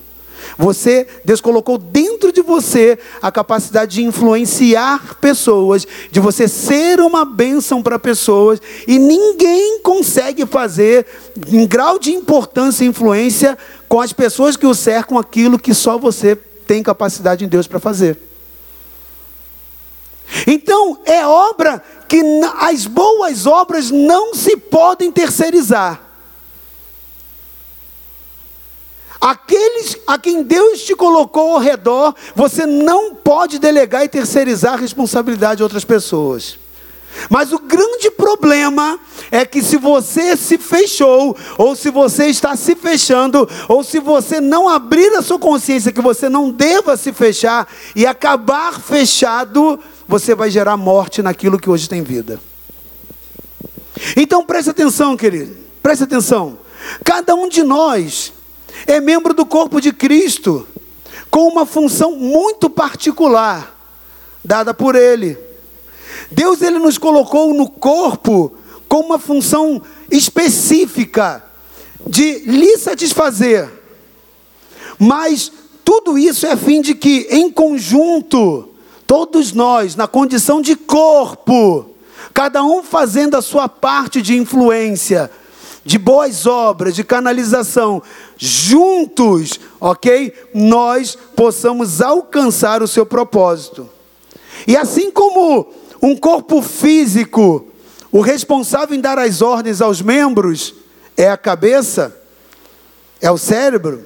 Você, 0.57 1.05
Deus 1.23 1.41
colocou 1.41 1.77
dentro 1.77 2.31
de 2.31 2.41
você 2.41 2.97
a 3.21 3.31
capacidade 3.31 3.95
de 3.95 4.03
influenciar 4.03 5.15
pessoas, 5.19 5.85
de 6.11 6.19
você 6.19 6.47
ser 6.47 6.99
uma 6.99 7.23
bênção 7.23 7.83
para 7.83 7.99
pessoas, 7.99 8.61
e 8.87 8.97
ninguém 8.97 9.79
consegue 9.81 10.45
fazer, 10.45 11.05
em 11.47 11.67
grau 11.67 11.99
de 11.99 12.11
importância 12.11 12.83
e 12.83 12.87
influência, 12.87 13.57
com 13.87 14.01
as 14.01 14.13
pessoas 14.13 14.55
que 14.55 14.65
o 14.65 14.73
cercam, 14.73 15.17
aquilo 15.17 15.59
que 15.59 15.73
só 15.73 15.97
você 15.97 16.37
tem 16.69 16.83
capacidade 16.83 17.43
em 17.43 17.47
Deus 17.47 17.65
para 17.65 17.79
fazer. 17.79 18.15
Então, 20.45 20.99
é 21.03 21.25
obra 21.25 21.83
que 22.07 22.21
as 22.59 22.85
boas 22.85 23.47
obras 23.47 23.89
não 23.89 24.35
se 24.35 24.55
podem 24.55 25.11
terceirizar. 25.11 25.99
Aqueles 29.19 29.97
a 30.05 30.19
quem 30.19 30.43
Deus 30.43 30.83
te 30.83 30.95
colocou 30.95 31.55
ao 31.55 31.59
redor, 31.59 32.13
você 32.35 32.67
não 32.67 33.15
pode 33.15 33.57
delegar 33.57 34.05
e 34.05 34.07
terceirizar 34.07 34.73
a 34.73 34.77
responsabilidade 34.77 35.57
de 35.57 35.63
outras 35.63 35.83
pessoas. 35.83 36.59
Mas 37.29 37.51
o 37.51 37.59
grande 37.59 38.11
problema 38.11 38.99
é 39.31 39.45
que 39.45 39.61
se 39.61 39.77
você 39.77 40.37
se 40.37 40.57
fechou, 40.57 41.35
ou 41.57 41.75
se 41.75 41.89
você 41.89 42.27
está 42.27 42.55
se 42.55 42.75
fechando, 42.75 43.47
ou 43.67 43.83
se 43.83 43.99
você 43.99 44.39
não 44.39 44.69
abrir 44.69 45.13
a 45.15 45.21
sua 45.21 45.39
consciência 45.39 45.91
que 45.91 46.01
você 46.01 46.29
não 46.29 46.51
deva 46.51 46.95
se 46.95 47.11
fechar 47.11 47.67
e 47.95 48.05
acabar 48.05 48.79
fechado, 48.79 49.79
você 50.07 50.33
vai 50.33 50.49
gerar 50.49 50.77
morte 50.77 51.21
naquilo 51.21 51.59
que 51.59 51.69
hoje 51.69 51.89
tem 51.89 52.03
vida. 52.03 52.39
Então 54.15 54.45
preste 54.45 54.69
atenção, 54.69 55.17
querido, 55.17 55.55
preste 55.83 56.03
atenção. 56.03 56.59
Cada 57.03 57.35
um 57.35 57.49
de 57.49 57.63
nós 57.63 58.31
é 58.87 58.99
membro 58.99 59.33
do 59.33 59.45
corpo 59.45 59.81
de 59.81 59.91
Cristo, 59.91 60.67
com 61.29 61.47
uma 61.47 61.65
função 61.65 62.15
muito 62.15 62.69
particular, 62.69 63.77
dada 64.43 64.73
por 64.73 64.95
Ele. 64.95 65.48
Deus 66.31 66.61
ele 66.61 66.79
nos 66.79 66.97
colocou 66.97 67.53
no 67.53 67.69
corpo 67.69 68.53
com 68.87 68.99
uma 68.99 69.19
função 69.19 69.81
específica 70.11 71.43
de 72.05 72.39
lhe 72.39 72.77
satisfazer. 72.77 73.69
Mas 74.97 75.51
tudo 75.83 76.17
isso 76.17 76.45
é 76.45 76.51
a 76.51 76.57
fim 76.57 76.81
de 76.81 76.93
que, 76.93 77.27
em 77.29 77.49
conjunto, 77.49 78.69
todos 79.07 79.53
nós, 79.53 79.95
na 79.95 80.07
condição 80.07 80.61
de 80.61 80.75
corpo, 80.75 81.89
cada 82.33 82.63
um 82.63 82.83
fazendo 82.83 83.35
a 83.35 83.41
sua 83.41 83.67
parte 83.67 84.21
de 84.21 84.35
influência, 84.37 85.31
de 85.83 85.97
boas 85.97 86.45
obras, 86.45 86.95
de 86.95 87.03
canalização, 87.03 88.03
juntos, 88.37 89.59
ok? 89.79 90.33
Nós 90.53 91.17
possamos 91.35 92.01
alcançar 92.01 92.83
o 92.83 92.87
seu 92.87 93.05
propósito. 93.05 93.89
E 94.67 94.75
assim 94.77 95.09
como 95.09 95.67
um 96.01 96.15
corpo 96.15 96.61
físico, 96.61 97.67
o 98.11 98.21
responsável 98.21 98.95
em 98.95 99.01
dar 99.01 99.19
as 99.19 99.41
ordens 99.41 99.81
aos 99.81 100.01
membros 100.01 100.73
é 101.15 101.29
a 101.29 101.37
cabeça, 101.37 102.15
é 103.21 103.29
o 103.29 103.37
cérebro. 103.37 104.05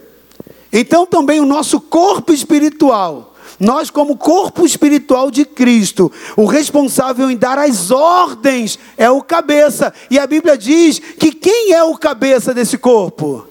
Então 0.71 1.05
também 1.05 1.39
o 1.39 1.45
nosso 1.45 1.79
corpo 1.79 2.33
espiritual 2.33 3.33
nós, 3.59 3.89
como 3.89 4.17
corpo 4.17 4.65
espiritual 4.65 5.29
de 5.29 5.45
Cristo, 5.45 6.11
o 6.35 6.45
responsável 6.45 7.29
em 7.29 7.37
dar 7.37 7.57
as 7.57 7.91
ordens 7.91 8.79
é 8.97 9.09
o 9.09 9.21
cabeça. 9.21 9.93
E 10.09 10.19
a 10.19 10.27
Bíblia 10.27 10.57
diz 10.57 10.99
que 10.99 11.31
quem 11.31 11.71
é 11.71 11.83
o 11.83 11.97
cabeça 11.97 12.53
desse 12.53 12.77
corpo? 12.77 13.47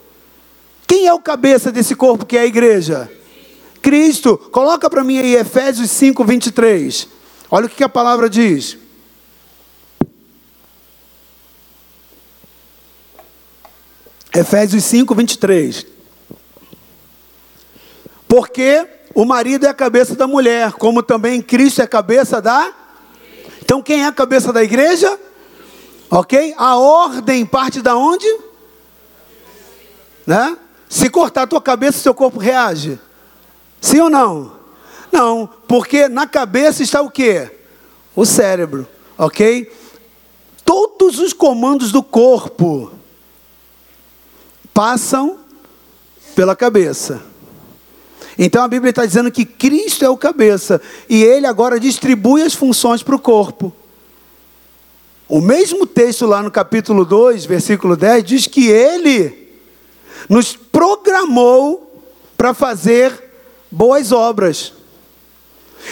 Quem 0.86 1.06
é 1.06 1.14
o 1.14 1.20
cabeça 1.20 1.72
desse 1.72 1.94
corpo 1.94 2.26
que 2.26 2.36
é 2.36 2.40
a 2.40 2.46
igreja? 2.46 3.10
Cristo. 3.80 4.36
Coloca 4.36 4.90
para 4.90 5.04
mim 5.04 5.18
aí 5.18 5.34
Efésios 5.34 5.90
5, 5.90 6.24
23. 6.24 7.08
Olha 7.54 7.66
o 7.66 7.68
que 7.68 7.84
a 7.84 7.88
palavra 7.88 8.30
diz. 8.30 8.78
Efésios 14.34 14.82
5, 14.84 15.14
23. 15.14 15.84
Porque 18.26 18.88
o 19.14 19.26
marido 19.26 19.66
é 19.66 19.68
a 19.68 19.74
cabeça 19.74 20.16
da 20.16 20.26
mulher, 20.26 20.72
como 20.72 21.02
também 21.02 21.42
Cristo 21.42 21.82
é 21.82 21.84
a 21.84 21.86
cabeça 21.86 22.40
da. 22.40 22.72
Então 23.60 23.82
quem 23.82 24.02
é 24.02 24.06
a 24.06 24.12
cabeça 24.12 24.50
da 24.50 24.64
igreja? 24.64 25.20
Ok? 26.10 26.54
A 26.56 26.78
ordem 26.78 27.44
parte 27.44 27.82
da 27.82 27.94
onde? 27.94 28.34
Né? 30.26 30.56
Se 30.88 31.10
cortar 31.10 31.42
a 31.42 31.46
tua 31.46 31.60
cabeça, 31.60 31.98
seu 31.98 32.14
corpo 32.14 32.38
reage. 32.38 32.98
Sim 33.78 34.00
ou 34.00 34.08
não? 34.08 34.61
Não, 35.12 35.48
porque 35.68 36.08
na 36.08 36.26
cabeça 36.26 36.82
está 36.82 37.02
o 37.02 37.10
quê? 37.10 37.50
O 38.16 38.24
cérebro, 38.24 38.88
ok? 39.18 39.70
Todos 40.64 41.18
os 41.18 41.34
comandos 41.34 41.92
do 41.92 42.02
corpo 42.02 42.90
passam 44.72 45.38
pela 46.34 46.56
cabeça. 46.56 47.22
Então 48.38 48.62
a 48.62 48.68
Bíblia 48.68 48.88
está 48.90 49.04
dizendo 49.04 49.30
que 49.30 49.44
Cristo 49.44 50.04
é 50.04 50.08
o 50.08 50.16
cabeça 50.16 50.80
e 51.08 51.22
ele 51.22 51.46
agora 51.46 51.78
distribui 51.78 52.42
as 52.42 52.54
funções 52.54 53.02
para 53.02 53.14
o 53.14 53.18
corpo. 53.18 53.70
O 55.28 55.40
mesmo 55.40 55.86
texto 55.86 56.26
lá 56.26 56.42
no 56.42 56.50
capítulo 56.50 57.04
2, 57.04 57.44
versículo 57.44 57.96
10, 57.96 58.24
diz 58.24 58.46
que 58.46 58.68
ele 58.68 59.50
nos 60.28 60.56
programou 60.56 62.02
para 62.36 62.54
fazer 62.54 63.30
boas 63.70 64.12
obras. 64.12 64.72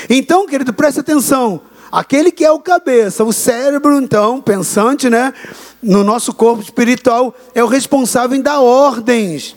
Então, 0.08 0.46
querido, 0.46 0.72
preste 0.72 1.00
atenção. 1.00 1.60
Aquele 1.90 2.30
que 2.30 2.44
é 2.44 2.50
o 2.52 2.60
cabeça, 2.60 3.24
o 3.24 3.32
cérebro, 3.32 3.98
então, 3.98 4.40
pensante, 4.40 5.10
né? 5.10 5.34
No 5.82 6.04
nosso 6.04 6.32
corpo 6.32 6.62
espiritual, 6.62 7.34
é 7.54 7.64
o 7.64 7.66
responsável 7.66 8.36
em 8.36 8.42
dar 8.42 8.60
ordens. 8.60 9.56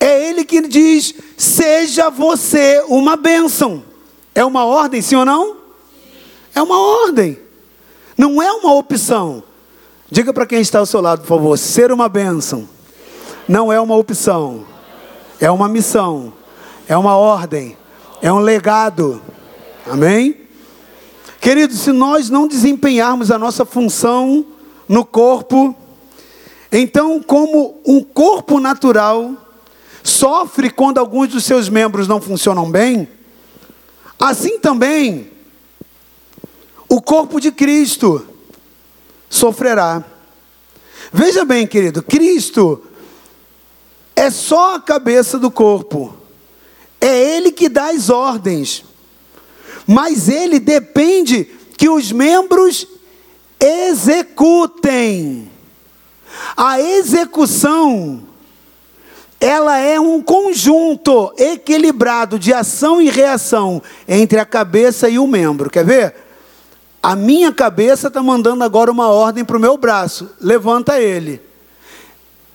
É 0.00 0.28
ele 0.28 0.44
que 0.44 0.60
diz: 0.66 1.14
seja 1.36 2.10
você 2.10 2.84
uma 2.88 3.16
bênção. 3.16 3.84
É 4.34 4.44
uma 4.44 4.64
ordem, 4.64 5.00
sim 5.00 5.14
ou 5.14 5.24
não? 5.24 5.56
É 6.54 6.60
uma 6.60 6.78
ordem. 6.78 7.38
Não 8.18 8.42
é 8.42 8.50
uma 8.52 8.74
opção. 8.74 9.42
Diga 10.10 10.32
para 10.32 10.46
quem 10.46 10.60
está 10.60 10.80
ao 10.80 10.86
seu 10.86 11.00
lado, 11.00 11.20
por 11.20 11.28
favor: 11.28 11.56
ser 11.56 11.92
uma 11.92 12.08
bênção 12.08 12.68
não 13.48 13.72
é 13.72 13.80
uma 13.80 13.96
opção, 13.96 14.64
é 15.40 15.50
uma 15.50 15.68
missão, 15.68 16.32
é 16.88 16.96
uma 16.96 17.16
ordem, 17.16 17.76
é 18.22 18.32
um 18.32 18.38
legado. 18.38 19.22
Amém? 19.86 20.36
Queridos, 21.40 21.78
se 21.78 21.92
nós 21.92 22.28
não 22.28 22.48
desempenharmos 22.48 23.30
a 23.30 23.38
nossa 23.38 23.64
função 23.64 24.44
no 24.88 25.04
corpo, 25.04 25.76
então, 26.72 27.22
como 27.22 27.80
um 27.86 28.02
corpo 28.02 28.58
natural 28.58 29.32
sofre 30.02 30.70
quando 30.70 30.98
alguns 30.98 31.28
dos 31.28 31.44
seus 31.44 31.68
membros 31.68 32.08
não 32.08 32.20
funcionam 32.20 32.70
bem, 32.70 33.08
assim 34.18 34.58
também 34.58 35.30
o 36.88 37.00
corpo 37.00 37.40
de 37.40 37.50
Cristo 37.50 38.26
sofrerá. 39.28 40.04
Veja 41.12 41.44
bem, 41.44 41.66
querido, 41.66 42.02
Cristo 42.02 42.82
é 44.14 44.30
só 44.30 44.74
a 44.74 44.80
cabeça 44.80 45.38
do 45.38 45.50
corpo. 45.50 46.25
É 47.00 47.36
ele 47.36 47.52
que 47.52 47.68
dá 47.68 47.90
as 47.90 48.10
ordens. 48.10 48.84
Mas 49.86 50.28
ele 50.28 50.58
depende 50.58 51.44
que 51.76 51.88
os 51.88 52.10
membros 52.10 52.86
executem. 53.60 55.50
A 56.56 56.80
execução 56.80 58.22
ela 59.40 59.78
é 59.78 60.00
um 60.00 60.22
conjunto 60.22 61.32
equilibrado 61.36 62.38
de 62.38 62.52
ação 62.52 63.00
e 63.00 63.10
reação 63.10 63.82
entre 64.08 64.38
a 64.38 64.46
cabeça 64.46 65.08
e 65.08 65.18
o 65.18 65.26
membro. 65.26 65.68
Quer 65.68 65.84
ver? 65.84 66.14
A 67.02 67.14
minha 67.14 67.52
cabeça 67.52 68.08
está 68.08 68.22
mandando 68.22 68.64
agora 68.64 68.90
uma 68.90 69.08
ordem 69.08 69.44
para 69.44 69.56
o 69.56 69.60
meu 69.60 69.76
braço: 69.76 70.30
levanta 70.40 71.00
ele. 71.00 71.40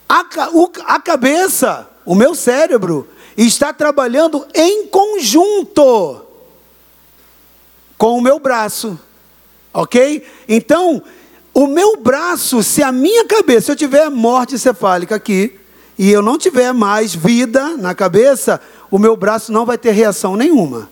A, 0.10 0.26
o, 0.52 0.70
a 0.86 1.00
cabeça, 1.00 1.88
o 2.04 2.16
meu 2.16 2.36
cérebro, 2.36 3.08
está 3.38 3.74
trabalhando 3.74 4.46
em 4.54 4.88
conjunto 4.88 6.22
com 7.98 8.18
o 8.18 8.22
meu 8.22 8.40
braço. 8.40 9.00
Ok? 9.74 10.26
Então, 10.50 11.02
o 11.54 11.68
meu 11.68 11.98
braço, 11.98 12.64
se 12.64 12.82
a 12.82 12.92
minha 12.92 13.26
cabeça, 13.26 13.68
se 13.68 13.72
eu 13.72 13.76
tiver 13.76 14.10
morte 14.10 14.58
cefálica 14.58 15.16
aqui, 15.16 15.58
e 15.98 16.10
eu 16.10 16.22
não 16.22 16.38
tiver 16.38 16.74
mais 16.74 17.14
vida 17.14 17.78
na 17.78 17.94
cabeça, 17.94 18.60
o 18.90 18.98
meu 18.98 19.16
braço 19.16 19.52
não 19.52 19.66
vai 19.66 19.78
ter 19.78 19.92
reação 19.92 20.36
nenhuma. 20.36 20.90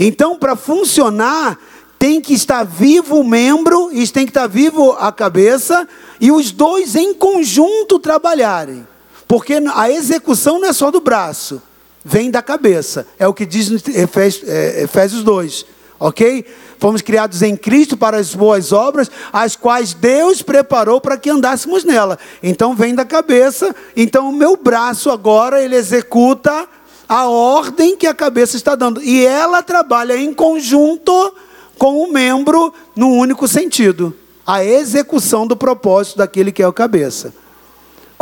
Então, 0.00 0.36
para 0.38 0.56
funcionar, 0.56 1.58
tem 1.98 2.20
que 2.20 2.34
estar 2.34 2.64
vivo 2.64 3.20
o 3.20 3.24
membro, 3.24 3.90
e 3.92 4.06
tem 4.08 4.26
que 4.26 4.30
estar 4.30 4.46
vivo 4.46 4.92
a 4.92 5.12
cabeça, 5.12 5.88
e 6.20 6.32
os 6.32 6.50
dois 6.50 6.96
em 6.96 7.14
conjunto 7.14 7.98
trabalharem. 7.98 8.86
Porque 9.26 9.54
a 9.74 9.90
execução 9.90 10.58
não 10.58 10.68
é 10.68 10.72
só 10.72 10.90
do 10.90 11.00
braço, 11.00 11.62
vem 12.04 12.30
da 12.30 12.42
cabeça. 12.42 13.06
É 13.18 13.26
o 13.26 13.34
que 13.34 13.46
diz 13.46 13.70
no 13.70 13.76
Efésios 13.76 15.22
2. 15.22 15.66
Ok? 15.98 16.44
Fomos 16.78 17.00
criados 17.00 17.40
em 17.40 17.56
Cristo 17.56 17.96
para 17.96 18.18
as 18.18 18.34
boas 18.34 18.72
obras, 18.72 19.10
as 19.32 19.56
quais 19.56 19.94
Deus 19.94 20.42
preparou 20.42 21.00
para 21.00 21.16
que 21.16 21.30
andássemos 21.30 21.84
nela. 21.84 22.18
Então 22.42 22.74
vem 22.74 22.94
da 22.94 23.04
cabeça. 23.04 23.74
Então 23.96 24.28
o 24.28 24.32
meu 24.32 24.56
braço 24.56 25.10
agora 25.10 25.62
ele 25.62 25.76
executa 25.76 26.68
a 27.08 27.26
ordem 27.26 27.96
que 27.96 28.06
a 28.06 28.14
cabeça 28.14 28.56
está 28.56 28.74
dando 28.74 29.00
e 29.02 29.24
ela 29.24 29.62
trabalha 29.62 30.16
em 30.16 30.34
conjunto 30.34 31.34
com 31.78 32.02
o 32.02 32.12
membro 32.12 32.72
no 32.94 33.10
único 33.10 33.48
sentido, 33.48 34.14
a 34.46 34.64
execução 34.64 35.46
do 35.46 35.56
propósito 35.56 36.18
daquele 36.18 36.52
que 36.52 36.62
é 36.62 36.68
o 36.68 36.72
cabeça. 36.72 37.34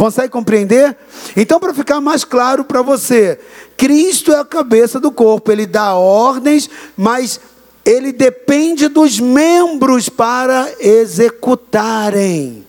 Consegue 0.02 0.30
compreender? 0.30 0.96
Então, 1.36 1.60
para 1.60 1.72
ficar 1.72 2.00
mais 2.00 2.24
claro 2.24 2.64
para 2.64 2.82
você, 2.82 3.38
Cristo 3.76 4.32
é 4.32 4.40
a 4.40 4.44
cabeça 4.44 4.98
do 4.98 5.12
corpo, 5.12 5.52
ele 5.52 5.64
dá 5.64 5.94
ordens, 5.94 6.68
mas 6.96 7.38
ele 7.84 8.10
depende 8.12 8.88
dos 8.88 9.20
membros 9.20 10.08
para 10.08 10.74
executarem. 10.80 12.66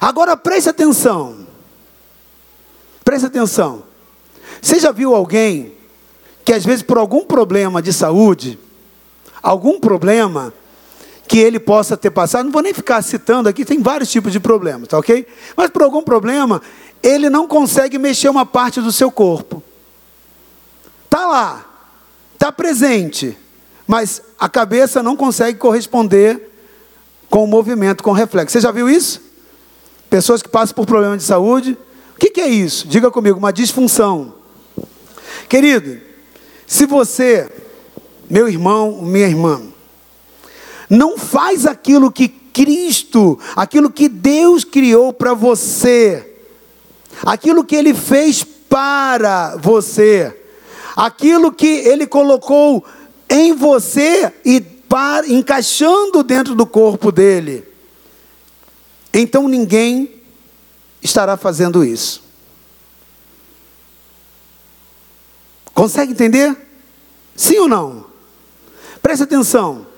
Agora 0.00 0.34
preste 0.34 0.70
atenção. 0.70 1.46
Preste 3.04 3.26
atenção. 3.26 3.82
Você 4.62 4.80
já 4.80 4.92
viu 4.92 5.14
alguém 5.14 5.74
que 6.42 6.54
às 6.54 6.64
vezes 6.64 6.82
por 6.82 6.96
algum 6.96 7.22
problema 7.22 7.82
de 7.82 7.92
saúde, 7.92 8.58
algum 9.42 9.78
problema 9.78 10.54
que 11.30 11.38
ele 11.38 11.60
possa 11.60 11.96
ter 11.96 12.10
passado, 12.10 12.46
não 12.46 12.50
vou 12.50 12.60
nem 12.60 12.74
ficar 12.74 13.00
citando 13.02 13.48
aqui, 13.48 13.64
tem 13.64 13.80
vários 13.80 14.10
tipos 14.10 14.32
de 14.32 14.40
problemas, 14.40 14.88
tá 14.88 14.98
ok? 14.98 15.24
Mas 15.56 15.70
por 15.70 15.82
algum 15.82 16.02
problema, 16.02 16.60
ele 17.00 17.30
não 17.30 17.46
consegue 17.46 17.98
mexer 17.98 18.28
uma 18.28 18.44
parte 18.44 18.80
do 18.80 18.90
seu 18.90 19.12
corpo. 19.12 19.62
Tá 21.08 21.28
lá, 21.28 21.64
tá 22.36 22.50
presente, 22.50 23.38
mas 23.86 24.20
a 24.40 24.48
cabeça 24.48 25.04
não 25.04 25.16
consegue 25.16 25.56
corresponder 25.56 26.50
com 27.30 27.44
o 27.44 27.46
movimento, 27.46 28.02
com 28.02 28.10
o 28.10 28.14
reflexo. 28.14 28.54
Você 28.54 28.60
já 28.60 28.72
viu 28.72 28.90
isso? 28.90 29.22
Pessoas 30.10 30.42
que 30.42 30.48
passam 30.48 30.74
por 30.74 30.84
problemas 30.84 31.18
de 31.18 31.24
saúde. 31.28 31.78
O 32.16 32.18
que, 32.18 32.30
que 32.30 32.40
é 32.40 32.48
isso? 32.48 32.88
Diga 32.88 33.08
comigo, 33.08 33.38
uma 33.38 33.52
disfunção. 33.52 34.34
Querido, 35.48 35.96
se 36.66 36.86
você, 36.86 37.48
meu 38.28 38.48
irmão, 38.48 39.00
minha 39.00 39.28
irmã, 39.28 39.70
não 40.90 41.16
faz 41.16 41.64
aquilo 41.66 42.10
que 42.10 42.26
Cristo, 42.28 43.38
aquilo 43.54 43.88
que 43.88 44.08
Deus 44.08 44.64
criou 44.64 45.12
para 45.12 45.32
você, 45.32 46.34
aquilo 47.22 47.64
que 47.64 47.76
Ele 47.76 47.94
fez 47.94 48.42
para 48.42 49.56
você, 49.56 50.36
aquilo 50.96 51.52
que 51.52 51.66
Ele 51.66 52.08
colocou 52.08 52.84
em 53.28 53.54
você 53.54 54.32
e 54.44 54.60
para, 54.60 55.28
encaixando 55.28 56.24
dentro 56.24 56.56
do 56.56 56.66
corpo 56.66 57.12
dele. 57.12 57.64
Então 59.14 59.46
ninguém 59.46 60.20
estará 61.00 61.36
fazendo 61.36 61.84
isso. 61.84 62.24
Consegue 65.72 66.12
entender? 66.12 66.56
Sim 67.36 67.58
ou 67.60 67.68
não? 67.68 68.06
Preste 69.00 69.22
atenção. 69.22 69.89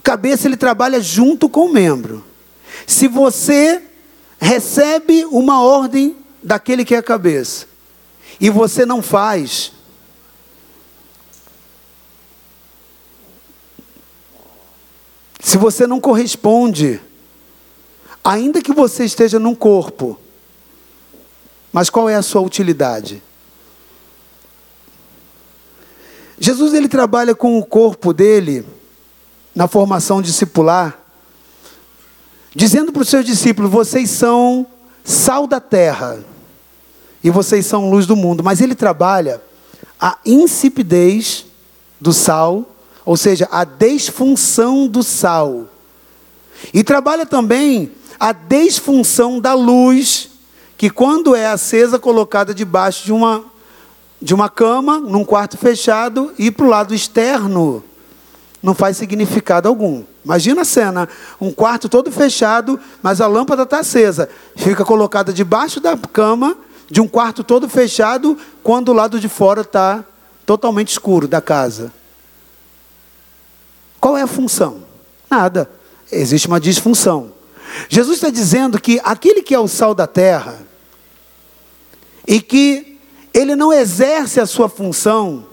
O 0.00 0.02
cabeça 0.02 0.48
ele 0.48 0.56
trabalha 0.56 0.98
junto 0.98 1.46
com 1.46 1.66
o 1.66 1.72
membro. 1.72 2.24
Se 2.86 3.06
você 3.06 3.82
recebe 4.40 5.26
uma 5.26 5.62
ordem 5.62 6.16
daquele 6.42 6.86
que 6.86 6.94
é 6.94 6.98
a 6.98 7.02
cabeça 7.02 7.66
e 8.40 8.48
você 8.48 8.86
não 8.86 9.02
faz, 9.02 9.72
Se 15.42 15.58
você 15.58 15.86
não 15.86 16.00
corresponde, 16.00 17.00
ainda 18.22 18.62
que 18.62 18.72
você 18.72 19.04
esteja 19.04 19.38
num 19.38 19.54
corpo, 19.54 20.18
mas 21.72 21.90
qual 21.90 22.08
é 22.08 22.14
a 22.14 22.22
sua 22.22 22.40
utilidade? 22.40 23.22
Jesus 26.38 26.72
ele 26.72 26.88
trabalha 26.88 27.34
com 27.34 27.58
o 27.58 27.64
corpo 27.64 28.12
dele 28.12 28.64
na 29.54 29.66
formação 29.68 30.22
discipular, 30.22 30.98
dizendo 32.54 32.92
para 32.92 33.02
os 33.02 33.08
seus 33.08 33.24
discípulos: 33.24 33.70
vocês 33.70 34.10
são 34.10 34.66
sal 35.04 35.46
da 35.46 35.60
terra 35.60 36.18
e 37.22 37.30
vocês 37.30 37.66
são 37.66 37.90
luz 37.90 38.06
do 38.06 38.16
mundo, 38.16 38.42
mas 38.42 38.60
ele 38.60 38.74
trabalha 38.74 39.40
a 40.00 40.16
insipidez 40.24 41.44
do 42.00 42.12
sal, 42.12 42.64
ou 43.04 43.16
seja, 43.16 43.46
a 43.50 43.64
desfunção 43.64 44.88
do 44.88 45.02
sal. 45.02 45.68
E 46.72 46.82
trabalha 46.82 47.26
também 47.26 47.92
a 48.18 48.32
desfunção 48.32 49.38
da 49.40 49.54
luz, 49.54 50.30
que 50.78 50.88
quando 50.88 51.34
é 51.34 51.46
acesa, 51.46 51.98
colocada 51.98 52.54
debaixo 52.54 53.04
de 53.04 53.12
uma, 53.12 53.44
de 54.20 54.34
uma 54.34 54.48
cama, 54.48 54.98
num 54.98 55.24
quarto 55.24 55.58
fechado, 55.58 56.32
e 56.38 56.50
para 56.50 56.66
o 56.66 56.68
lado 56.68 56.94
externo, 56.94 57.84
não 58.62 58.74
faz 58.74 58.96
significado 58.96 59.68
algum. 59.68 60.04
Imagina 60.24 60.62
a 60.62 60.64
cena, 60.64 61.08
um 61.40 61.50
quarto 61.50 61.88
todo 61.88 62.12
fechado, 62.12 62.78
mas 63.02 63.20
a 63.20 63.26
lâmpada 63.26 63.62
está 63.62 63.80
acesa. 63.80 64.28
Fica 64.56 64.84
colocada 64.84 65.32
debaixo 65.32 65.80
da 65.80 65.96
cama, 65.96 66.56
de 66.90 67.00
um 67.00 67.08
quarto 67.08 67.42
todo 67.42 67.68
fechado, 67.68 68.36
quando 68.62 68.90
o 68.90 68.92
lado 68.92 69.18
de 69.18 69.28
fora 69.28 69.62
está 69.62 70.04
totalmente 70.44 70.88
escuro 70.88 71.26
da 71.26 71.40
casa. 71.40 71.92
Qual 74.00 74.16
é 74.16 74.22
a 74.22 74.26
função? 74.26 74.82
Nada. 75.30 75.70
Existe 76.10 76.48
uma 76.48 76.60
disfunção. 76.60 77.32
Jesus 77.88 78.16
está 78.16 78.30
dizendo 78.30 78.80
que 78.80 79.00
aquele 79.04 79.42
que 79.42 79.54
é 79.54 79.58
o 79.58 79.68
sal 79.68 79.94
da 79.94 80.06
terra 80.06 80.58
e 82.26 82.40
que 82.40 82.98
ele 83.32 83.54
não 83.54 83.72
exerce 83.72 84.40
a 84.40 84.46
sua 84.46 84.68
função, 84.68 85.46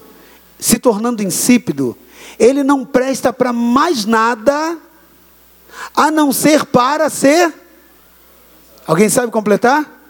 se 0.58 0.78
tornando 0.78 1.22
insípido, 1.22 1.96
ele 2.38 2.62
não 2.62 2.84
presta 2.84 3.32
para 3.32 3.52
mais 3.52 4.04
nada 4.04 4.78
a 5.94 6.10
não 6.10 6.32
ser 6.32 6.64
para 6.64 7.10
ser. 7.10 7.52
Alguém 8.86 9.08
sabe 9.08 9.32
completar? 9.32 10.00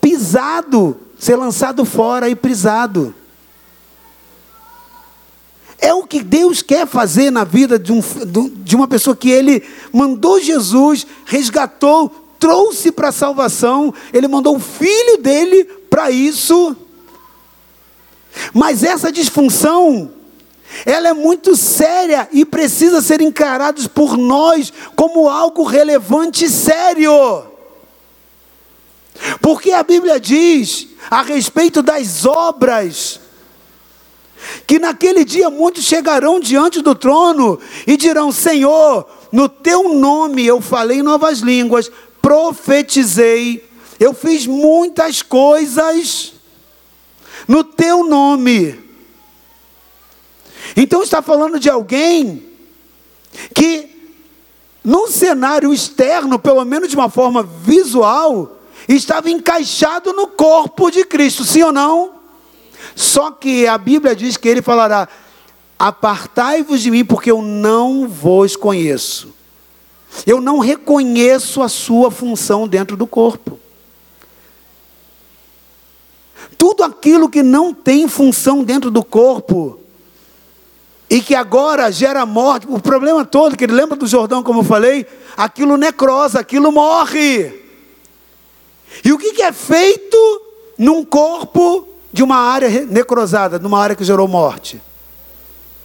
Pisado, 0.00 0.98
ser 1.18 1.36
lançado 1.36 1.84
fora 1.84 2.28
e 2.28 2.36
pisado. 2.36 3.14
É 5.78 5.92
o 5.92 6.04
que 6.04 6.22
Deus 6.22 6.62
quer 6.62 6.86
fazer 6.86 7.30
na 7.30 7.44
vida 7.44 7.78
de, 7.78 7.92
um, 7.92 8.00
de 8.62 8.74
uma 8.74 8.88
pessoa 8.88 9.14
que 9.14 9.30
Ele 9.30 9.62
mandou 9.92 10.40
Jesus, 10.40 11.06
resgatou, 11.24 12.08
trouxe 12.38 12.90
para 12.90 13.08
a 13.08 13.12
salvação, 13.12 13.92
Ele 14.12 14.26
mandou 14.26 14.56
o 14.56 14.60
filho 14.60 15.18
dele 15.18 15.64
para 15.64 16.10
isso. 16.10 16.76
Mas 18.52 18.82
essa 18.82 19.12
disfunção, 19.12 20.10
ela 20.84 21.08
é 21.08 21.12
muito 21.12 21.56
séria 21.56 22.28
e 22.32 22.44
precisa 22.44 23.00
ser 23.00 23.20
encarada 23.20 23.88
por 23.88 24.16
nós 24.16 24.72
como 24.94 25.28
algo 25.28 25.62
relevante 25.62 26.44
e 26.44 26.50
sério. 26.50 27.44
Porque 29.40 29.72
a 29.72 29.82
Bíblia 29.82 30.20
diz 30.20 30.88
a 31.10 31.22
respeito 31.22 31.82
das 31.82 32.26
obras 32.26 33.20
que 34.66 34.78
naquele 34.78 35.24
dia 35.24 35.48
muitos 35.48 35.84
chegarão 35.84 36.38
diante 36.38 36.82
do 36.82 36.94
trono 36.94 37.58
e 37.86 37.96
dirão: 37.96 38.30
Senhor, 38.30 39.06
no 39.32 39.48
teu 39.48 39.94
nome 39.94 40.44
eu 40.44 40.60
falei 40.60 41.02
novas 41.02 41.38
línguas, 41.38 41.90
profetizei, 42.20 43.68
eu 43.98 44.12
fiz 44.12 44.46
muitas 44.46 45.22
coisas 45.22 46.34
no 47.48 47.64
teu 47.64 48.04
nome. 48.04 48.85
Então 50.76 51.02
está 51.02 51.22
falando 51.22 51.58
de 51.58 51.70
alguém 51.70 52.42
que, 53.54 53.88
num 54.84 55.08
cenário 55.08 55.72
externo, 55.72 56.38
pelo 56.38 56.64
menos 56.64 56.90
de 56.90 56.96
uma 56.96 57.08
forma 57.08 57.42
visual, 57.42 58.58
estava 58.86 59.30
encaixado 59.30 60.12
no 60.12 60.26
corpo 60.26 60.90
de 60.90 61.04
Cristo, 61.04 61.44
sim 61.44 61.62
ou 61.62 61.72
não? 61.72 62.12
Só 62.94 63.30
que 63.30 63.66
a 63.66 63.78
Bíblia 63.78 64.14
diz 64.14 64.36
que 64.36 64.48
ele 64.48 64.60
falará: 64.60 65.08
Apartai-vos 65.78 66.82
de 66.82 66.90
mim, 66.90 67.04
porque 67.04 67.30
eu 67.30 67.40
não 67.40 68.06
vos 68.06 68.54
conheço. 68.54 69.34
Eu 70.26 70.40
não 70.40 70.58
reconheço 70.58 71.62
a 71.62 71.68
sua 71.68 72.10
função 72.10 72.68
dentro 72.68 72.96
do 72.96 73.06
corpo. 73.06 73.58
Tudo 76.56 76.84
aquilo 76.84 77.28
que 77.28 77.42
não 77.42 77.74
tem 77.74 78.08
função 78.08 78.62
dentro 78.62 78.90
do 78.90 79.04
corpo 79.04 79.80
e 81.08 81.20
que 81.20 81.34
agora 81.34 81.90
gera 81.92 82.26
morte, 82.26 82.66
o 82.68 82.80
problema 82.80 83.24
todo, 83.24 83.56
que 83.56 83.64
ele 83.64 83.72
lembra 83.72 83.96
do 83.96 84.06
Jordão, 84.06 84.42
como 84.42 84.60
eu 84.60 84.64
falei, 84.64 85.06
aquilo 85.36 85.76
necrosa, 85.76 86.40
aquilo 86.40 86.72
morre. 86.72 87.64
E 89.04 89.12
o 89.12 89.18
que, 89.18 89.40
é 89.42 89.52
feito 89.52 90.16
num 90.76 91.04
corpo 91.04 91.86
de 92.12 92.22
uma 92.22 92.36
área 92.36 92.68
necrosada, 92.86 93.58
numa 93.58 93.80
área 93.80 93.94
que 93.94 94.04
gerou 94.04 94.26
morte. 94.26 94.80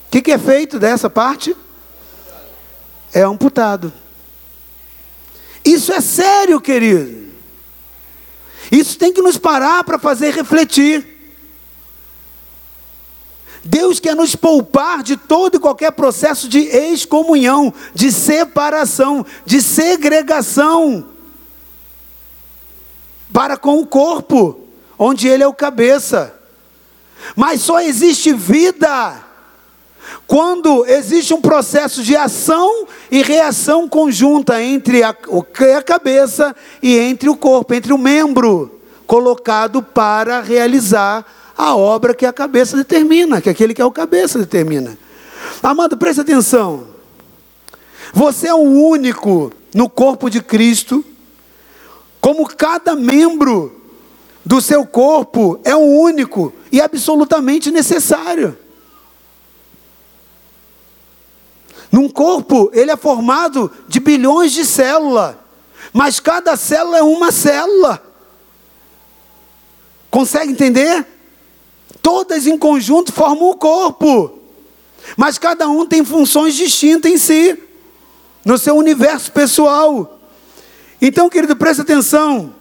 O 0.07 0.22
que 0.22 0.32
é 0.32 0.38
feito 0.38 0.80
dessa 0.80 1.09
parte? 1.09 1.55
É 3.13 3.22
amputado. 3.22 3.93
Isso 5.63 5.93
é 5.93 6.01
sério, 6.01 6.59
querido. 6.59 7.30
Isso 8.72 8.97
tem 8.97 9.13
que 9.13 9.22
nos 9.22 9.38
parar 9.38 9.84
para 9.84 9.99
fazer 9.99 10.34
refletir. 10.34 11.11
Deus 13.64 13.99
quer 13.99 14.16
nos 14.16 14.36
poupar 14.36 15.03
de 15.03 15.16
todo 15.16 15.55
e 15.55 15.59
qualquer 15.59 15.91
processo 15.91 16.49
de 16.49 16.59
excomunhão, 16.59 17.74
de 17.93 18.12
separação, 18.12 19.26
de 19.45 19.62
segregação 19.62 21.05
para 23.32 23.55
com 23.57 23.80
o 23.80 23.86
corpo 23.86 24.59
onde 24.97 25.28
ele 25.28 25.43
é 25.43 25.47
o 25.47 25.53
cabeça. 25.53 26.34
Mas 27.36 27.62
só 27.62 27.80
existe 27.80 28.34
vida 28.34 29.24
quando 30.28 30.86
existe 30.86 31.34
um 31.34 31.41
processo 31.41 32.01
de 32.03 32.16
ação 32.16 32.88
e 33.12 33.22
reação 33.22 33.88
conjunta 33.88 34.62
entre 34.62 35.03
a, 35.03 35.09
a 35.09 35.84
cabeça 35.84 36.55
e 36.82 36.97
entre 36.97 37.30
o 37.30 37.36
corpo, 37.36 37.74
entre 37.74 37.93
o 37.93 37.97
membro 37.97 38.80
colocado 39.05 39.84
para 39.84 40.41
realizar 40.41 41.26
a 41.62 41.76
obra 41.76 42.16
que 42.16 42.26
a 42.26 42.34
cabeça 42.34 42.76
determina, 42.76 43.39
que 43.39 43.47
aquele 43.47 43.72
que 43.72 43.82
é 43.84 43.86
o 43.86 43.91
cabeça 43.91 44.39
determina. 44.39 44.97
Amado, 45.62 45.95
preste 45.95 46.22
atenção. 46.22 46.88
Você 48.12 48.47
é 48.47 48.53
o 48.53 48.57
único 48.57 49.53
no 49.72 49.88
corpo 49.88 50.28
de 50.28 50.41
Cristo, 50.41 51.05
como 52.20 52.47
cada 52.47 52.95
membro 52.95 53.80
do 54.43 54.59
seu 54.59 54.88
corpo 54.88 55.59
é 55.64 55.76
um 55.76 55.99
único 55.99 56.51
e 56.72 56.82
absolutamente 56.82 57.70
necessário. 57.70 58.57
Num 61.91 62.09
corpo, 62.09 62.72
ele 62.74 62.89
é 62.89 62.97
formado 62.97 63.72
de 63.88 63.99
bilhões 63.99 64.51
de 64.51 64.66
células, 64.66 65.36
mas 65.93 66.20
cada 66.20 66.55
célula 66.55 66.97
é 66.97 67.03
uma 67.03 67.32
célula. 67.32 68.01
Consegue 70.09 70.51
entender? 70.51 71.20
Todas 72.01 72.47
em 72.47 72.57
conjunto 72.57 73.13
formam 73.13 73.49
o 73.49 73.55
corpo, 73.55 74.39
mas 75.15 75.37
cada 75.37 75.67
um 75.67 75.85
tem 75.85 76.03
funções 76.03 76.55
distintas 76.55 77.11
em 77.11 77.17
si, 77.17 77.57
no 78.43 78.57
seu 78.57 78.75
universo 78.75 79.31
pessoal. 79.31 80.19
Então, 81.01 81.29
querido, 81.29 81.55
preste 81.55 81.81
atenção. 81.81 82.53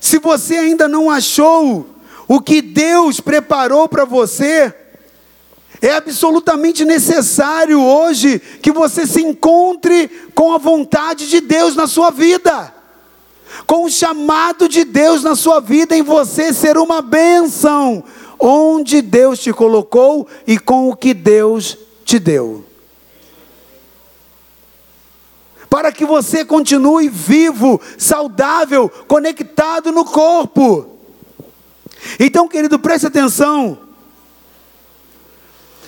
Se 0.00 0.18
você 0.18 0.56
ainda 0.56 0.86
não 0.86 1.10
achou 1.10 1.86
o 2.28 2.40
que 2.40 2.60
Deus 2.60 3.20
preparou 3.20 3.88
para 3.88 4.04
você, 4.04 4.72
é 5.80 5.92
absolutamente 5.92 6.84
necessário 6.84 7.80
hoje 7.80 8.38
que 8.62 8.72
você 8.72 9.06
se 9.06 9.22
encontre 9.22 10.08
com 10.34 10.52
a 10.52 10.58
vontade 10.58 11.28
de 11.28 11.40
Deus 11.40 11.76
na 11.76 11.86
sua 11.86 12.10
vida, 12.10 12.72
com 13.66 13.84
o 13.84 13.90
chamado 13.90 14.68
de 14.68 14.84
Deus 14.84 15.22
na 15.22 15.36
sua 15.36 15.60
vida, 15.60 15.96
em 15.96 16.02
você 16.02 16.52
ser 16.52 16.78
uma 16.78 17.02
bênção, 17.02 18.02
onde 18.46 19.00
Deus 19.00 19.38
te 19.38 19.52
colocou 19.54 20.28
e 20.46 20.58
com 20.58 20.90
o 20.90 20.96
que 20.96 21.14
Deus 21.14 21.78
te 22.04 22.18
deu. 22.18 22.64
para 25.70 25.90
que 25.90 26.04
você 26.04 26.44
continue 26.44 27.08
vivo, 27.08 27.80
saudável, 27.98 28.88
conectado 29.08 29.90
no 29.90 30.04
corpo. 30.04 30.88
Então, 32.20 32.46
querido, 32.46 32.78
preste 32.78 33.08
atenção. 33.08 33.76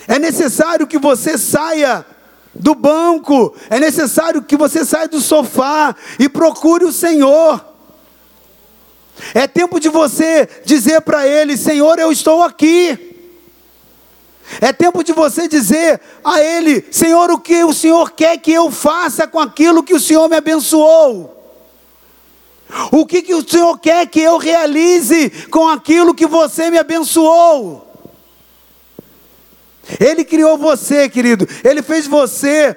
É 0.05 0.19
necessário 0.19 0.85
que 0.85 0.99
você 0.99 1.37
saia 1.37 2.05
do 2.53 2.75
banco, 2.75 3.55
é 3.69 3.79
necessário 3.79 4.41
que 4.41 4.57
você 4.57 4.83
saia 4.83 5.07
do 5.07 5.21
sofá 5.21 5.95
e 6.19 6.27
procure 6.27 6.83
o 6.83 6.91
Senhor. 6.91 7.63
É 9.33 9.47
tempo 9.47 9.79
de 9.79 9.89
você 9.89 10.47
dizer 10.63 11.01
para 11.01 11.27
Ele: 11.27 11.57
Senhor, 11.57 11.99
eu 11.99 12.11
estou 12.11 12.43
aqui. 12.43 13.15
É 14.61 14.71
tempo 14.71 15.03
de 15.03 15.11
você 15.11 15.47
dizer 15.47 15.99
a 16.23 16.41
Ele: 16.41 16.85
Senhor, 16.91 17.29
o 17.31 17.39
que 17.39 17.63
o 17.63 17.73
Senhor 17.73 18.11
quer 18.11 18.37
que 18.37 18.51
eu 18.51 18.71
faça 18.71 19.27
com 19.27 19.39
aquilo 19.39 19.83
que 19.83 19.93
o 19.93 19.99
Senhor 19.99 20.29
me 20.29 20.35
abençoou? 20.35 21.35
O 22.91 23.05
que, 23.05 23.21
que 23.21 23.33
o 23.33 23.47
Senhor 23.47 23.79
quer 23.79 24.05
que 24.07 24.19
eu 24.19 24.37
realize 24.37 25.29
com 25.49 25.69
aquilo 25.69 26.13
que 26.13 26.27
você 26.27 26.69
me 26.69 26.77
abençoou? 26.77 27.87
Ele 29.99 30.25
criou 30.25 30.57
você, 30.57 31.07
querido. 31.07 31.47
Ele 31.63 31.81
fez 31.81 32.07
você 32.07 32.75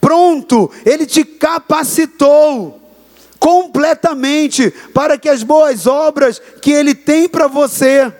pronto. 0.00 0.70
Ele 0.86 1.04
te 1.04 1.22
capacitou 1.22 2.85
completamente 3.38 4.70
para 4.94 5.18
que 5.18 5.28
as 5.28 5.42
boas 5.42 5.86
obras 5.86 6.40
que 6.60 6.70
Ele 6.70 6.94
tem 6.94 7.28
para 7.28 7.48
você 7.48 8.12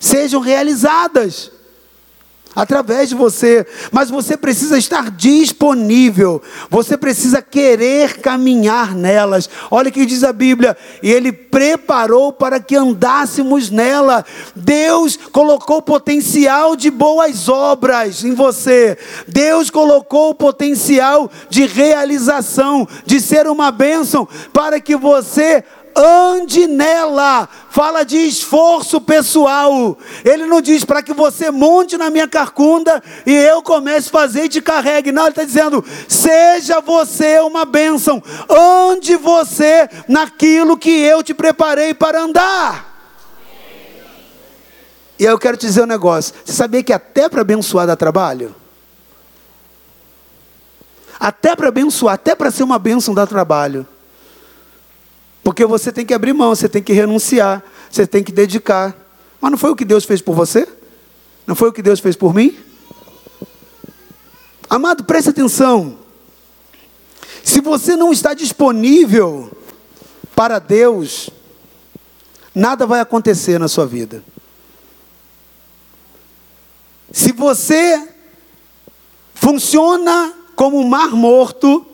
sejam 0.00 0.40
realizadas 0.40 1.51
através 2.54 3.08
de 3.08 3.14
você, 3.14 3.66
mas 3.90 4.10
você 4.10 4.36
precisa 4.36 4.78
estar 4.78 5.10
disponível, 5.10 6.42
você 6.70 6.96
precisa 6.96 7.40
querer 7.40 8.20
caminhar 8.20 8.94
nelas. 8.94 9.48
Olha 9.70 9.88
o 9.88 9.92
que 9.92 10.06
diz 10.06 10.22
a 10.22 10.32
Bíblia: 10.32 10.76
e 11.02 11.10
Ele 11.10 11.32
preparou 11.32 12.32
para 12.32 12.60
que 12.60 12.76
andássemos 12.76 13.70
nela. 13.70 14.24
Deus 14.54 15.16
colocou 15.16 15.82
potencial 15.82 16.76
de 16.76 16.90
boas 16.90 17.48
obras 17.48 18.24
em 18.24 18.34
você, 18.34 18.96
Deus 19.26 19.70
colocou 19.70 20.30
o 20.30 20.34
potencial 20.34 21.30
de 21.48 21.66
realização, 21.66 22.86
de 23.04 23.20
ser 23.20 23.46
uma 23.46 23.70
bênção, 23.70 24.28
para 24.52 24.80
que 24.80 24.96
você 24.96 25.64
ande 25.96 26.66
nela. 26.66 27.48
Fala 27.70 28.04
de 28.04 28.16
esforço 28.16 29.00
pessoal. 29.00 29.96
Ele 30.24 30.46
não 30.46 30.60
diz 30.60 30.84
para 30.84 31.02
que 31.02 31.12
você 31.12 31.50
monte 31.50 31.96
na 31.96 32.10
minha 32.10 32.28
carcunda 32.28 33.02
e 33.26 33.32
eu 33.32 33.62
comece 33.62 34.08
a 34.08 34.12
fazer 34.12 34.44
e 34.44 34.48
te 34.48 34.60
carregue. 34.60 35.12
Não, 35.12 35.22
ele 35.22 35.30
está 35.30 35.44
dizendo: 35.44 35.84
seja 36.08 36.80
você 36.80 37.40
uma 37.40 37.64
bênção. 37.64 38.22
Ande 38.48 39.16
você 39.16 39.88
naquilo 40.08 40.76
que 40.76 40.90
eu 40.90 41.22
te 41.22 41.34
preparei 41.34 41.94
para 41.94 42.22
andar. 42.22 42.92
E 45.18 45.26
aí 45.26 45.32
eu 45.32 45.38
quero 45.38 45.56
te 45.56 45.66
dizer 45.66 45.82
um 45.82 45.86
negócio. 45.86 46.34
Você 46.44 46.52
sabia 46.52 46.82
que 46.82 46.92
até 46.92 47.28
para 47.28 47.42
abençoar 47.42 47.86
dá 47.86 47.94
trabalho? 47.94 48.54
Até 51.20 51.54
para 51.54 51.68
abençoar, 51.68 52.14
até 52.14 52.34
para 52.34 52.50
ser 52.50 52.64
uma 52.64 52.78
bênção 52.78 53.14
dá 53.14 53.24
trabalho. 53.24 53.86
Porque 55.42 55.66
você 55.66 55.90
tem 55.90 56.06
que 56.06 56.14
abrir 56.14 56.32
mão, 56.32 56.54
você 56.54 56.68
tem 56.68 56.82
que 56.82 56.92
renunciar, 56.92 57.62
você 57.90 58.06
tem 58.06 58.22
que 58.22 58.32
dedicar. 58.32 58.96
Mas 59.40 59.50
não 59.50 59.58
foi 59.58 59.70
o 59.70 59.76
que 59.76 59.84
Deus 59.84 60.04
fez 60.04 60.22
por 60.22 60.34
você? 60.34 60.68
Não 61.46 61.54
foi 61.54 61.68
o 61.68 61.72
que 61.72 61.82
Deus 61.82 62.00
fez 62.00 62.14
por 62.14 62.32
mim? 62.32 62.56
Amado, 64.70 65.04
preste 65.04 65.30
atenção. 65.30 65.98
Se 67.42 67.60
você 67.60 67.96
não 67.96 68.12
está 68.12 68.34
disponível 68.34 69.50
para 70.34 70.58
Deus, 70.58 71.28
nada 72.54 72.86
vai 72.86 73.00
acontecer 73.00 73.58
na 73.58 73.68
sua 73.68 73.84
vida. 73.84 74.22
Se 77.10 77.32
você 77.32 78.08
funciona 79.34 80.32
como 80.54 80.78
um 80.78 80.88
mar 80.88 81.10
morto, 81.10 81.84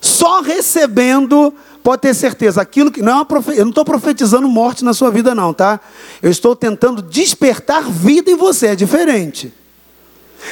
só 0.00 0.40
recebendo 0.40 1.54
pode 1.82 2.02
ter 2.02 2.14
certeza, 2.14 2.60
aquilo 2.62 2.90
que 2.90 3.02
não 3.02 3.20
é 3.20 3.24
profe... 3.24 3.56
eu 3.56 3.64
não 3.64 3.70
estou 3.70 3.84
profetizando 3.84 4.48
morte 4.48 4.84
na 4.84 4.94
sua 4.94 5.10
vida 5.10 5.34
não, 5.34 5.52
tá? 5.52 5.80
Eu 6.22 6.30
estou 6.30 6.54
tentando 6.54 7.02
despertar 7.02 7.90
vida 7.90 8.30
em 8.30 8.36
você, 8.36 8.68
é 8.68 8.76
diferente. 8.76 9.52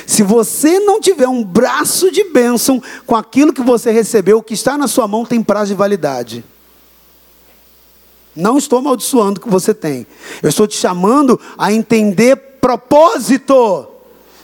Se 0.06 0.22
você 0.22 0.78
não 0.80 1.00
tiver 1.00 1.28
um 1.28 1.42
braço 1.42 2.10
de 2.10 2.24
bênção 2.24 2.82
com 3.06 3.16
aquilo 3.16 3.52
que 3.52 3.62
você 3.62 3.90
recebeu, 3.90 4.38
o 4.38 4.42
que 4.42 4.54
está 4.54 4.78
na 4.78 4.86
sua 4.86 5.08
mão 5.08 5.24
tem 5.24 5.42
prazo 5.42 5.72
de 5.72 5.74
validade. 5.74 6.44
Não 8.34 8.56
estou 8.56 8.78
amaldiçoando 8.78 9.40
o 9.40 9.42
que 9.42 9.50
você 9.50 9.74
tem. 9.74 10.06
Eu 10.42 10.48
estou 10.48 10.66
te 10.66 10.76
chamando 10.76 11.40
a 11.58 11.72
entender 11.72 12.36
propósito 12.60 13.89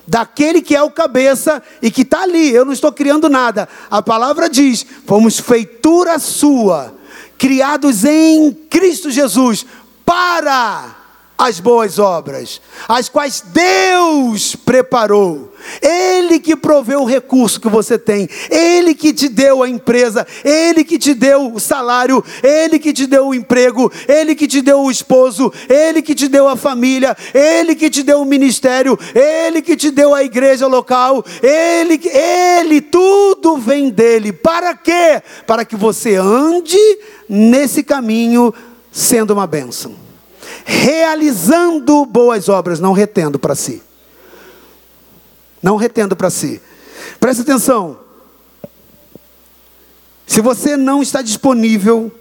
daquele 0.06 0.62
que 0.62 0.76
é 0.76 0.82
o 0.82 0.90
cabeça 0.90 1.62
e 1.82 1.90
que 1.90 2.02
está 2.02 2.22
ali. 2.22 2.52
Eu 2.52 2.64
não 2.64 2.72
estou 2.72 2.92
criando 2.92 3.28
nada. 3.28 3.68
A 3.90 4.00
palavra 4.00 4.48
diz: 4.48 4.86
fomos 5.06 5.38
feitura 5.38 6.18
sua, 6.18 6.94
criados 7.36 8.04
em 8.04 8.52
Cristo 8.52 9.10
Jesus 9.10 9.66
para 10.04 10.96
as 11.38 11.60
boas 11.60 11.98
obras, 11.98 12.60
as 12.88 13.08
quais 13.08 13.42
Deus 13.52 14.56
preparou. 14.56 15.52
Ele 15.82 16.38
que 16.38 16.56
proveu 16.56 17.00
o 17.00 17.06
recurso 17.06 17.60
que 17.60 17.68
você 17.68 17.98
tem, 17.98 18.28
Ele 18.50 18.94
que 18.94 19.12
te 19.12 19.28
deu 19.28 19.62
a 19.62 19.68
empresa, 19.68 20.26
Ele 20.44 20.84
que 20.84 20.98
te 20.98 21.14
deu 21.14 21.52
o 21.52 21.60
salário, 21.60 22.24
Ele 22.42 22.78
que 22.78 22.92
te 22.92 23.06
deu 23.06 23.28
o 23.28 23.34
emprego, 23.34 23.90
Ele 24.08 24.34
que 24.34 24.46
te 24.46 24.60
deu 24.60 24.80
o 24.80 24.90
esposo, 24.90 25.52
Ele 25.68 26.02
que 26.02 26.14
te 26.14 26.28
deu 26.28 26.48
a 26.48 26.56
família, 26.56 27.16
Ele 27.34 27.74
que 27.74 27.90
te 27.90 28.02
deu 28.02 28.20
o 28.20 28.24
ministério, 28.24 28.98
Ele 29.14 29.62
que 29.62 29.76
te 29.76 29.90
deu 29.90 30.14
a 30.14 30.22
igreja 30.22 30.66
local, 30.66 31.24
Ele, 31.42 32.00
Ele, 32.08 32.80
tudo 32.80 33.56
vem 33.56 33.90
dele. 33.90 34.32
Para 34.32 34.74
quê? 34.74 35.22
Para 35.46 35.64
que 35.64 35.76
você 35.76 36.16
ande 36.16 36.78
nesse 37.28 37.82
caminho 37.82 38.52
sendo 38.90 39.32
uma 39.32 39.46
bênção. 39.46 39.94
Realizando 40.64 42.04
boas 42.06 42.48
obras, 42.48 42.80
não 42.80 42.92
retendo 42.92 43.38
para 43.38 43.54
si. 43.54 43.82
Não 45.62 45.76
retendo 45.76 46.14
para 46.14 46.30
si. 46.30 46.60
Presta 47.18 47.42
atenção. 47.42 47.98
Se 50.26 50.40
você 50.40 50.76
não 50.76 51.02
está 51.02 51.22
disponível 51.22 52.12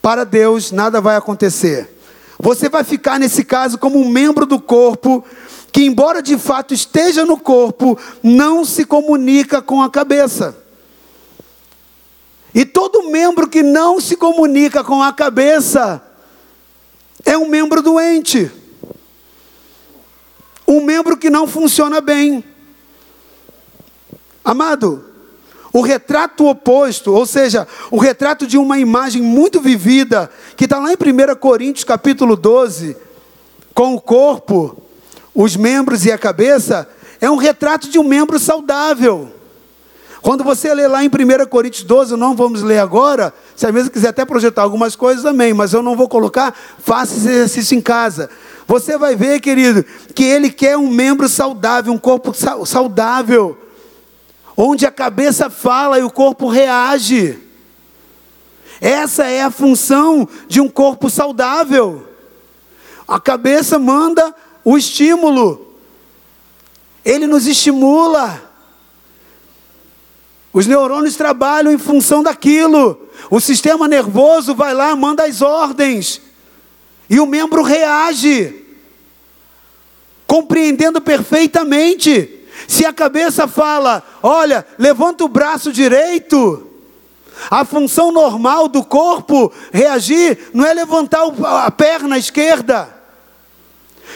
para 0.00 0.24
Deus, 0.24 0.70
nada 0.70 1.00
vai 1.00 1.16
acontecer. 1.16 1.98
Você 2.38 2.68
vai 2.68 2.84
ficar 2.84 3.18
nesse 3.18 3.44
caso 3.44 3.78
como 3.78 3.98
um 3.98 4.08
membro 4.08 4.46
do 4.46 4.60
corpo 4.60 5.24
que, 5.72 5.82
embora 5.82 6.22
de 6.22 6.38
fato 6.38 6.72
esteja 6.72 7.24
no 7.24 7.36
corpo, 7.36 7.98
não 8.22 8.64
se 8.64 8.84
comunica 8.84 9.60
com 9.60 9.82
a 9.82 9.90
cabeça. 9.90 10.56
E 12.54 12.64
todo 12.64 13.10
membro 13.10 13.48
que 13.48 13.62
não 13.62 14.00
se 14.00 14.16
comunica 14.16 14.84
com 14.84 15.02
a 15.02 15.12
cabeça 15.12 16.00
é 17.24 17.36
um 17.36 17.48
membro 17.48 17.82
doente, 17.82 18.50
um 20.68 20.80
membro 20.80 21.16
que 21.16 21.28
não 21.28 21.48
funciona 21.48 22.00
bem. 22.00 22.44
Amado, 24.44 25.02
o 25.72 25.80
retrato 25.80 26.46
oposto, 26.46 27.12
ou 27.12 27.24
seja, 27.24 27.66
o 27.90 27.98
retrato 27.98 28.46
de 28.46 28.58
uma 28.58 28.78
imagem 28.78 29.22
muito 29.22 29.58
vivida, 29.58 30.30
que 30.54 30.64
está 30.64 30.78
lá 30.78 30.92
em 30.92 30.96
1 30.96 31.34
Coríntios 31.36 31.82
capítulo 31.82 32.36
12, 32.36 32.94
com 33.74 33.94
o 33.94 34.00
corpo, 34.00 34.80
os 35.34 35.56
membros 35.56 36.04
e 36.04 36.12
a 36.12 36.18
cabeça, 36.18 36.86
é 37.20 37.30
um 37.30 37.36
retrato 37.36 37.88
de 37.88 37.98
um 37.98 38.04
membro 38.04 38.38
saudável. 38.38 39.32
Quando 40.20 40.44
você 40.44 40.72
lê 40.74 40.86
lá 40.86 41.02
em 41.02 41.08
1 41.08 41.46
Coríntios 41.48 41.82
12, 41.82 42.14
não 42.14 42.36
vamos 42.36 42.62
ler 42.62 42.78
agora, 42.78 43.32
se 43.56 43.66
a 43.66 43.72
mesa 43.72 43.88
quiser 43.88 44.08
até 44.08 44.26
projetar 44.26 44.62
algumas 44.62 44.94
coisas, 44.94 45.24
amém, 45.24 45.54
mas 45.54 45.72
eu 45.72 45.82
não 45.82 45.96
vou 45.96 46.08
colocar, 46.08 46.54
faça 46.78 47.16
esse 47.16 47.28
exercício 47.28 47.76
em 47.76 47.80
casa. 47.80 48.28
Você 48.68 48.98
vai 48.98 49.16
ver, 49.16 49.40
querido, 49.40 49.84
que 50.14 50.22
ele 50.22 50.50
quer 50.50 50.76
um 50.76 50.88
membro 50.88 51.28
saudável, 51.30 51.92
um 51.92 51.98
corpo 51.98 52.32
saudável, 52.66 53.63
onde 54.56 54.86
a 54.86 54.90
cabeça 54.90 55.50
fala 55.50 55.98
e 55.98 56.02
o 56.02 56.10
corpo 56.10 56.48
reage. 56.48 57.38
Essa 58.80 59.24
é 59.26 59.42
a 59.42 59.50
função 59.50 60.28
de 60.46 60.60
um 60.60 60.68
corpo 60.68 61.08
saudável. 61.08 62.08
A 63.06 63.20
cabeça 63.20 63.78
manda 63.78 64.34
o 64.64 64.78
estímulo, 64.78 65.76
ele 67.04 67.26
nos 67.26 67.46
estimula. 67.46 68.52
Os 70.52 70.66
neurônios 70.66 71.16
trabalham 71.16 71.72
em 71.72 71.78
função 71.78 72.22
daquilo. 72.22 73.08
O 73.28 73.40
sistema 73.40 73.88
nervoso 73.88 74.54
vai 74.54 74.72
lá, 74.72 74.94
manda 74.94 75.24
as 75.24 75.42
ordens. 75.42 76.20
E 77.10 77.18
o 77.20 77.26
membro 77.26 77.62
reage, 77.62 78.64
compreendendo 80.26 81.00
perfeitamente. 81.00 82.33
Se 82.66 82.84
a 82.84 82.92
cabeça 82.92 83.46
fala, 83.46 84.02
olha, 84.22 84.66
levanta 84.78 85.24
o 85.24 85.28
braço 85.28 85.72
direito, 85.72 86.66
a 87.50 87.64
função 87.64 88.12
normal 88.12 88.68
do 88.68 88.84
corpo 88.84 89.52
reagir 89.72 90.50
não 90.52 90.64
é 90.64 90.72
levantar 90.72 91.24
a 91.64 91.70
perna 91.70 92.18
esquerda. 92.18 92.92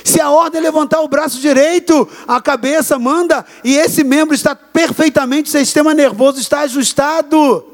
Se 0.04 0.20
a 0.20 0.30
ordem 0.30 0.60
é 0.60 0.62
levantar 0.62 1.00
o 1.00 1.08
braço 1.08 1.40
direito, 1.40 2.08
a 2.26 2.40
cabeça 2.40 2.98
manda 2.98 3.44
e 3.64 3.76
esse 3.76 4.04
membro 4.04 4.34
está 4.34 4.54
perfeitamente, 4.54 5.48
o 5.48 5.58
sistema 5.58 5.92
nervoso 5.94 6.40
está 6.40 6.60
ajustado 6.60 7.64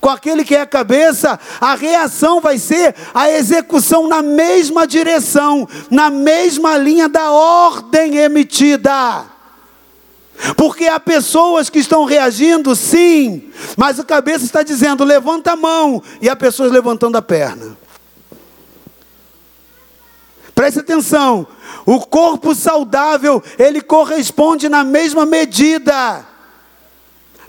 com 0.00 0.08
aquele 0.08 0.44
que 0.44 0.54
é 0.54 0.62
a 0.62 0.66
cabeça, 0.66 1.38
a 1.60 1.74
reação 1.74 2.40
vai 2.40 2.58
ser 2.58 2.94
a 3.12 3.30
execução 3.30 4.08
na 4.08 4.22
mesma 4.22 4.86
direção, 4.86 5.68
na 5.90 6.08
mesma 6.08 6.78
linha 6.78 7.08
da 7.08 7.30
ordem 7.30 8.16
emitida. 8.16 9.26
Porque 10.56 10.86
há 10.86 10.98
pessoas 10.98 11.68
que 11.68 11.78
estão 11.78 12.04
reagindo, 12.04 12.74
sim, 12.74 13.50
mas 13.76 14.00
a 14.00 14.04
cabeça 14.04 14.44
está 14.44 14.62
dizendo: 14.62 15.04
levanta 15.04 15.52
a 15.52 15.56
mão, 15.56 16.02
e 16.20 16.28
há 16.28 16.36
pessoas 16.36 16.72
levantando 16.72 17.16
a 17.16 17.22
perna. 17.22 17.76
Preste 20.54 20.80
atenção, 20.80 21.46
o 21.86 22.00
corpo 22.00 22.54
saudável, 22.54 23.42
ele 23.58 23.80
corresponde 23.80 24.68
na 24.68 24.84
mesma 24.84 25.24
medida 25.24 26.26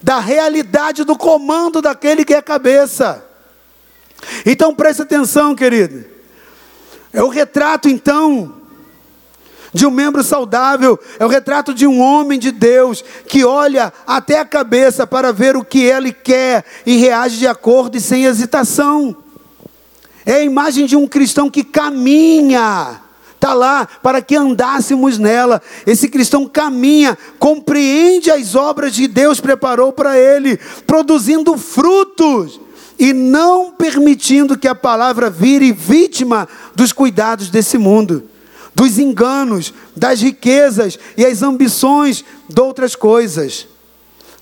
da 0.01 0.19
realidade 0.19 1.03
do 1.03 1.17
comando 1.17 1.81
daquele 1.81 2.25
que 2.25 2.33
é 2.33 2.41
cabeça. 2.41 3.25
Então 4.45 4.73
preste 4.73 5.01
atenção, 5.01 5.55
querido. 5.55 6.05
É 7.13 7.21
o 7.21 7.27
retrato, 7.27 7.89
então, 7.89 8.60
de 9.73 9.85
um 9.85 9.91
membro 9.91 10.23
saudável, 10.23 10.99
é 11.17 11.25
o 11.25 11.29
retrato 11.29 11.73
de 11.73 11.87
um 11.87 11.99
homem 11.99 12.37
de 12.37 12.51
Deus 12.51 13.03
que 13.27 13.43
olha 13.45 13.93
até 14.05 14.39
a 14.39 14.45
cabeça 14.45 15.07
para 15.07 15.31
ver 15.31 15.55
o 15.55 15.63
que 15.63 15.79
ele 15.79 16.11
quer 16.11 16.65
e 16.85 16.97
reage 16.97 17.37
de 17.37 17.47
acordo 17.47 17.97
e 17.97 18.01
sem 18.01 18.25
hesitação. 18.25 19.15
É 20.25 20.33
a 20.35 20.43
imagem 20.43 20.85
de 20.85 20.95
um 20.95 21.07
cristão 21.07 21.49
que 21.49 21.63
caminha, 21.63 23.01
está 23.33 23.53
lá 23.53 23.87
para 24.03 24.21
que 24.21 24.35
andássemos 24.35 25.17
nela. 25.17 25.61
Esse 25.85 26.07
cristão 26.07 26.47
caminha, 26.47 27.17
compreende 27.39 28.29
as 28.29 28.53
obras 28.53 28.95
que 28.95 29.07
Deus 29.07 29.39
preparou 29.39 29.91
para 29.91 30.17
ele, 30.17 30.59
produzindo 30.85 31.57
frutos 31.57 32.59
e 32.99 33.13
não 33.13 33.71
permitindo 33.71 34.57
que 34.57 34.67
a 34.67 34.75
palavra 34.75 35.27
vire 35.27 35.71
vítima 35.71 36.47
dos 36.75 36.93
cuidados 36.93 37.49
desse 37.49 37.79
mundo, 37.79 38.23
dos 38.73 38.97
enganos, 38.97 39.73
das 39.95 40.21
riquezas 40.21 40.97
e 41.17 41.25
as 41.25 41.41
ambições 41.41 42.23
de 42.47 42.61
outras 42.61 42.95
coisas. 42.95 43.67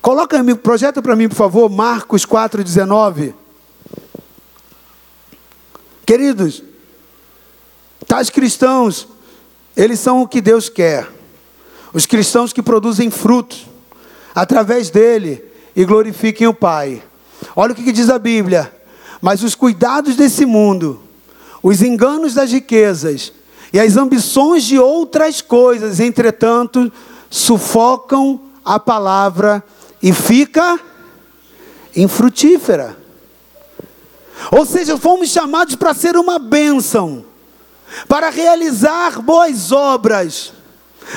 Coloca, 0.02 0.38
projeta 0.56 1.02
para 1.02 1.16
mim, 1.16 1.28
por 1.28 1.36
favor, 1.36 1.70
Marcos 1.70 2.26
4,19. 2.26 3.34
Queridos, 6.06 6.64
tais 8.08 8.30
cristãos, 8.30 9.08
eles 9.76 10.00
são 10.00 10.22
o 10.22 10.28
que 10.28 10.42
Deus 10.42 10.70
quer. 10.70 11.08
Os 11.94 12.06
cristãos 12.06 12.54
que 12.54 12.62
produzem 12.62 13.10
frutos 13.10 13.68
através 14.34 14.90
dele 14.90 15.44
e 15.76 15.84
glorifiquem 15.84 16.48
o 16.48 16.54
Pai. 16.54 17.04
Olha 17.56 17.74
o 17.74 17.76
que 17.76 17.92
diz 17.92 18.10
a 18.10 18.20
Bíblia. 18.20 18.74
Mas 19.22 19.44
os 19.44 19.54
cuidados 19.54 20.16
desse 20.16 20.46
mundo, 20.46 21.02
os 21.62 21.82
enganos 21.82 22.34
das 22.34 22.52
riquezas 22.52 23.34
e 23.72 23.80
as 23.80 23.98
ambições 23.98 24.64
de 24.64 24.80
outras 24.80 25.42
coisas, 25.42 26.00
entretanto, 26.00 26.92
sufocam 27.30 28.42
a 28.66 28.80
palavra 28.80 29.64
e 30.02 30.12
fica 30.12 30.80
infrutífera. 31.96 32.98
Ou 34.52 34.66
seja, 34.66 34.98
fomos 34.98 35.30
chamados 35.30 35.76
para 35.76 35.94
ser 35.94 36.16
uma 36.16 36.40
bênção, 36.40 37.26
para 38.08 38.30
realizar 38.30 39.22
boas 39.22 39.72
obras, 39.72 40.54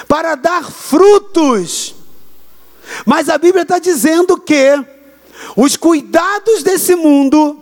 para 0.06 0.34
dar 0.34 0.70
frutos. 0.70 1.94
Mas 3.06 3.28
a 3.28 3.38
Bíblia 3.38 3.62
está 3.62 3.78
dizendo 3.78 4.36
que 4.38 4.84
os 5.56 5.76
cuidados 5.76 6.62
desse 6.62 6.94
mundo, 6.94 7.58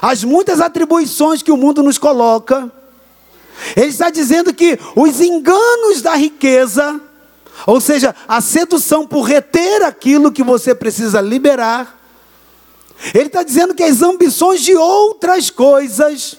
as 0.00 0.22
muitas 0.22 0.60
atribuições 0.60 1.42
que 1.42 1.50
o 1.50 1.56
mundo 1.56 1.82
nos 1.82 1.98
coloca, 1.98 2.70
ele 3.76 3.88
está 3.88 4.10
dizendo 4.10 4.52
que 4.52 4.78
os 4.96 5.20
enganos 5.20 6.02
da 6.02 6.14
riqueza, 6.14 7.00
ou 7.66 7.80
seja, 7.80 8.14
a 8.26 8.40
sedução 8.40 9.06
por 9.06 9.22
reter 9.22 9.82
aquilo 9.82 10.32
que 10.32 10.42
você 10.42 10.74
precisa 10.74 11.20
liberar, 11.20 11.98
ele 13.14 13.26
está 13.26 13.42
dizendo 13.42 13.74
que 13.74 13.82
as 13.82 14.02
ambições 14.02 14.60
de 14.60 14.74
outras 14.74 15.48
coisas, 15.48 16.36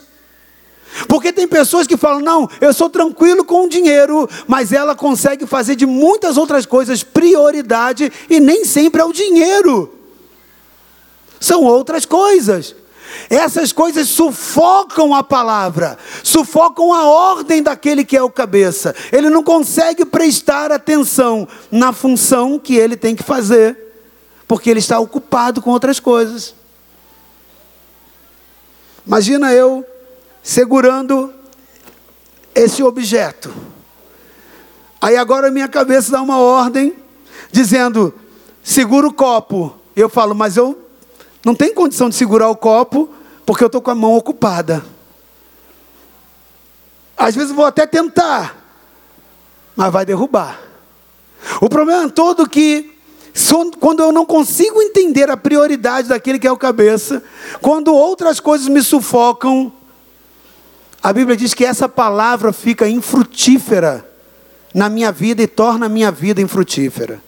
porque 1.07 1.33
tem 1.33 1.47
pessoas 1.47 1.87
que 1.87 1.97
falam: 1.97 2.21
não, 2.21 2.49
eu 2.59 2.73
sou 2.73 2.89
tranquilo 2.89 3.43
com 3.43 3.65
o 3.65 3.69
dinheiro, 3.69 4.29
mas 4.47 4.71
ela 4.71 4.95
consegue 4.95 5.47
fazer 5.47 5.75
de 5.75 5.85
muitas 5.85 6.37
outras 6.37 6.65
coisas 6.65 7.01
prioridade 7.03 8.11
e 8.29 8.39
nem 8.39 8.65
sempre 8.65 9.01
é 9.01 9.05
o 9.05 9.13
dinheiro, 9.13 9.97
são 11.39 11.63
outras 11.63 12.05
coisas. 12.05 12.75
Essas 13.29 13.71
coisas 13.71 14.07
sufocam 14.09 15.13
a 15.13 15.23
palavra, 15.23 15.97
sufocam 16.23 16.93
a 16.93 17.05
ordem 17.05 17.63
daquele 17.63 18.03
que 18.03 18.17
é 18.17 18.21
o 18.21 18.29
cabeça. 18.29 18.95
Ele 19.11 19.29
não 19.29 19.43
consegue 19.43 20.05
prestar 20.05 20.71
atenção 20.71 21.47
na 21.71 21.93
função 21.93 22.59
que 22.59 22.75
ele 22.75 22.95
tem 22.95 23.15
que 23.15 23.23
fazer, 23.23 23.77
porque 24.47 24.69
ele 24.69 24.79
está 24.79 24.99
ocupado 24.99 25.61
com 25.61 25.69
outras 25.69 25.99
coisas. 25.99 26.53
Imagina 29.05 29.51
eu 29.53 29.85
segurando 30.43 31.33
esse 32.53 32.83
objeto. 32.83 33.53
Aí 35.01 35.17
agora 35.17 35.49
minha 35.49 35.67
cabeça 35.67 36.11
dá 36.11 36.21
uma 36.21 36.37
ordem 36.37 36.95
dizendo: 37.51 38.13
segura 38.63 39.07
o 39.07 39.13
copo. 39.13 39.75
Eu 39.95 40.07
falo, 40.07 40.33
mas 40.33 40.55
eu 40.55 40.80
não 41.43 41.55
tenho 41.55 41.73
condição 41.73 42.09
de 42.09 42.15
segurar 42.15 42.49
o 42.49 42.55
copo 42.55 43.09
porque 43.45 43.63
eu 43.63 43.67
estou 43.67 43.81
com 43.81 43.91
a 43.91 43.95
mão 43.95 44.15
ocupada. 44.15 44.83
Às 47.17 47.35
vezes 47.35 47.51
vou 47.51 47.65
até 47.65 47.85
tentar, 47.85 48.55
mas 49.75 49.91
vai 49.91 50.05
derrubar. 50.05 50.59
O 51.59 51.67
problema 51.67 52.05
é 52.05 52.09
todo 52.09 52.47
que 52.47 52.97
quando 53.79 54.01
eu 54.01 54.11
não 54.11 54.25
consigo 54.25 54.81
entender 54.81 55.29
a 55.29 55.37
prioridade 55.37 56.07
daquele 56.09 56.37
que 56.37 56.47
é 56.47 56.51
o 56.51 56.57
cabeça, 56.57 57.23
quando 57.61 57.93
outras 57.93 58.39
coisas 58.39 58.67
me 58.67 58.81
sufocam, 58.81 59.71
a 61.01 61.11
Bíblia 61.11 61.35
diz 61.35 61.53
que 61.53 61.65
essa 61.65 61.89
palavra 61.89 62.53
fica 62.53 62.87
infrutífera 62.87 64.05
na 64.73 64.87
minha 64.89 65.11
vida 65.11 65.41
e 65.41 65.47
torna 65.47 65.87
a 65.87 65.89
minha 65.89 66.11
vida 66.11 66.41
infrutífera. 66.41 67.21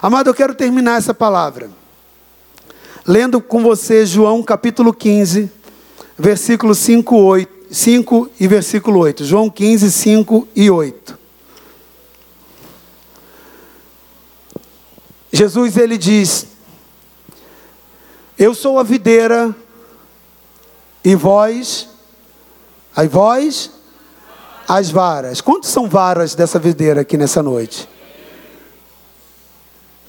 Amado, 0.00 0.30
eu 0.30 0.34
quero 0.34 0.54
terminar 0.54 0.98
essa 0.98 1.12
palavra 1.12 1.70
lendo 3.06 3.40
com 3.40 3.62
você 3.62 4.04
João 4.06 4.42
capítulo 4.42 4.92
15, 4.92 5.50
versículo 6.18 6.74
5, 6.74 7.16
8, 7.16 7.52
5 7.70 8.30
e 8.38 8.46
versículo 8.46 9.00
8. 9.00 9.24
João 9.24 9.48
15, 9.48 9.90
5 9.90 10.48
e 10.54 10.70
8. 10.70 11.18
Jesus 15.32 15.76
ele 15.76 15.96
diz: 15.96 16.46
Eu 18.38 18.54
sou 18.54 18.78
a 18.78 18.82
videira 18.82 19.54
e 21.04 21.14
vós 21.14 21.88
Aí 22.94 23.08
vós, 23.08 23.70
as 24.68 24.90
varas. 24.90 25.40
Quantos 25.40 25.70
são 25.70 25.88
varas 25.88 26.34
dessa 26.34 26.58
videira 26.58 27.00
aqui 27.00 27.16
nessa 27.16 27.42
noite? 27.42 27.88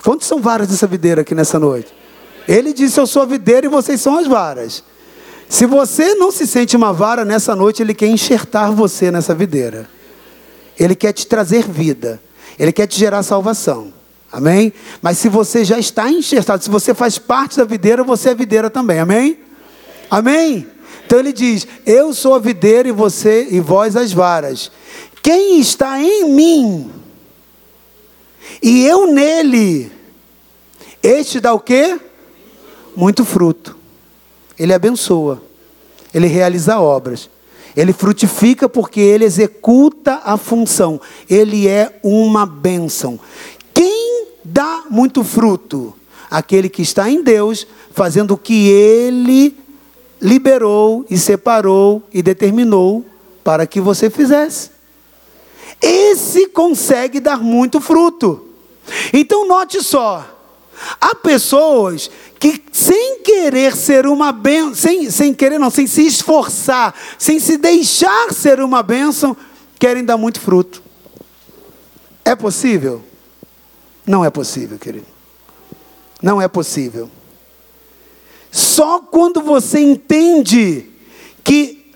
Quantos 0.03 0.27
são 0.27 0.41
varas 0.41 0.67
dessa 0.67 0.85
videira 0.85 1.21
aqui 1.21 1.33
nessa 1.33 1.57
noite? 1.57 1.93
Ele 2.47 2.73
disse: 2.73 2.99
Eu 2.99 3.07
sou 3.07 3.21
a 3.21 3.25
videira 3.25 3.65
e 3.65 3.69
vocês 3.69 4.01
são 4.01 4.17
as 4.17 4.27
varas. 4.27 4.83
Se 5.47 5.65
você 5.65 6.15
não 6.15 6.31
se 6.31 6.47
sente 6.47 6.75
uma 6.75 6.91
vara 6.91 7.23
nessa 7.23 7.55
noite, 7.55 7.81
ele 7.81 7.93
quer 7.93 8.07
enxertar 8.07 8.71
você 8.71 9.11
nessa 9.11 9.35
videira. 9.35 9.89
Ele 10.79 10.95
quer 10.95 11.13
te 11.13 11.27
trazer 11.27 11.67
vida. 11.67 12.19
Ele 12.57 12.71
quer 12.71 12.87
te 12.87 12.97
gerar 12.97 13.23
salvação. 13.23 13.93
Amém? 14.31 14.73
Mas 15.01 15.19
se 15.19 15.29
você 15.29 15.63
já 15.63 15.77
está 15.77 16.09
enxertado, 16.09 16.63
se 16.63 16.69
você 16.69 16.93
faz 16.93 17.19
parte 17.19 17.57
da 17.57 17.65
videira, 17.65 18.03
você 18.03 18.29
é 18.29 18.35
videira 18.35 18.69
também. 18.69 18.99
Amém? 18.99 19.37
Amém? 20.09 20.67
Então 21.05 21.19
ele 21.19 21.31
diz: 21.31 21.67
Eu 21.85 22.13
sou 22.13 22.33
a 22.33 22.39
videira 22.39 22.87
e 22.87 22.91
você 22.91 23.47
e 23.51 23.59
vós 23.59 23.95
as 23.95 24.11
varas. 24.11 24.71
Quem 25.21 25.59
está 25.59 26.01
em 26.01 26.29
mim 26.29 26.91
e 28.61 28.85
eu 28.85 29.07
nele, 29.07 29.91
este 31.01 31.39
dá 31.39 31.53
o 31.53 31.59
quê? 31.59 31.99
Muito 32.95 33.25
fruto. 33.25 33.75
Ele 34.57 34.73
abençoa. 34.73 35.41
Ele 36.13 36.27
realiza 36.27 36.79
obras. 36.79 37.29
Ele 37.75 37.91
frutifica 37.91 38.69
porque 38.69 38.99
ele 38.99 39.25
executa 39.25 40.21
a 40.23 40.37
função. 40.37 41.01
Ele 41.29 41.67
é 41.67 41.99
uma 42.03 42.45
bênção. 42.45 43.19
Quem 43.73 44.27
dá 44.43 44.83
muito 44.89 45.23
fruto? 45.23 45.93
Aquele 46.29 46.69
que 46.69 46.81
está 46.81 47.09
em 47.09 47.23
Deus, 47.23 47.65
fazendo 47.91 48.35
o 48.35 48.37
que 48.37 48.67
ele 48.69 49.57
liberou 50.21 51.05
e 51.09 51.17
separou 51.17 52.01
e 52.13 52.21
determinou 52.21 53.05
para 53.43 53.67
que 53.67 53.81
você 53.81 54.09
fizesse. 54.09 54.71
Esse 55.81 56.47
consegue 56.47 57.19
dar 57.19 57.39
muito 57.39 57.81
fruto. 57.81 58.47
Então 59.11 59.47
note 59.47 59.83
só, 59.83 60.25
há 60.99 61.13
pessoas 61.15 62.09
que 62.43 62.61
sem 62.73 63.21
querer 63.21 63.73
ser 63.73 64.05
uma 64.05 64.33
bênção, 64.33 64.75
sem, 64.75 65.09
sem 65.09 65.33
querer 65.33 65.57
não, 65.57 65.69
sem 65.69 65.87
se 65.87 66.05
esforçar, 66.05 66.93
sem 67.17 67.39
se 67.39 67.55
deixar 67.55 68.33
ser 68.33 68.59
uma 68.59 68.83
bênção, 68.83 69.37
querem 69.79 70.03
dar 70.03 70.17
muito 70.17 70.41
fruto. 70.41 70.83
É 72.25 72.35
possível? 72.35 73.01
Não 74.05 74.25
é 74.25 74.29
possível, 74.29 74.77
querido. 74.77 75.05
Não 76.21 76.41
é 76.41 76.49
possível. 76.49 77.09
Só 78.51 78.99
quando 78.99 79.39
você 79.39 79.79
entende 79.79 80.85
que 81.45 81.93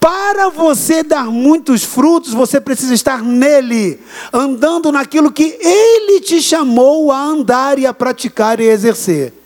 para 0.00 0.48
você 0.48 1.02
dar 1.02 1.26
muitos 1.26 1.84
frutos, 1.84 2.32
você 2.32 2.58
precisa 2.58 2.94
estar 2.94 3.22
nele, 3.22 4.00
andando 4.32 4.90
naquilo 4.90 5.30
que 5.30 5.54
ele 5.60 6.22
te 6.22 6.40
chamou 6.40 7.12
a 7.12 7.22
andar 7.22 7.78
e 7.78 7.84
a 7.84 7.92
praticar 7.92 8.58
e 8.58 8.70
a 8.70 8.72
exercer. 8.72 9.41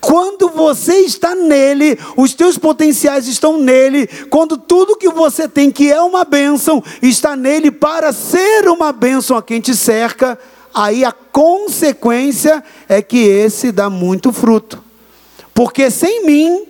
Quando 0.00 0.48
você 0.48 1.00
está 1.00 1.34
nele, 1.34 1.98
os 2.16 2.34
teus 2.34 2.58
potenciais 2.58 3.26
estão 3.26 3.58
nele. 3.58 4.06
Quando 4.30 4.56
tudo 4.56 4.96
que 4.96 5.08
você 5.08 5.48
tem, 5.48 5.70
que 5.70 5.90
é 5.90 6.00
uma 6.00 6.24
bênção, 6.24 6.82
está 7.02 7.36
nele 7.36 7.70
para 7.70 8.12
ser 8.12 8.68
uma 8.68 8.92
bênção 8.92 9.36
a 9.36 9.42
quem 9.42 9.60
te 9.60 9.74
cerca, 9.74 10.38
aí 10.74 11.04
a 11.04 11.12
consequência 11.12 12.62
é 12.88 13.00
que 13.02 13.18
esse 13.18 13.72
dá 13.72 13.88
muito 13.90 14.32
fruto. 14.32 14.82
Porque 15.54 15.90
sem 15.90 16.24
mim, 16.24 16.66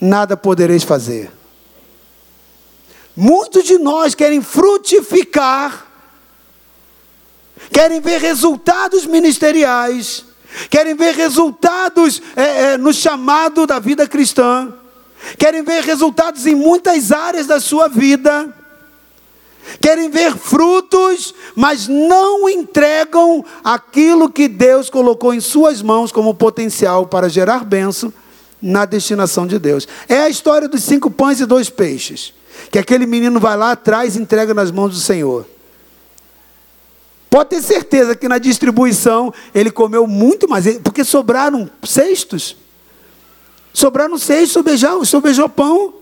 nada 0.00 0.36
podereis 0.36 0.82
fazer. 0.82 1.30
Muitos 3.14 3.64
de 3.64 3.78
nós 3.78 4.14
querem 4.14 4.40
frutificar, 4.40 5.86
querem 7.70 8.00
ver 8.00 8.20
resultados 8.20 9.04
ministeriais, 9.04 10.24
querem 10.70 10.94
ver 10.94 11.14
resultados 11.14 12.20
é, 12.36 12.42
é, 12.42 12.78
no 12.78 12.92
chamado 12.92 13.66
da 13.66 13.78
vida 13.78 14.06
cristã, 14.06 14.72
querem 15.38 15.62
ver 15.62 15.82
resultados 15.82 16.46
em 16.46 16.54
muitas 16.54 17.12
áreas 17.12 17.46
da 17.46 17.60
sua 17.60 17.88
vida, 17.88 18.52
querem 19.80 20.10
ver 20.10 20.36
frutos, 20.36 21.34
mas 21.54 21.88
não 21.88 22.48
entregam 22.48 23.44
aquilo 23.62 24.30
que 24.30 24.48
Deus 24.48 24.90
colocou 24.90 25.32
em 25.32 25.40
suas 25.40 25.80
mãos 25.80 26.10
como 26.10 26.34
potencial 26.34 27.06
para 27.06 27.28
gerar 27.28 27.64
bênção 27.64 28.12
na 28.60 28.84
destinação 28.84 29.46
de 29.46 29.58
Deus. 29.58 29.88
É 30.08 30.18
a 30.18 30.28
história 30.28 30.68
dos 30.68 30.82
cinco 30.84 31.10
pães 31.10 31.40
e 31.40 31.46
dois 31.46 31.68
peixes 31.68 32.34
que 32.70 32.78
aquele 32.78 33.06
menino 33.06 33.40
vai 33.40 33.56
lá 33.56 33.72
atrás 33.72 34.16
e 34.16 34.20
entrega 34.20 34.54
nas 34.54 34.70
mãos 34.70 34.92
do 34.92 35.00
Senhor. 35.00 35.46
Pode 37.32 37.48
ter 37.48 37.62
certeza 37.62 38.14
que 38.14 38.28
na 38.28 38.36
distribuição 38.36 39.32
ele 39.54 39.70
comeu 39.70 40.06
muito 40.06 40.46
mais, 40.46 40.66
porque 40.80 41.02
sobraram 41.02 41.70
cestos. 41.82 42.54
Sobraram 43.72 44.18
cestos, 44.18 44.52
sobejou, 44.52 45.02
sobejou 45.06 45.48
pão. 45.48 45.94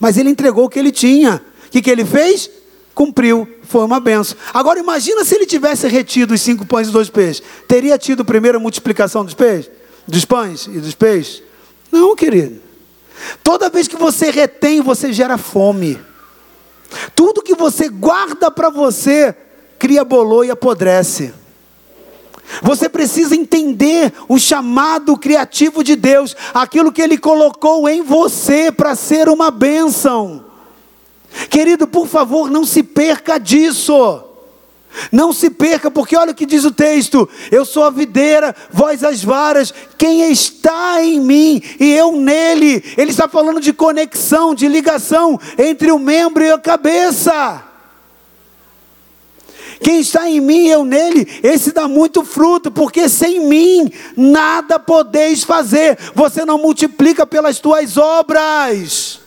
Mas 0.00 0.16
ele 0.16 0.30
entregou 0.30 0.64
o 0.64 0.68
que 0.68 0.80
ele 0.80 0.90
tinha. 0.90 1.40
O 1.68 1.70
que, 1.70 1.80
que 1.80 1.88
ele 1.88 2.04
fez? 2.04 2.50
Cumpriu, 2.92 3.48
foi 3.62 3.84
uma 3.84 4.00
benção. 4.00 4.36
Agora 4.52 4.80
imagina 4.80 5.24
se 5.24 5.32
ele 5.36 5.46
tivesse 5.46 5.86
retido 5.86 6.34
os 6.34 6.40
cinco 6.40 6.66
pães 6.66 6.88
e 6.88 6.90
dois 6.90 7.08
peixes. 7.08 7.40
Teria 7.68 7.96
tido 7.96 8.22
a 8.22 8.24
primeira 8.24 8.58
multiplicação 8.58 9.24
dos 9.24 9.34
peixes? 9.34 9.70
Dos 10.08 10.24
pães 10.24 10.66
e 10.66 10.80
dos 10.80 10.96
peixes? 10.96 11.40
Não, 11.92 12.16
querido. 12.16 12.60
Toda 13.44 13.70
vez 13.70 13.86
que 13.86 13.96
você 13.96 14.28
retém, 14.32 14.80
você 14.80 15.12
gera 15.12 15.38
fome. 15.38 16.00
Tudo 17.14 17.42
que 17.42 17.54
você 17.54 17.88
guarda 17.88 18.50
para 18.50 18.70
você, 18.70 19.36
cria 19.82 20.04
bolor 20.04 20.46
e 20.46 20.50
apodrece. 20.52 21.34
Você 22.62 22.88
precisa 22.88 23.34
entender 23.34 24.12
o 24.28 24.38
chamado 24.38 25.16
criativo 25.16 25.82
de 25.82 25.96
Deus, 25.96 26.36
aquilo 26.54 26.92
que 26.92 27.02
Ele 27.02 27.18
colocou 27.18 27.88
em 27.88 28.00
você 28.00 28.70
para 28.70 28.94
ser 28.94 29.28
uma 29.28 29.50
bênção. 29.50 30.44
Querido, 31.50 31.84
por 31.88 32.06
favor, 32.06 32.48
não 32.48 32.64
se 32.64 32.84
perca 32.84 33.38
disso. 33.38 34.22
Não 35.10 35.32
se 35.32 35.50
perca, 35.50 35.90
porque 35.90 36.16
olha 36.16 36.30
o 36.30 36.34
que 36.34 36.46
diz 36.46 36.64
o 36.64 36.70
texto: 36.70 37.28
Eu 37.50 37.64
sou 37.64 37.82
a 37.82 37.90
videira, 37.90 38.54
vós 38.70 39.02
as 39.02 39.24
varas, 39.24 39.74
quem 39.98 40.30
está 40.30 41.02
em 41.02 41.18
mim 41.20 41.60
e 41.80 41.92
eu 41.92 42.12
nele. 42.12 42.84
Ele 42.96 43.10
está 43.10 43.26
falando 43.26 43.60
de 43.60 43.72
conexão, 43.72 44.54
de 44.54 44.68
ligação 44.68 45.40
entre 45.58 45.90
o 45.90 45.98
membro 45.98 46.44
e 46.44 46.52
a 46.52 46.58
cabeça. 46.58 47.71
Quem 49.82 50.00
está 50.00 50.30
em 50.30 50.40
mim 50.40 50.68
eu 50.68 50.84
nele, 50.84 51.26
esse 51.42 51.72
dá 51.72 51.88
muito 51.88 52.24
fruto, 52.24 52.70
porque 52.70 53.08
sem 53.08 53.40
mim 53.40 53.90
nada 54.16 54.78
podeis 54.78 55.42
fazer. 55.42 55.98
Você 56.14 56.44
não 56.44 56.58
multiplica 56.58 57.26
pelas 57.26 57.58
tuas 57.58 57.96
obras. 57.96 59.20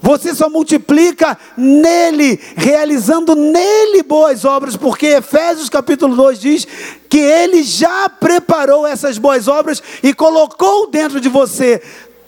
Você 0.00 0.34
só 0.34 0.50
multiplica 0.50 1.38
nele, 1.56 2.38
realizando 2.56 3.36
nele 3.36 4.02
boas 4.02 4.44
obras, 4.44 4.76
porque 4.76 5.06
Efésios 5.06 5.68
capítulo 5.68 6.16
2 6.16 6.40
diz 6.40 6.66
que 7.08 7.18
ele 7.18 7.62
já 7.62 8.08
preparou 8.08 8.84
essas 8.84 9.16
boas 9.16 9.46
obras 9.46 9.80
e 10.02 10.12
colocou 10.12 10.90
dentro 10.90 11.20
de 11.20 11.28
você 11.28 11.80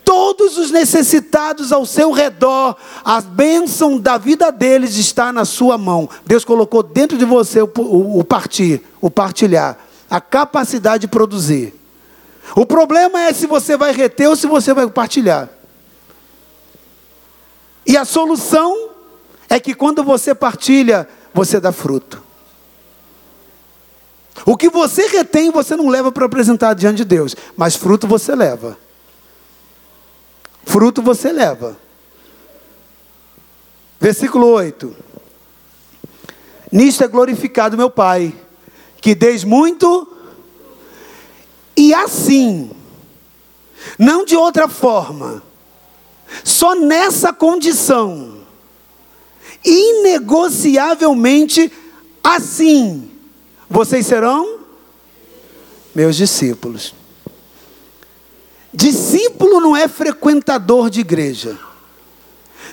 todos 0.05 0.59
os 0.59 0.71
necessitados 0.71 1.73
ao 1.73 1.87
seu 1.87 2.13
redor, 2.13 2.77
a 3.05 3.21
bênção 3.21 3.99
da 3.99 4.19
vida 4.19 4.53
deles 4.53 4.97
está 4.97 5.33
na 5.33 5.45
sua 5.45 5.79
mão. 5.79 6.09
Deus 6.27 6.45
colocou 6.45 6.83
dentro 6.83 7.17
de 7.17 7.25
você 7.25 7.63
o, 7.63 7.71
o, 7.79 8.21
o 8.21 8.25
partir, 8.25 8.83
o 9.01 9.11
partilhar, 9.11 9.79
a 10.09 10.21
capacidade 10.21 11.03
de 11.03 11.09
produzir. 11.09 11.75
O 12.55 12.67
problema 12.67 13.23
é 13.23 13.33
se 13.33 13.47
você 13.47 13.77
vai 13.77 13.93
reter 13.93 14.29
ou 14.29 14.37
se 14.37 14.47
você 14.47 14.75
vai 14.75 14.87
partilhar. 14.89 15.49
E 17.87 17.97
a 17.97 18.05
solução 18.05 18.91
é 19.49 19.59
que 19.59 19.75
quando 19.75 20.05
você 20.05 20.35
partilha, 20.35 21.09
você 21.33 21.59
dá 21.59 21.73
fruto. 21.73 22.23
O 24.45 24.57
que 24.57 24.69
você 24.69 25.07
retém, 25.07 25.51
você 25.51 25.77
não 25.77 25.89
leva 25.89 26.11
para 26.13 26.27
apresentar 26.27 26.75
diante 26.75 26.99
de 26.99 27.05
Deus, 27.05 27.35
mas 27.57 27.77
fruto 27.77 28.07
você 28.07 28.35
leva. 28.35 28.84
Fruto 30.65 31.03
você 31.03 31.33
leva. 31.33 31.77
Versículo 34.01 34.47
8. 34.49 34.95
Nisto 36.71 37.03
é 37.05 37.09
glorificado 37.09 37.77
meu 37.77 37.89
Pai, 37.89 38.35
que 39.01 39.15
deis 39.15 39.45
muito, 39.45 40.09
e 41.77 41.95
assim, 41.95 42.71
não 43.99 44.25
de 44.25 44.37
outra 44.37 44.69
forma, 44.69 45.43
só 46.43 46.75
nessa 46.75 47.33
condição, 47.33 48.39
inegociavelmente 49.65 51.71
assim, 52.23 53.11
vocês 53.69 54.07
serão 54.07 54.61
meus 55.95 56.17
discípulos. 56.17 56.95
Discípulo 58.75 59.61
não 59.61 59.77
é 59.77 59.87
frequentador 59.87 60.91
de 60.91 61.01
igreja. 61.01 61.57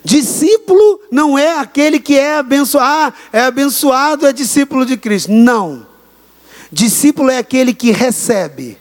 Discípulo 0.04 1.00
não 1.12 1.38
é 1.38 1.60
aquele 1.60 2.00
que 2.00 2.18
é 2.18 2.38
abençoado, 2.38 3.14
ah, 3.14 3.14
é 3.32 3.42
abençoado, 3.42 4.26
é 4.26 4.34
discípulo 4.34 4.84
de 4.84 4.98
Cristo. 4.98 5.32
Não. 5.32 5.86
Discípulo 6.72 7.30
é 7.30 7.38
aquele 7.38 7.72
que 7.72 7.92
recebe 7.92 8.80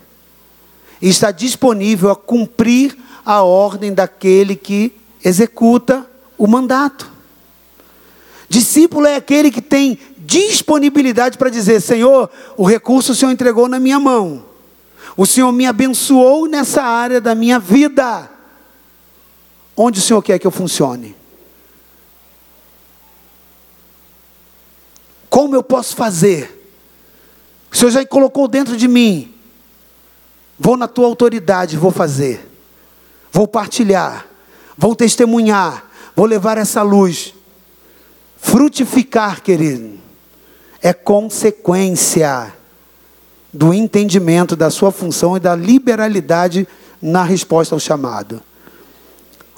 e 1.02 1.08
está 1.10 1.30
disponível 1.30 2.10
a 2.10 2.16
cumprir 2.16 2.96
a 3.24 3.42
ordem 3.42 3.92
daquele 3.92 4.56
que 4.56 4.92
executa 5.22 6.08
o 6.38 6.46
mandato. 6.46 7.10
Discípulo 8.48 9.06
é 9.06 9.16
aquele 9.16 9.50
que 9.50 9.60
tem 9.60 9.98
disponibilidade 10.18 11.36
para 11.36 11.50
dizer: 11.50 11.82
Senhor, 11.82 12.30
o 12.56 12.64
recurso 12.64 13.12
o 13.12 13.14
Senhor 13.14 13.30
entregou 13.30 13.68
na 13.68 13.78
minha 13.78 14.00
mão, 14.00 14.44
o 15.20 15.26
Senhor 15.26 15.52
me 15.52 15.66
abençoou 15.66 16.46
nessa 16.46 16.82
área 16.82 17.20
da 17.20 17.34
minha 17.34 17.58
vida. 17.58 18.30
Onde 19.76 19.98
o 19.98 20.02
Senhor 20.02 20.22
quer 20.22 20.38
que 20.38 20.46
eu 20.46 20.50
funcione? 20.50 21.16
Como 25.28 25.54
eu 25.54 25.62
posso 25.62 25.94
fazer? 25.96 26.56
O 27.70 27.76
Senhor 27.76 27.90
já 27.90 28.06
colocou 28.06 28.48
dentro 28.48 28.76
de 28.76 28.88
mim. 28.88 29.34
Vou 30.58 30.76
na 30.76 30.88
tua 30.88 31.06
autoridade, 31.06 31.76
vou 31.76 31.90
fazer 31.90 32.50
vou 33.32 33.46
partilhar, 33.46 34.26
vou 34.76 34.94
testemunhar, 34.94 35.88
vou 36.14 36.26
levar 36.26 36.58
essa 36.58 36.82
luz. 36.82 37.34
Frutificar, 38.36 39.42
querido, 39.42 39.98
é 40.82 40.92
consequência 40.92 42.52
do 43.52 43.74
entendimento 43.74 44.54
da 44.54 44.70
sua 44.70 44.90
função 44.90 45.36
e 45.36 45.40
da 45.40 45.54
liberalidade 45.54 46.66
na 47.00 47.22
resposta 47.24 47.74
ao 47.74 47.80
chamado. 47.80 48.40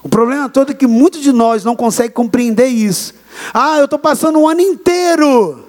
O 0.03 0.09
problema 0.09 0.49
todo 0.49 0.73
é 0.73 0.75
que 0.75 0.87
muitos 0.87 1.21
de 1.21 1.33
nós 1.33 1.63
não 1.63 1.77
conseguem 1.77 2.11
compreender 2.11 2.67
isso. 2.67 3.15
Ah, 3.55 3.79
eu 3.79 3.85
estou 3.85 3.99
passando 3.99 4.39
um 4.39 4.49
ano 4.49 4.61
inteiro. 4.61 5.65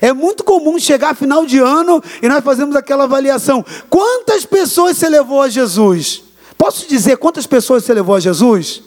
É 0.00 0.12
muito 0.12 0.44
comum 0.44 0.78
chegar 0.78 1.14
final 1.14 1.46
de 1.46 1.58
ano 1.58 2.02
e 2.22 2.28
nós 2.28 2.44
fazemos 2.44 2.74
aquela 2.76 3.04
avaliação. 3.04 3.64
Quantas 3.88 4.44
pessoas 4.44 4.96
você 4.96 5.08
levou 5.08 5.40
a 5.40 5.48
Jesus? 5.48 6.22
Posso 6.56 6.88
dizer 6.88 7.16
quantas 7.18 7.46
pessoas 7.46 7.84
você 7.84 7.94
levou 7.94 8.16
a 8.16 8.20
Jesus? 8.20 8.82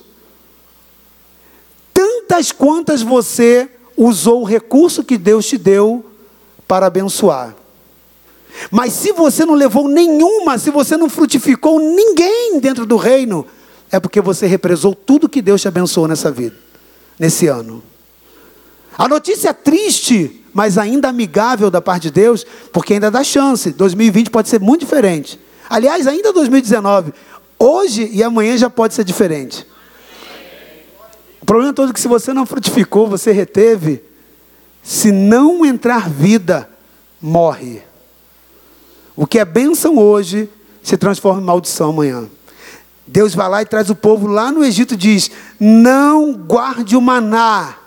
Tantas 1.94 2.52
quantas 2.52 3.02
você 3.02 3.70
usou 3.96 4.42
o 4.42 4.46
recurso 4.46 5.04
que 5.04 5.18
Deus 5.18 5.46
te 5.46 5.58
deu 5.58 6.06
para 6.68 6.88
abençoar. 6.88 7.56
Mas 8.70 8.94
se 8.94 9.12
você 9.12 9.46
não 9.46 9.54
levou 9.54 9.88
nenhuma, 9.88 10.58
se 10.58 10.70
você 10.70 10.98
não 10.98 11.10
frutificou 11.10 11.80
ninguém 11.80 12.60
dentro 12.60 12.86
do 12.86 12.98
reino, 12.98 13.46
é 13.92 14.00
porque 14.00 14.22
você 14.22 14.48
represou 14.48 14.96
tudo 14.96 15.30
que 15.30 15.42
Deus 15.42 15.62
te 15.62 15.68
abençoou 15.68 16.08
nessa 16.08 16.32
vida, 16.32 16.56
nesse 17.20 17.48
ano. 17.48 17.84
A 18.98 19.08
notícia 19.08 19.50
é 19.50 19.54
triste, 19.54 20.44
mas 20.54 20.78
ainda 20.78 21.10
amigável 21.10 21.72
da 21.72 21.82
parte 21.82 22.04
de 22.04 22.12
Deus, 22.12 22.46
porque 22.72 22.94
ainda 22.94 23.10
dá 23.10 23.24
chance. 23.24 23.72
2020 23.72 24.30
pode 24.30 24.50
ser 24.50 24.60
muito 24.60 24.82
diferente. 24.82 25.40
Aliás, 25.70 26.08
ainda 26.08 26.34
2019, 26.34 27.14
hoje 27.58 28.10
e 28.12 28.24
amanhã 28.24 28.58
já 28.58 28.70
pode 28.70 28.94
ser 28.94 29.04
diferente. 29.04 29.66
O 31.42 31.46
problema 31.46 31.74
todo 31.74 31.90
é 31.90 31.94
que 31.94 32.00
se 32.00 32.08
você 32.08 32.34
não 32.34 32.46
frutificou, 32.46 33.08
você 33.08 33.32
reteve, 33.32 34.04
se 34.84 35.12
não 35.12 35.66
entrar 35.66 36.10
vida, 36.10 36.70
morre. 37.22 37.82
O 39.22 39.28
que 39.28 39.38
é 39.38 39.46
bênção 39.46 40.00
hoje 40.00 40.50
se 40.82 40.98
transforma 40.98 41.40
em 41.40 41.46
maldição 41.46 41.92
amanhã. 41.92 42.28
Deus 43.06 43.36
vai 43.36 43.48
lá 43.48 43.62
e 43.62 43.66
traz 43.68 43.88
o 43.92 43.96
povo 43.96 44.26
lá 44.26 44.52
no 44.52 44.66
Egito 44.66 44.96
e 44.96 44.98
diz: 44.98 45.30
Não 45.60 46.34
guarde 46.34 46.98
o 46.98 47.02
maná. 47.02 47.78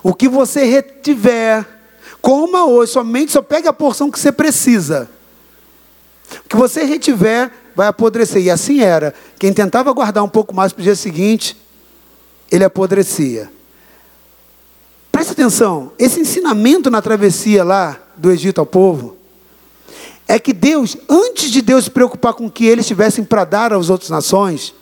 O 0.00 0.14
que 0.14 0.28
você 0.28 0.62
retiver, 0.62 1.66
coma 2.22 2.66
hoje, 2.66 2.92
somente 2.92 3.32
só 3.32 3.42
pegue 3.42 3.66
a 3.66 3.72
porção 3.72 4.12
que 4.12 4.16
você 4.16 4.30
precisa. 4.30 5.10
O 6.44 6.48
que 6.48 6.54
você 6.54 6.84
retiver 6.84 7.50
vai 7.74 7.88
apodrecer. 7.88 8.40
E 8.40 8.48
assim 8.48 8.78
era. 8.78 9.12
Quem 9.40 9.52
tentava 9.52 9.92
guardar 9.92 10.22
um 10.22 10.28
pouco 10.28 10.54
mais 10.54 10.72
para 10.72 10.82
o 10.82 10.84
dia 10.84 10.94
seguinte, 10.94 11.60
ele 12.48 12.62
apodrecia. 12.62 13.50
Presta 15.10 15.32
atenção, 15.32 15.90
esse 15.98 16.20
ensinamento 16.20 16.92
na 16.92 17.02
travessia 17.02 17.64
lá 17.64 17.98
do 18.16 18.30
Egito 18.30 18.60
ao 18.60 18.66
povo, 18.66 19.23
é 20.26 20.38
que 20.38 20.52
Deus, 20.52 20.96
antes 21.08 21.50
de 21.50 21.60
Deus 21.60 21.84
se 21.84 21.90
preocupar 21.90 22.34
com 22.34 22.46
o 22.46 22.50
que 22.50 22.66
eles 22.66 22.86
tivessem 22.86 23.24
para 23.24 23.44
dar 23.44 23.72
às 23.72 23.90
outras 23.90 24.10
nações, 24.10 24.74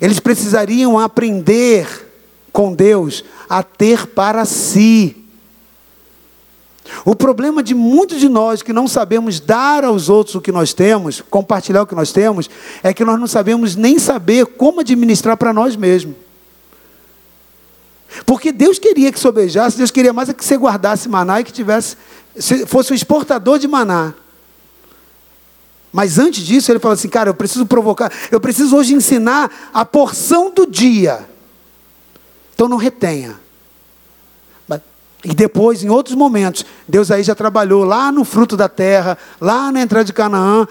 eles 0.00 0.20
precisariam 0.20 0.98
aprender 0.98 1.86
com 2.52 2.74
Deus 2.74 3.24
a 3.48 3.62
ter 3.62 4.06
para 4.08 4.44
si. 4.44 5.16
O 7.04 7.14
problema 7.14 7.62
de 7.62 7.74
muitos 7.74 8.20
de 8.20 8.28
nós 8.28 8.62
que 8.62 8.72
não 8.72 8.86
sabemos 8.86 9.40
dar 9.40 9.84
aos 9.84 10.08
outros 10.08 10.36
o 10.36 10.40
que 10.40 10.52
nós 10.52 10.72
temos, 10.72 11.20
compartilhar 11.20 11.82
o 11.82 11.86
que 11.86 11.94
nós 11.94 12.12
temos, 12.12 12.48
é 12.82 12.92
que 12.92 13.04
nós 13.04 13.18
não 13.18 13.26
sabemos 13.26 13.74
nem 13.74 13.98
saber 13.98 14.46
como 14.46 14.80
administrar 14.80 15.36
para 15.36 15.52
nós 15.52 15.74
mesmos. 15.74 16.14
Porque 18.24 18.52
Deus 18.52 18.78
queria 18.78 19.10
que 19.10 19.18
sobejasse, 19.18 19.76
Deus 19.76 19.90
queria 19.90 20.12
mais 20.12 20.28
é 20.28 20.34
que 20.34 20.44
você 20.44 20.56
guardasse 20.56 21.08
maná 21.08 21.40
e 21.40 21.44
que 21.44 21.52
tivesse, 21.52 21.96
fosse 22.66 22.92
um 22.92 22.96
exportador 22.96 23.58
de 23.58 23.66
maná. 23.66 24.14
Mas 25.96 26.18
antes 26.18 26.44
disso, 26.44 26.70
ele 26.70 26.78
fala 26.78 26.92
assim: 26.92 27.08
cara, 27.08 27.30
eu 27.30 27.34
preciso 27.34 27.64
provocar, 27.64 28.12
eu 28.30 28.38
preciso 28.38 28.76
hoje 28.76 28.92
ensinar 28.92 29.70
a 29.72 29.82
porção 29.82 30.52
do 30.52 30.66
dia. 30.66 31.26
Então 32.54 32.68
não 32.68 32.76
retenha. 32.76 33.40
E 35.24 35.34
depois, 35.34 35.82
em 35.82 35.88
outros 35.88 36.14
momentos, 36.14 36.66
Deus 36.86 37.10
aí 37.10 37.22
já 37.22 37.34
trabalhou 37.34 37.82
lá 37.82 38.12
no 38.12 38.26
fruto 38.26 38.58
da 38.58 38.68
terra, 38.68 39.16
lá 39.40 39.72
na 39.72 39.80
entrada 39.80 40.04
de 40.04 40.12
Canaã, 40.12 40.68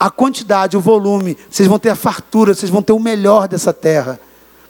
a 0.00 0.08
quantidade, 0.08 0.74
o 0.74 0.80
volume, 0.80 1.36
vocês 1.50 1.68
vão 1.68 1.78
ter 1.78 1.90
a 1.90 1.94
fartura, 1.94 2.54
vocês 2.54 2.70
vão 2.70 2.82
ter 2.82 2.94
o 2.94 2.98
melhor 2.98 3.46
dessa 3.46 3.74
terra. 3.74 4.18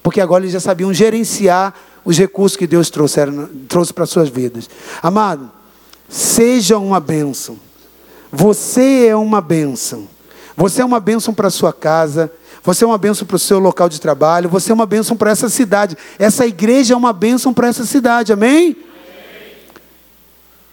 Porque 0.03 0.21
agora 0.21 0.43
eles 0.43 0.53
já 0.53 0.59
sabiam 0.59 0.93
gerenciar 0.93 1.73
os 2.05 2.19
recursos 2.19 2.57
que 2.57 2.67
Deus 2.67 2.91
trouxe 2.91 3.93
para 3.95 4.03
as 4.03 4.11
suas 4.11 4.29
vidas. 4.29 4.69
Amado, 5.01 5.49
seja 6.09 6.77
uma 6.77 6.99
bênção. 6.99 7.57
Você 8.33 9.09
é 9.09 9.15
uma 9.15 9.43
bênção. 9.43 10.09
Você 10.57 10.81
é 10.81 10.85
uma 10.85 10.99
bênção 10.99 11.35
para 11.35 11.51
sua 11.51 11.71
casa. 11.71 12.33
Você 12.65 12.83
é 12.83 12.87
uma 12.87 12.97
bênção 12.97 13.27
para 13.27 13.37
o 13.37 13.39
seu 13.39 13.59
local 13.59 13.91
de 13.91 14.01
trabalho. 14.01 14.49
Você 14.49 14.73
é 14.73 14.75
uma 14.75 14.87
bênção 14.87 15.15
para 15.15 15.31
essa 15.31 15.51
cidade. 15.51 15.99
Essa 16.19 16.47
igreja 16.47 16.95
é 16.95 16.97
uma 16.97 17.13
bênção 17.13 17.53
para 17.53 17.69
essa 17.69 17.85
cidade. 17.85 18.33
Amém? 18.33 18.59
Amém? 18.59 18.77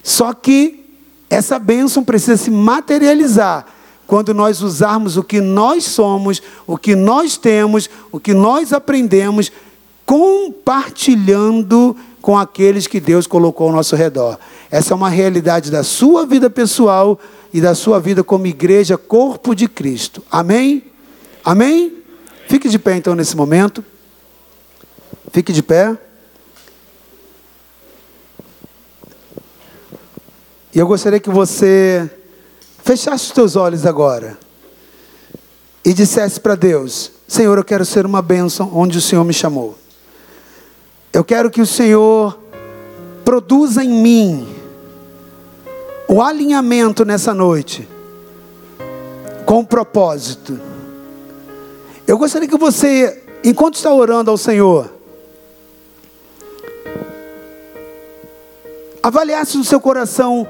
Só 0.01 0.33
que 0.33 0.85
essa 1.29 1.59
bênção 1.59 2.03
precisa 2.03 2.37
se 2.37 2.49
materializar 2.49 3.65
quando 4.07 4.33
nós 4.33 4.61
usarmos 4.61 5.17
o 5.17 5.23
que 5.23 5.41
nós 5.41 5.83
somos, 5.83 6.41
o 6.65 6.77
que 6.77 6.95
nós 6.95 7.37
temos, 7.37 7.89
o 8.11 8.19
que 8.19 8.33
nós 8.33 8.73
aprendemos, 8.73 9.51
compartilhando 10.05 11.95
com 12.21 12.37
aqueles 12.37 12.87
que 12.87 12.99
Deus 12.99 13.27
colocou 13.27 13.67
ao 13.67 13.73
nosso 13.73 13.95
redor. 13.95 14.39
Essa 14.71 14.93
é 14.93 14.95
uma 14.95 15.09
realidade 15.09 15.69
da 15.69 15.83
sua 15.83 16.25
vida 16.25 16.49
pessoal 16.49 17.19
e 17.53 17.59
da 17.59 17.73
sua 17.73 17.99
vida 17.99 18.23
como 18.23 18.47
igreja, 18.47 18.97
corpo 18.97 19.55
de 19.55 19.67
Cristo. 19.67 20.23
Amém? 20.31 20.83
Amém? 21.43 21.97
Fique 22.47 22.69
de 22.69 22.77
pé 22.77 22.95
então 22.95 23.15
nesse 23.15 23.35
momento. 23.35 23.83
Fique 25.31 25.51
de 25.53 25.63
pé. 25.63 25.97
E 30.73 30.79
eu 30.79 30.87
gostaria 30.87 31.19
que 31.19 31.29
você 31.29 32.09
fechasse 32.83 33.25
os 33.25 33.31
seus 33.33 33.55
olhos 33.55 33.85
agora 33.85 34.37
e 35.83 35.93
dissesse 35.93 36.39
para 36.39 36.55
Deus: 36.55 37.11
Senhor, 37.27 37.57
eu 37.57 37.63
quero 37.63 37.85
ser 37.85 38.05
uma 38.05 38.21
bênção 38.21 38.71
onde 38.73 38.97
o 38.97 39.01
Senhor 39.01 39.23
me 39.23 39.33
chamou. 39.33 39.77
Eu 41.11 41.23
quero 41.23 41.49
que 41.49 41.61
o 41.61 41.65
Senhor 41.65 42.39
produza 43.25 43.83
em 43.83 43.89
mim 43.89 44.58
o 46.11 46.23
alinhamento 46.23 47.05
nessa 47.05 47.35
noite 47.35 47.87
com 49.45 49.59
o 49.59 49.65
propósito. 49.65 50.59
Eu 52.07 52.17
gostaria 52.17 52.47
que 52.47 52.57
você, 52.57 53.21
enquanto 53.43 53.75
está 53.75 53.93
orando 53.93 54.31
ao 54.31 54.37
Senhor, 54.37 54.91
avaliasse 59.03 59.55
no 59.55 59.63
seu 59.63 59.79
coração 59.79 60.47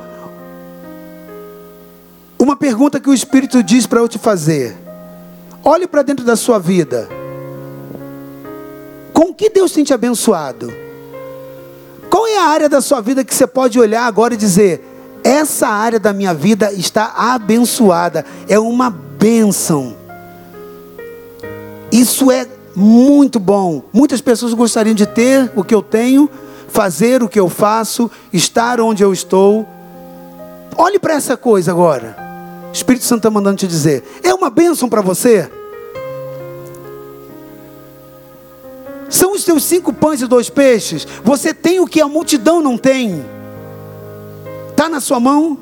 uma 2.40 2.56
pergunta 2.56 2.98
que 2.98 3.10
o 3.10 3.14
Espírito 3.14 3.62
diz 3.62 3.86
para 3.86 4.00
eu 4.00 4.08
te 4.08 4.18
fazer. 4.18 4.78
Olhe 5.62 5.88
para 5.88 6.04
dentro 6.04 6.24
da 6.24 6.38
sua 6.38 6.58
vida. 6.58 7.10
Com 9.12 9.34
que 9.34 9.50
Deus 9.50 9.74
tem 9.74 9.84
te 9.84 9.94
abençoado? 9.94 10.72
Qual 12.10 12.26
é 12.26 12.38
a 12.38 12.48
área 12.48 12.70
da 12.70 12.80
sua 12.80 13.02
vida 13.02 13.26
que 13.26 13.36
você 13.36 13.46
pode 13.46 13.78
olhar 13.78 14.06
agora 14.06 14.34
e 14.34 14.38
dizer: 14.38 14.89
essa 15.24 15.68
área 15.68 16.00
da 16.00 16.14
minha 16.14 16.34
vida 16.34 16.72
está 16.74 17.14
abençoada, 17.16 18.26
é 18.48 18.60
uma 18.60 18.90
bênção. 18.90 19.96
Isso 21.92 22.32
é 22.32 22.48
muito 22.76 23.40
bom. 23.40 23.84
Muitas 23.92 24.22
pessoas 24.22 24.54
gostariam 24.54 24.94
de 24.94 25.06
ter 25.06 25.52
o 25.56 25.64
que 25.64 25.74
eu 25.74 25.82
tenho, 25.82 26.30
fazer 26.68 27.22
o 27.24 27.30
que 27.30 27.40
eu 27.40 27.50
faço, 27.50 28.10
estar 28.32 28.80
onde 28.80 29.04
eu 29.04 29.12
estou. 29.12 29.68
Olhe 30.78 31.00
para 31.00 31.16
essa 31.16 31.36
coisa 31.36 31.72
agora. 31.72 32.16
O 32.70 32.74
Espírito 32.74 33.06
Santo 33.06 33.20
está 33.20 33.30
mandando 33.30 33.58
te 33.58 33.68
dizer: 33.68 34.04
é 34.24 34.34
uma 34.34 34.50
bênção 34.50 34.88
para 34.88 35.02
você? 35.02 35.50
São 39.10 39.34
os 39.34 39.44
teus 39.44 39.64
cinco 39.64 39.92
pães 39.92 40.22
e 40.22 40.28
dois 40.28 40.50
peixes. 40.50 41.08
Você 41.24 41.54
tem 41.54 41.80
o 41.80 41.88
que 41.88 42.00
a 42.00 42.08
multidão 42.08 42.62
não 42.62 42.78
tem. 42.78 43.26
Está 44.80 44.88
na 44.88 45.02
sua 45.02 45.20
mão? 45.20 45.58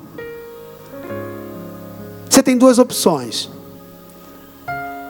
Você 2.29 2.43
tem 2.43 2.55
duas 2.55 2.77
opções: 2.77 3.49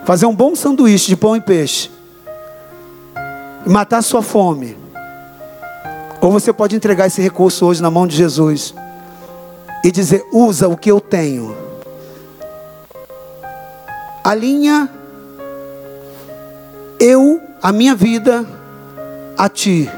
fazer 0.06 0.26
um 0.26 0.34
bom 0.34 0.56
sanduíche 0.56 1.08
de 1.08 1.18
pão 1.18 1.36
e 1.36 1.42
peixe 1.42 1.92
e 3.66 3.70
matar 3.70 4.02
sua 4.02 4.22
fome. 4.22 4.78
Ou 6.22 6.32
você 6.32 6.54
pode 6.54 6.74
entregar 6.74 7.08
esse 7.08 7.22
recurso 7.22 7.66
hoje 7.66 7.82
na 7.82 7.92
mão 7.92 8.08
de 8.08 8.16
Jesus 8.16 8.74
e 9.84 9.92
dizer: 9.92 10.26
usa 10.32 10.70
o 10.70 10.78
que 10.78 10.90
eu 10.90 11.02
tenho. 11.02 11.54
Alinha 14.24 14.90
eu, 16.98 17.42
a 17.62 17.74
minha 17.74 17.94
vida, 17.94 18.48
a 19.38 19.50
ti. 19.50 19.92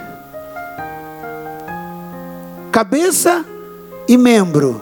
Cabeça 2.71 3.45
e 4.09 4.17
membro 4.17 4.81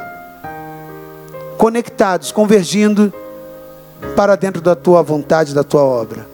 conectados, 1.57 2.31
convergindo 2.31 3.11
para 4.15 4.37
dentro 4.37 4.61
da 4.61 4.73
tua 4.73 5.03
vontade, 5.03 5.53
da 5.53 5.65
tua 5.65 5.83
obra. 5.83 6.25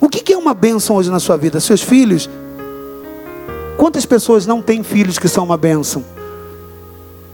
O 0.00 0.08
que 0.08 0.32
é 0.32 0.36
uma 0.36 0.54
bênção 0.54 0.94
hoje 0.94 1.10
na 1.10 1.18
sua 1.18 1.36
vida? 1.36 1.58
Seus 1.58 1.82
filhos? 1.82 2.30
Quantas 3.76 4.06
pessoas 4.06 4.46
não 4.46 4.62
têm 4.62 4.84
filhos 4.84 5.18
que 5.18 5.26
são 5.26 5.42
uma 5.42 5.56
bênção? 5.56 6.04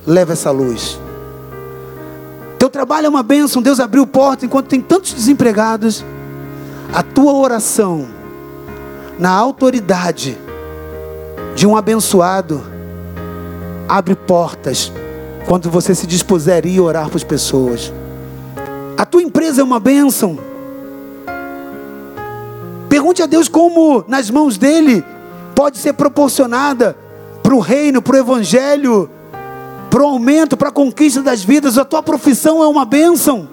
Leva 0.07 0.33
essa 0.33 0.51
luz. 0.51 0.99
Teu 2.59 2.71
trabalho 2.71 3.05
é 3.07 3.11
uma 3.11 3.23
bênção, 3.23 3.61
Deus 3.61 3.81
abriu 3.81 4.07
porta 4.07 4.47
enquanto 4.47 4.69
tem 4.69 4.81
tantos 4.81 5.13
desempregados. 5.13 6.03
A 6.91 7.03
tua 7.03 7.35
oração, 7.35 8.09
na 9.19 9.31
autoridade 9.31 10.39
de 11.55 11.67
um 11.67 11.77
abençoado 11.77 12.63
abre 13.87 14.15
portas 14.15 14.91
quando 15.47 15.71
você 15.71 15.95
se 15.95 16.07
dispuser 16.07 16.65
a 16.65 16.83
orar 16.83 17.09
para 17.09 17.17
as 17.17 17.25
pessoas. 17.25 17.93
A 18.97 19.05
tua 19.05 19.23
empresa 19.23 19.61
é 19.61 19.65
uma 19.65 19.81
bênção. 19.81 20.39
Pergunte 22.89 23.23
a 23.23 23.27
Deus 23.27 23.49
como, 23.49 24.05
nas 24.07 24.31
mãos 24.31 24.57
dele, 24.57 25.05
pode 25.55 25.79
ser 25.79 25.95
proporcionada 25.95 26.97
para 27.43 27.55
o 27.55 27.59
reino, 27.59 28.01
para 28.01 28.17
o 28.17 28.19
evangelho, 28.19 29.11
para 29.91 30.03
o 30.03 30.07
aumento, 30.07 30.57
para 30.57 30.69
a 30.69 30.73
conquista 30.73 31.23
das 31.23 31.43
vidas. 31.43 31.79
A 31.79 31.85
tua 31.85 32.03
profissão 32.03 32.63
é 32.63 32.67
uma 32.67 32.85
bênção. 32.85 33.49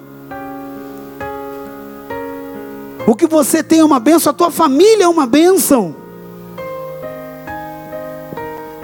O 3.06 3.14
que 3.14 3.26
você 3.26 3.62
tem 3.62 3.80
é 3.80 3.84
uma 3.84 3.98
bênção, 3.98 4.30
a 4.30 4.34
tua 4.34 4.50
família 4.50 5.04
é 5.04 5.08
uma 5.08 5.26
bênção. 5.26 5.99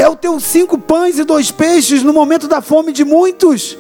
É 0.07 0.09
o 0.09 0.15
teu 0.15 0.39
cinco 0.39 0.79
pães 0.79 1.19
e 1.19 1.25
dois 1.25 1.51
peixes 1.51 2.05
no 2.05 2.13
momento 2.13 2.47
da 2.47 2.61
fome 2.61 2.93
de 2.93 3.05
muitos. 3.05 3.77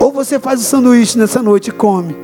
Ou 0.00 0.10
você 0.10 0.38
faz 0.38 0.58
o 0.58 0.64
sanduíche 0.64 1.18
nessa 1.18 1.42
noite 1.42 1.68
e 1.68 1.72
come, 1.72 2.16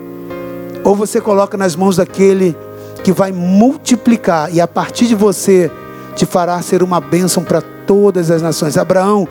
ou 0.82 0.96
você 0.96 1.20
coloca 1.20 1.58
nas 1.58 1.76
mãos 1.76 1.96
daquele 1.96 2.56
que 3.04 3.12
vai 3.12 3.32
multiplicar 3.32 4.50
e 4.50 4.62
a 4.62 4.66
partir 4.66 5.08
de 5.08 5.14
você 5.14 5.70
te 6.16 6.24
fará 6.24 6.62
ser 6.62 6.82
uma 6.82 7.02
bênção 7.02 7.44
para 7.44 7.60
todas 7.60 8.30
as 8.30 8.40
nações. 8.40 8.78
Abraão, 8.78 9.28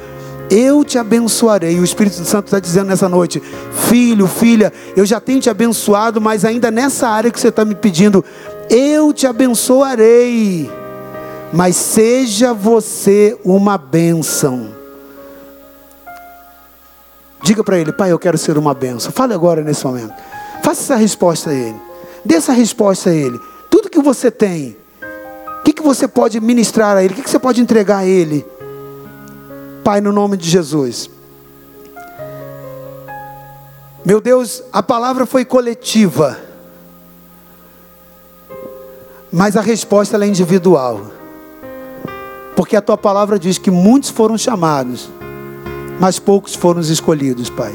eu 0.48 0.84
te 0.84 0.99
abençoarei. 0.99 1.80
O 1.80 1.84
Espírito 1.84 2.24
Santo 2.24 2.45
está 2.45 2.60
dizendo 2.60 2.90
nessa 2.90 3.10
noite: 3.10 3.41
Filho, 3.90 4.28
filha, 4.28 4.72
eu 4.95 5.08
já 5.08 5.20
tenho 5.20 5.40
te 5.40 5.49
abençoado, 5.49 6.22
mas 6.22 6.45
ainda 6.45 6.70
nessa 6.70 7.08
área 7.08 7.32
que 7.32 7.40
você 7.40 7.48
está 7.48 7.66
me 7.66 7.74
pedindo, 7.74 8.24
eu 8.69 9.14
te 9.14 9.27
abençoarei. 9.27 10.69
Mas 11.53 11.76
seja 11.76 12.53
você 12.53 13.38
uma 13.44 13.77
bênção. 13.77 14.76
Diga 17.41 17.64
para 17.64 17.77
ele, 17.80 17.94
Pai, 17.94 18.11
eu 18.11 18.19
quero 18.19 18.38
ser 18.38 18.57
uma 18.57 18.73
bênção. 18.73 19.11
Fale 19.11 19.34
agora 19.34 19.61
nesse 19.61 19.85
momento. 19.85 20.14
Faça 20.61 20.81
essa 20.81 20.95
resposta 20.95 21.52
a 21.52 21.53
ele. 21.53 21.80
Dê 22.26 22.35
essa 22.35 22.52
resposta 22.52 23.10
a 23.10 23.14
ele. 23.14 23.39
Tudo 23.69 23.89
que 23.89 24.02
você 24.02 24.30
tem, 24.30 24.76
o 25.60 25.64
que, 25.64 25.72
que 25.72 25.81
você 25.81 26.07
pode 26.07 26.39
ministrar 26.41 26.98
a 26.98 27.03
ele? 27.03 27.14
O 27.14 27.15
que, 27.15 27.23
que 27.23 27.30
você 27.30 27.39
pode 27.39 27.61
entregar 27.61 27.99
a 27.99 28.06
ele? 28.06 28.45
Pai, 29.84 30.02
no 30.02 30.11
nome 30.11 30.35
de 30.35 30.49
Jesus. 30.49 31.10
Meu 34.03 34.19
Deus, 34.19 34.64
a 34.72 34.84
palavra 34.84 35.26
foi 35.26 35.45
coletiva, 35.45 36.38
mas 39.32 39.56
a 39.58 39.62
resposta 39.62 40.18
é 40.18 40.28
individual. 40.28 41.02
Porque 42.56 42.76
a 42.76 42.82
tua 42.82 42.98
palavra 42.98 43.38
diz 43.38 43.58
que 43.58 43.70
muitos 43.70 44.10
foram 44.10 44.38
chamados, 44.38 45.10
mas 45.99 46.18
poucos 46.18 46.56
foram 46.56 46.82
escolhidos, 46.82 47.49
Pai. 47.49 47.74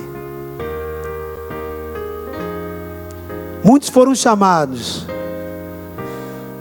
Muitos 3.64 3.88
foram 3.88 4.12
chamados, 4.14 5.06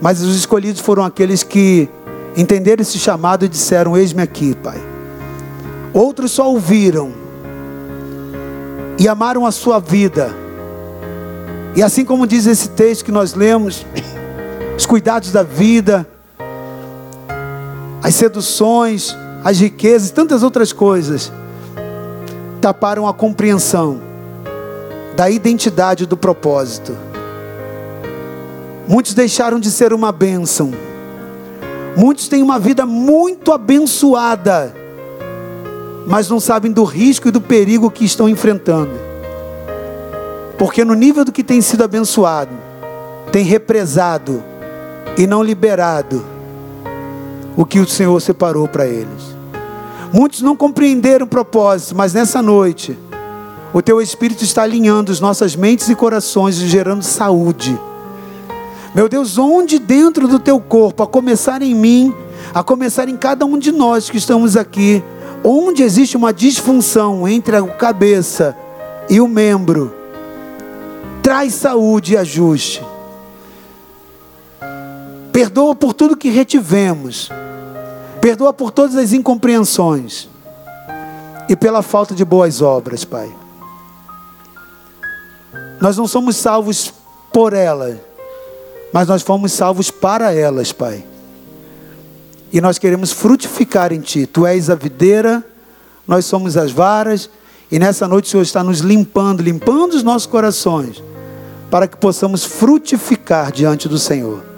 mas 0.00 0.20
os 0.20 0.36
escolhidos 0.36 0.80
foram 0.80 1.04
aqueles 1.04 1.42
que 1.42 1.88
entenderam 2.36 2.82
esse 2.82 2.98
chamado 2.98 3.44
e 3.44 3.48
disseram: 3.48 3.96
Eis-me 3.96 4.22
aqui, 4.22 4.54
Pai. 4.54 4.80
Outros 5.92 6.30
só 6.30 6.48
ouviram 6.48 7.12
e 8.98 9.08
amaram 9.08 9.44
a 9.44 9.50
sua 9.50 9.80
vida. 9.80 10.32
E 11.74 11.82
assim 11.82 12.04
como 12.04 12.26
diz 12.26 12.46
esse 12.46 12.68
texto 12.68 13.04
que 13.04 13.10
nós 13.10 13.34
lemos, 13.34 13.84
os 14.82 14.86
cuidados 14.86 15.30
da 15.30 15.44
vida, 15.44 16.04
as 18.02 18.16
seduções, 18.16 19.16
as 19.44 19.60
riquezas, 19.60 20.10
tantas 20.10 20.42
outras 20.42 20.72
coisas, 20.72 21.32
taparam 22.60 23.06
a 23.06 23.14
compreensão 23.14 24.00
da 25.14 25.30
identidade 25.30 26.04
do 26.04 26.16
propósito. 26.16 26.96
Muitos 28.88 29.14
deixaram 29.14 29.60
de 29.60 29.70
ser 29.70 29.92
uma 29.92 30.10
bênção. 30.10 30.72
Muitos 31.96 32.26
têm 32.26 32.42
uma 32.42 32.58
vida 32.58 32.84
muito 32.84 33.52
abençoada 33.52 34.74
mas 36.04 36.28
não 36.28 36.40
sabem 36.40 36.72
do 36.72 36.82
risco 36.82 37.28
e 37.28 37.30
do 37.30 37.40
perigo 37.40 37.88
que 37.88 38.04
estão 38.04 38.28
enfrentando. 38.28 38.90
Porque 40.58 40.84
no 40.84 40.94
nível 40.94 41.24
do 41.24 41.30
que 41.30 41.44
tem 41.44 41.60
sido 41.60 41.84
abençoado, 41.84 42.50
tem 43.30 43.44
represado 43.44 44.42
e 45.16 45.26
não 45.26 45.42
liberado 45.42 46.24
o 47.56 47.64
que 47.64 47.78
o 47.78 47.88
Senhor 47.88 48.20
separou 48.20 48.66
para 48.66 48.86
eles. 48.86 49.36
Muitos 50.12 50.42
não 50.42 50.56
compreenderam 50.56 51.26
o 51.26 51.28
propósito, 51.28 51.94
mas 51.94 52.12
nessa 52.12 52.42
noite, 52.42 52.98
o 53.72 53.80
teu 53.80 54.00
Espírito 54.00 54.44
está 54.44 54.62
alinhando 54.62 55.12
as 55.12 55.20
nossas 55.20 55.56
mentes 55.56 55.88
e 55.88 55.94
corações 55.94 56.60
e 56.60 56.66
gerando 56.66 57.02
saúde. 57.02 57.78
Meu 58.94 59.08
Deus, 59.08 59.38
onde 59.38 59.78
dentro 59.78 60.28
do 60.28 60.38
teu 60.38 60.60
corpo, 60.60 61.02
a 61.02 61.06
começar 61.06 61.62
em 61.62 61.74
mim, 61.74 62.14
a 62.54 62.62
começar 62.62 63.08
em 63.08 63.16
cada 63.16 63.46
um 63.46 63.58
de 63.58 63.72
nós 63.72 64.10
que 64.10 64.18
estamos 64.18 64.56
aqui, 64.56 65.02
Onde 65.44 65.82
existe 65.82 66.16
uma 66.16 66.32
disfunção 66.32 67.26
entre 67.26 67.56
a 67.56 67.62
cabeça 67.66 68.56
e 69.10 69.20
o 69.20 69.26
membro, 69.26 69.92
traz 71.20 71.54
saúde 71.54 72.12
e 72.12 72.16
ajuste. 72.16 72.80
Perdoa 75.32 75.74
por 75.74 75.94
tudo 75.94 76.16
que 76.16 76.28
retivemos. 76.28 77.30
Perdoa 78.20 78.52
por 78.52 78.70
todas 78.70 78.96
as 78.96 79.12
incompreensões. 79.12 80.28
E 81.48 81.56
pela 81.56 81.82
falta 81.82 82.14
de 82.14 82.24
boas 82.24 82.60
obras, 82.60 83.04
Pai. 83.04 83.34
Nós 85.80 85.96
não 85.96 86.06
somos 86.06 86.36
salvos 86.36 86.92
por 87.32 87.52
elas, 87.52 87.96
mas 88.92 89.08
nós 89.08 89.22
fomos 89.22 89.52
salvos 89.52 89.90
para 89.90 90.32
elas, 90.32 90.70
Pai. 90.72 91.04
E 92.52 92.60
nós 92.60 92.78
queremos 92.78 93.10
frutificar 93.10 93.92
em 93.92 94.00
Ti. 94.00 94.26
Tu 94.26 94.46
és 94.46 94.70
a 94.70 94.74
videira, 94.74 95.44
nós 96.06 96.24
somos 96.26 96.56
as 96.56 96.70
varas. 96.70 97.28
E 97.70 97.78
nessa 97.78 98.06
noite 98.06 98.26
o 98.26 98.30
Senhor 98.30 98.42
está 98.42 98.62
nos 98.62 98.80
limpando, 98.80 99.42
limpando 99.42 99.94
os 99.94 100.02
nossos 100.02 100.26
corações, 100.26 101.02
para 101.70 101.88
que 101.88 101.96
possamos 101.96 102.44
frutificar 102.44 103.50
diante 103.50 103.88
do 103.88 103.98
Senhor. 103.98 104.51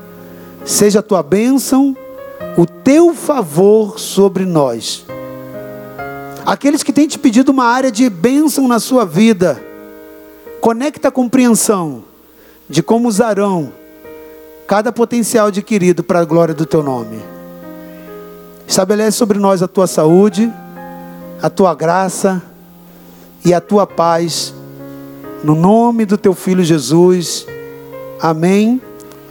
Seja 0.65 1.01
a 1.01 1.03
tua 1.03 1.23
bênção, 1.23 1.97
o 2.57 2.65
teu 2.65 3.15
favor 3.15 3.99
sobre 3.99 4.45
nós. 4.47 5.05
Aqueles 6.47 6.83
que 6.83 6.93
têm 6.93 7.07
te 7.07 7.19
pedido 7.19 7.51
uma 7.51 7.65
área 7.65 7.91
de 7.91 8.09
bênção 8.09 8.67
na 8.67 8.79
sua 8.79 9.05
vida, 9.05 9.63
conecta 10.61 11.09
a 11.09 11.13
compreensão 11.13 12.05
de 12.69 12.83
como 12.83 13.09
usarão 13.09 13.73
cada 14.67 14.91
potencial 14.91 15.49
adquirido 15.49 16.03
para 16.03 16.21
a 16.21 16.25
glória 16.25 16.55
do 16.55 16.65
teu 16.65 16.83
nome. 16.83 17.21
Estabelece 18.67 19.19
sobre 19.19 19.39
nós 19.39 19.63
a 19.63 19.69
tua 19.69 19.87
saúde, 19.87 20.51
a 21.43 21.51
tua 21.51 21.75
graça 21.75 22.43
e 23.45 23.53
a 23.53 23.61
tua 23.61 23.87
paz. 23.87 24.55
No 25.43 25.55
nome 25.55 26.07
do 26.07 26.17
teu 26.17 26.33
filho 26.33 26.65
Jesus. 26.65 27.47
Amém. 28.19 28.81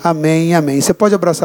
Amém. 0.03 0.53
Amém. 0.53 0.81
Você 0.81 0.93
pode 0.93 1.15
abraçar 1.15 1.41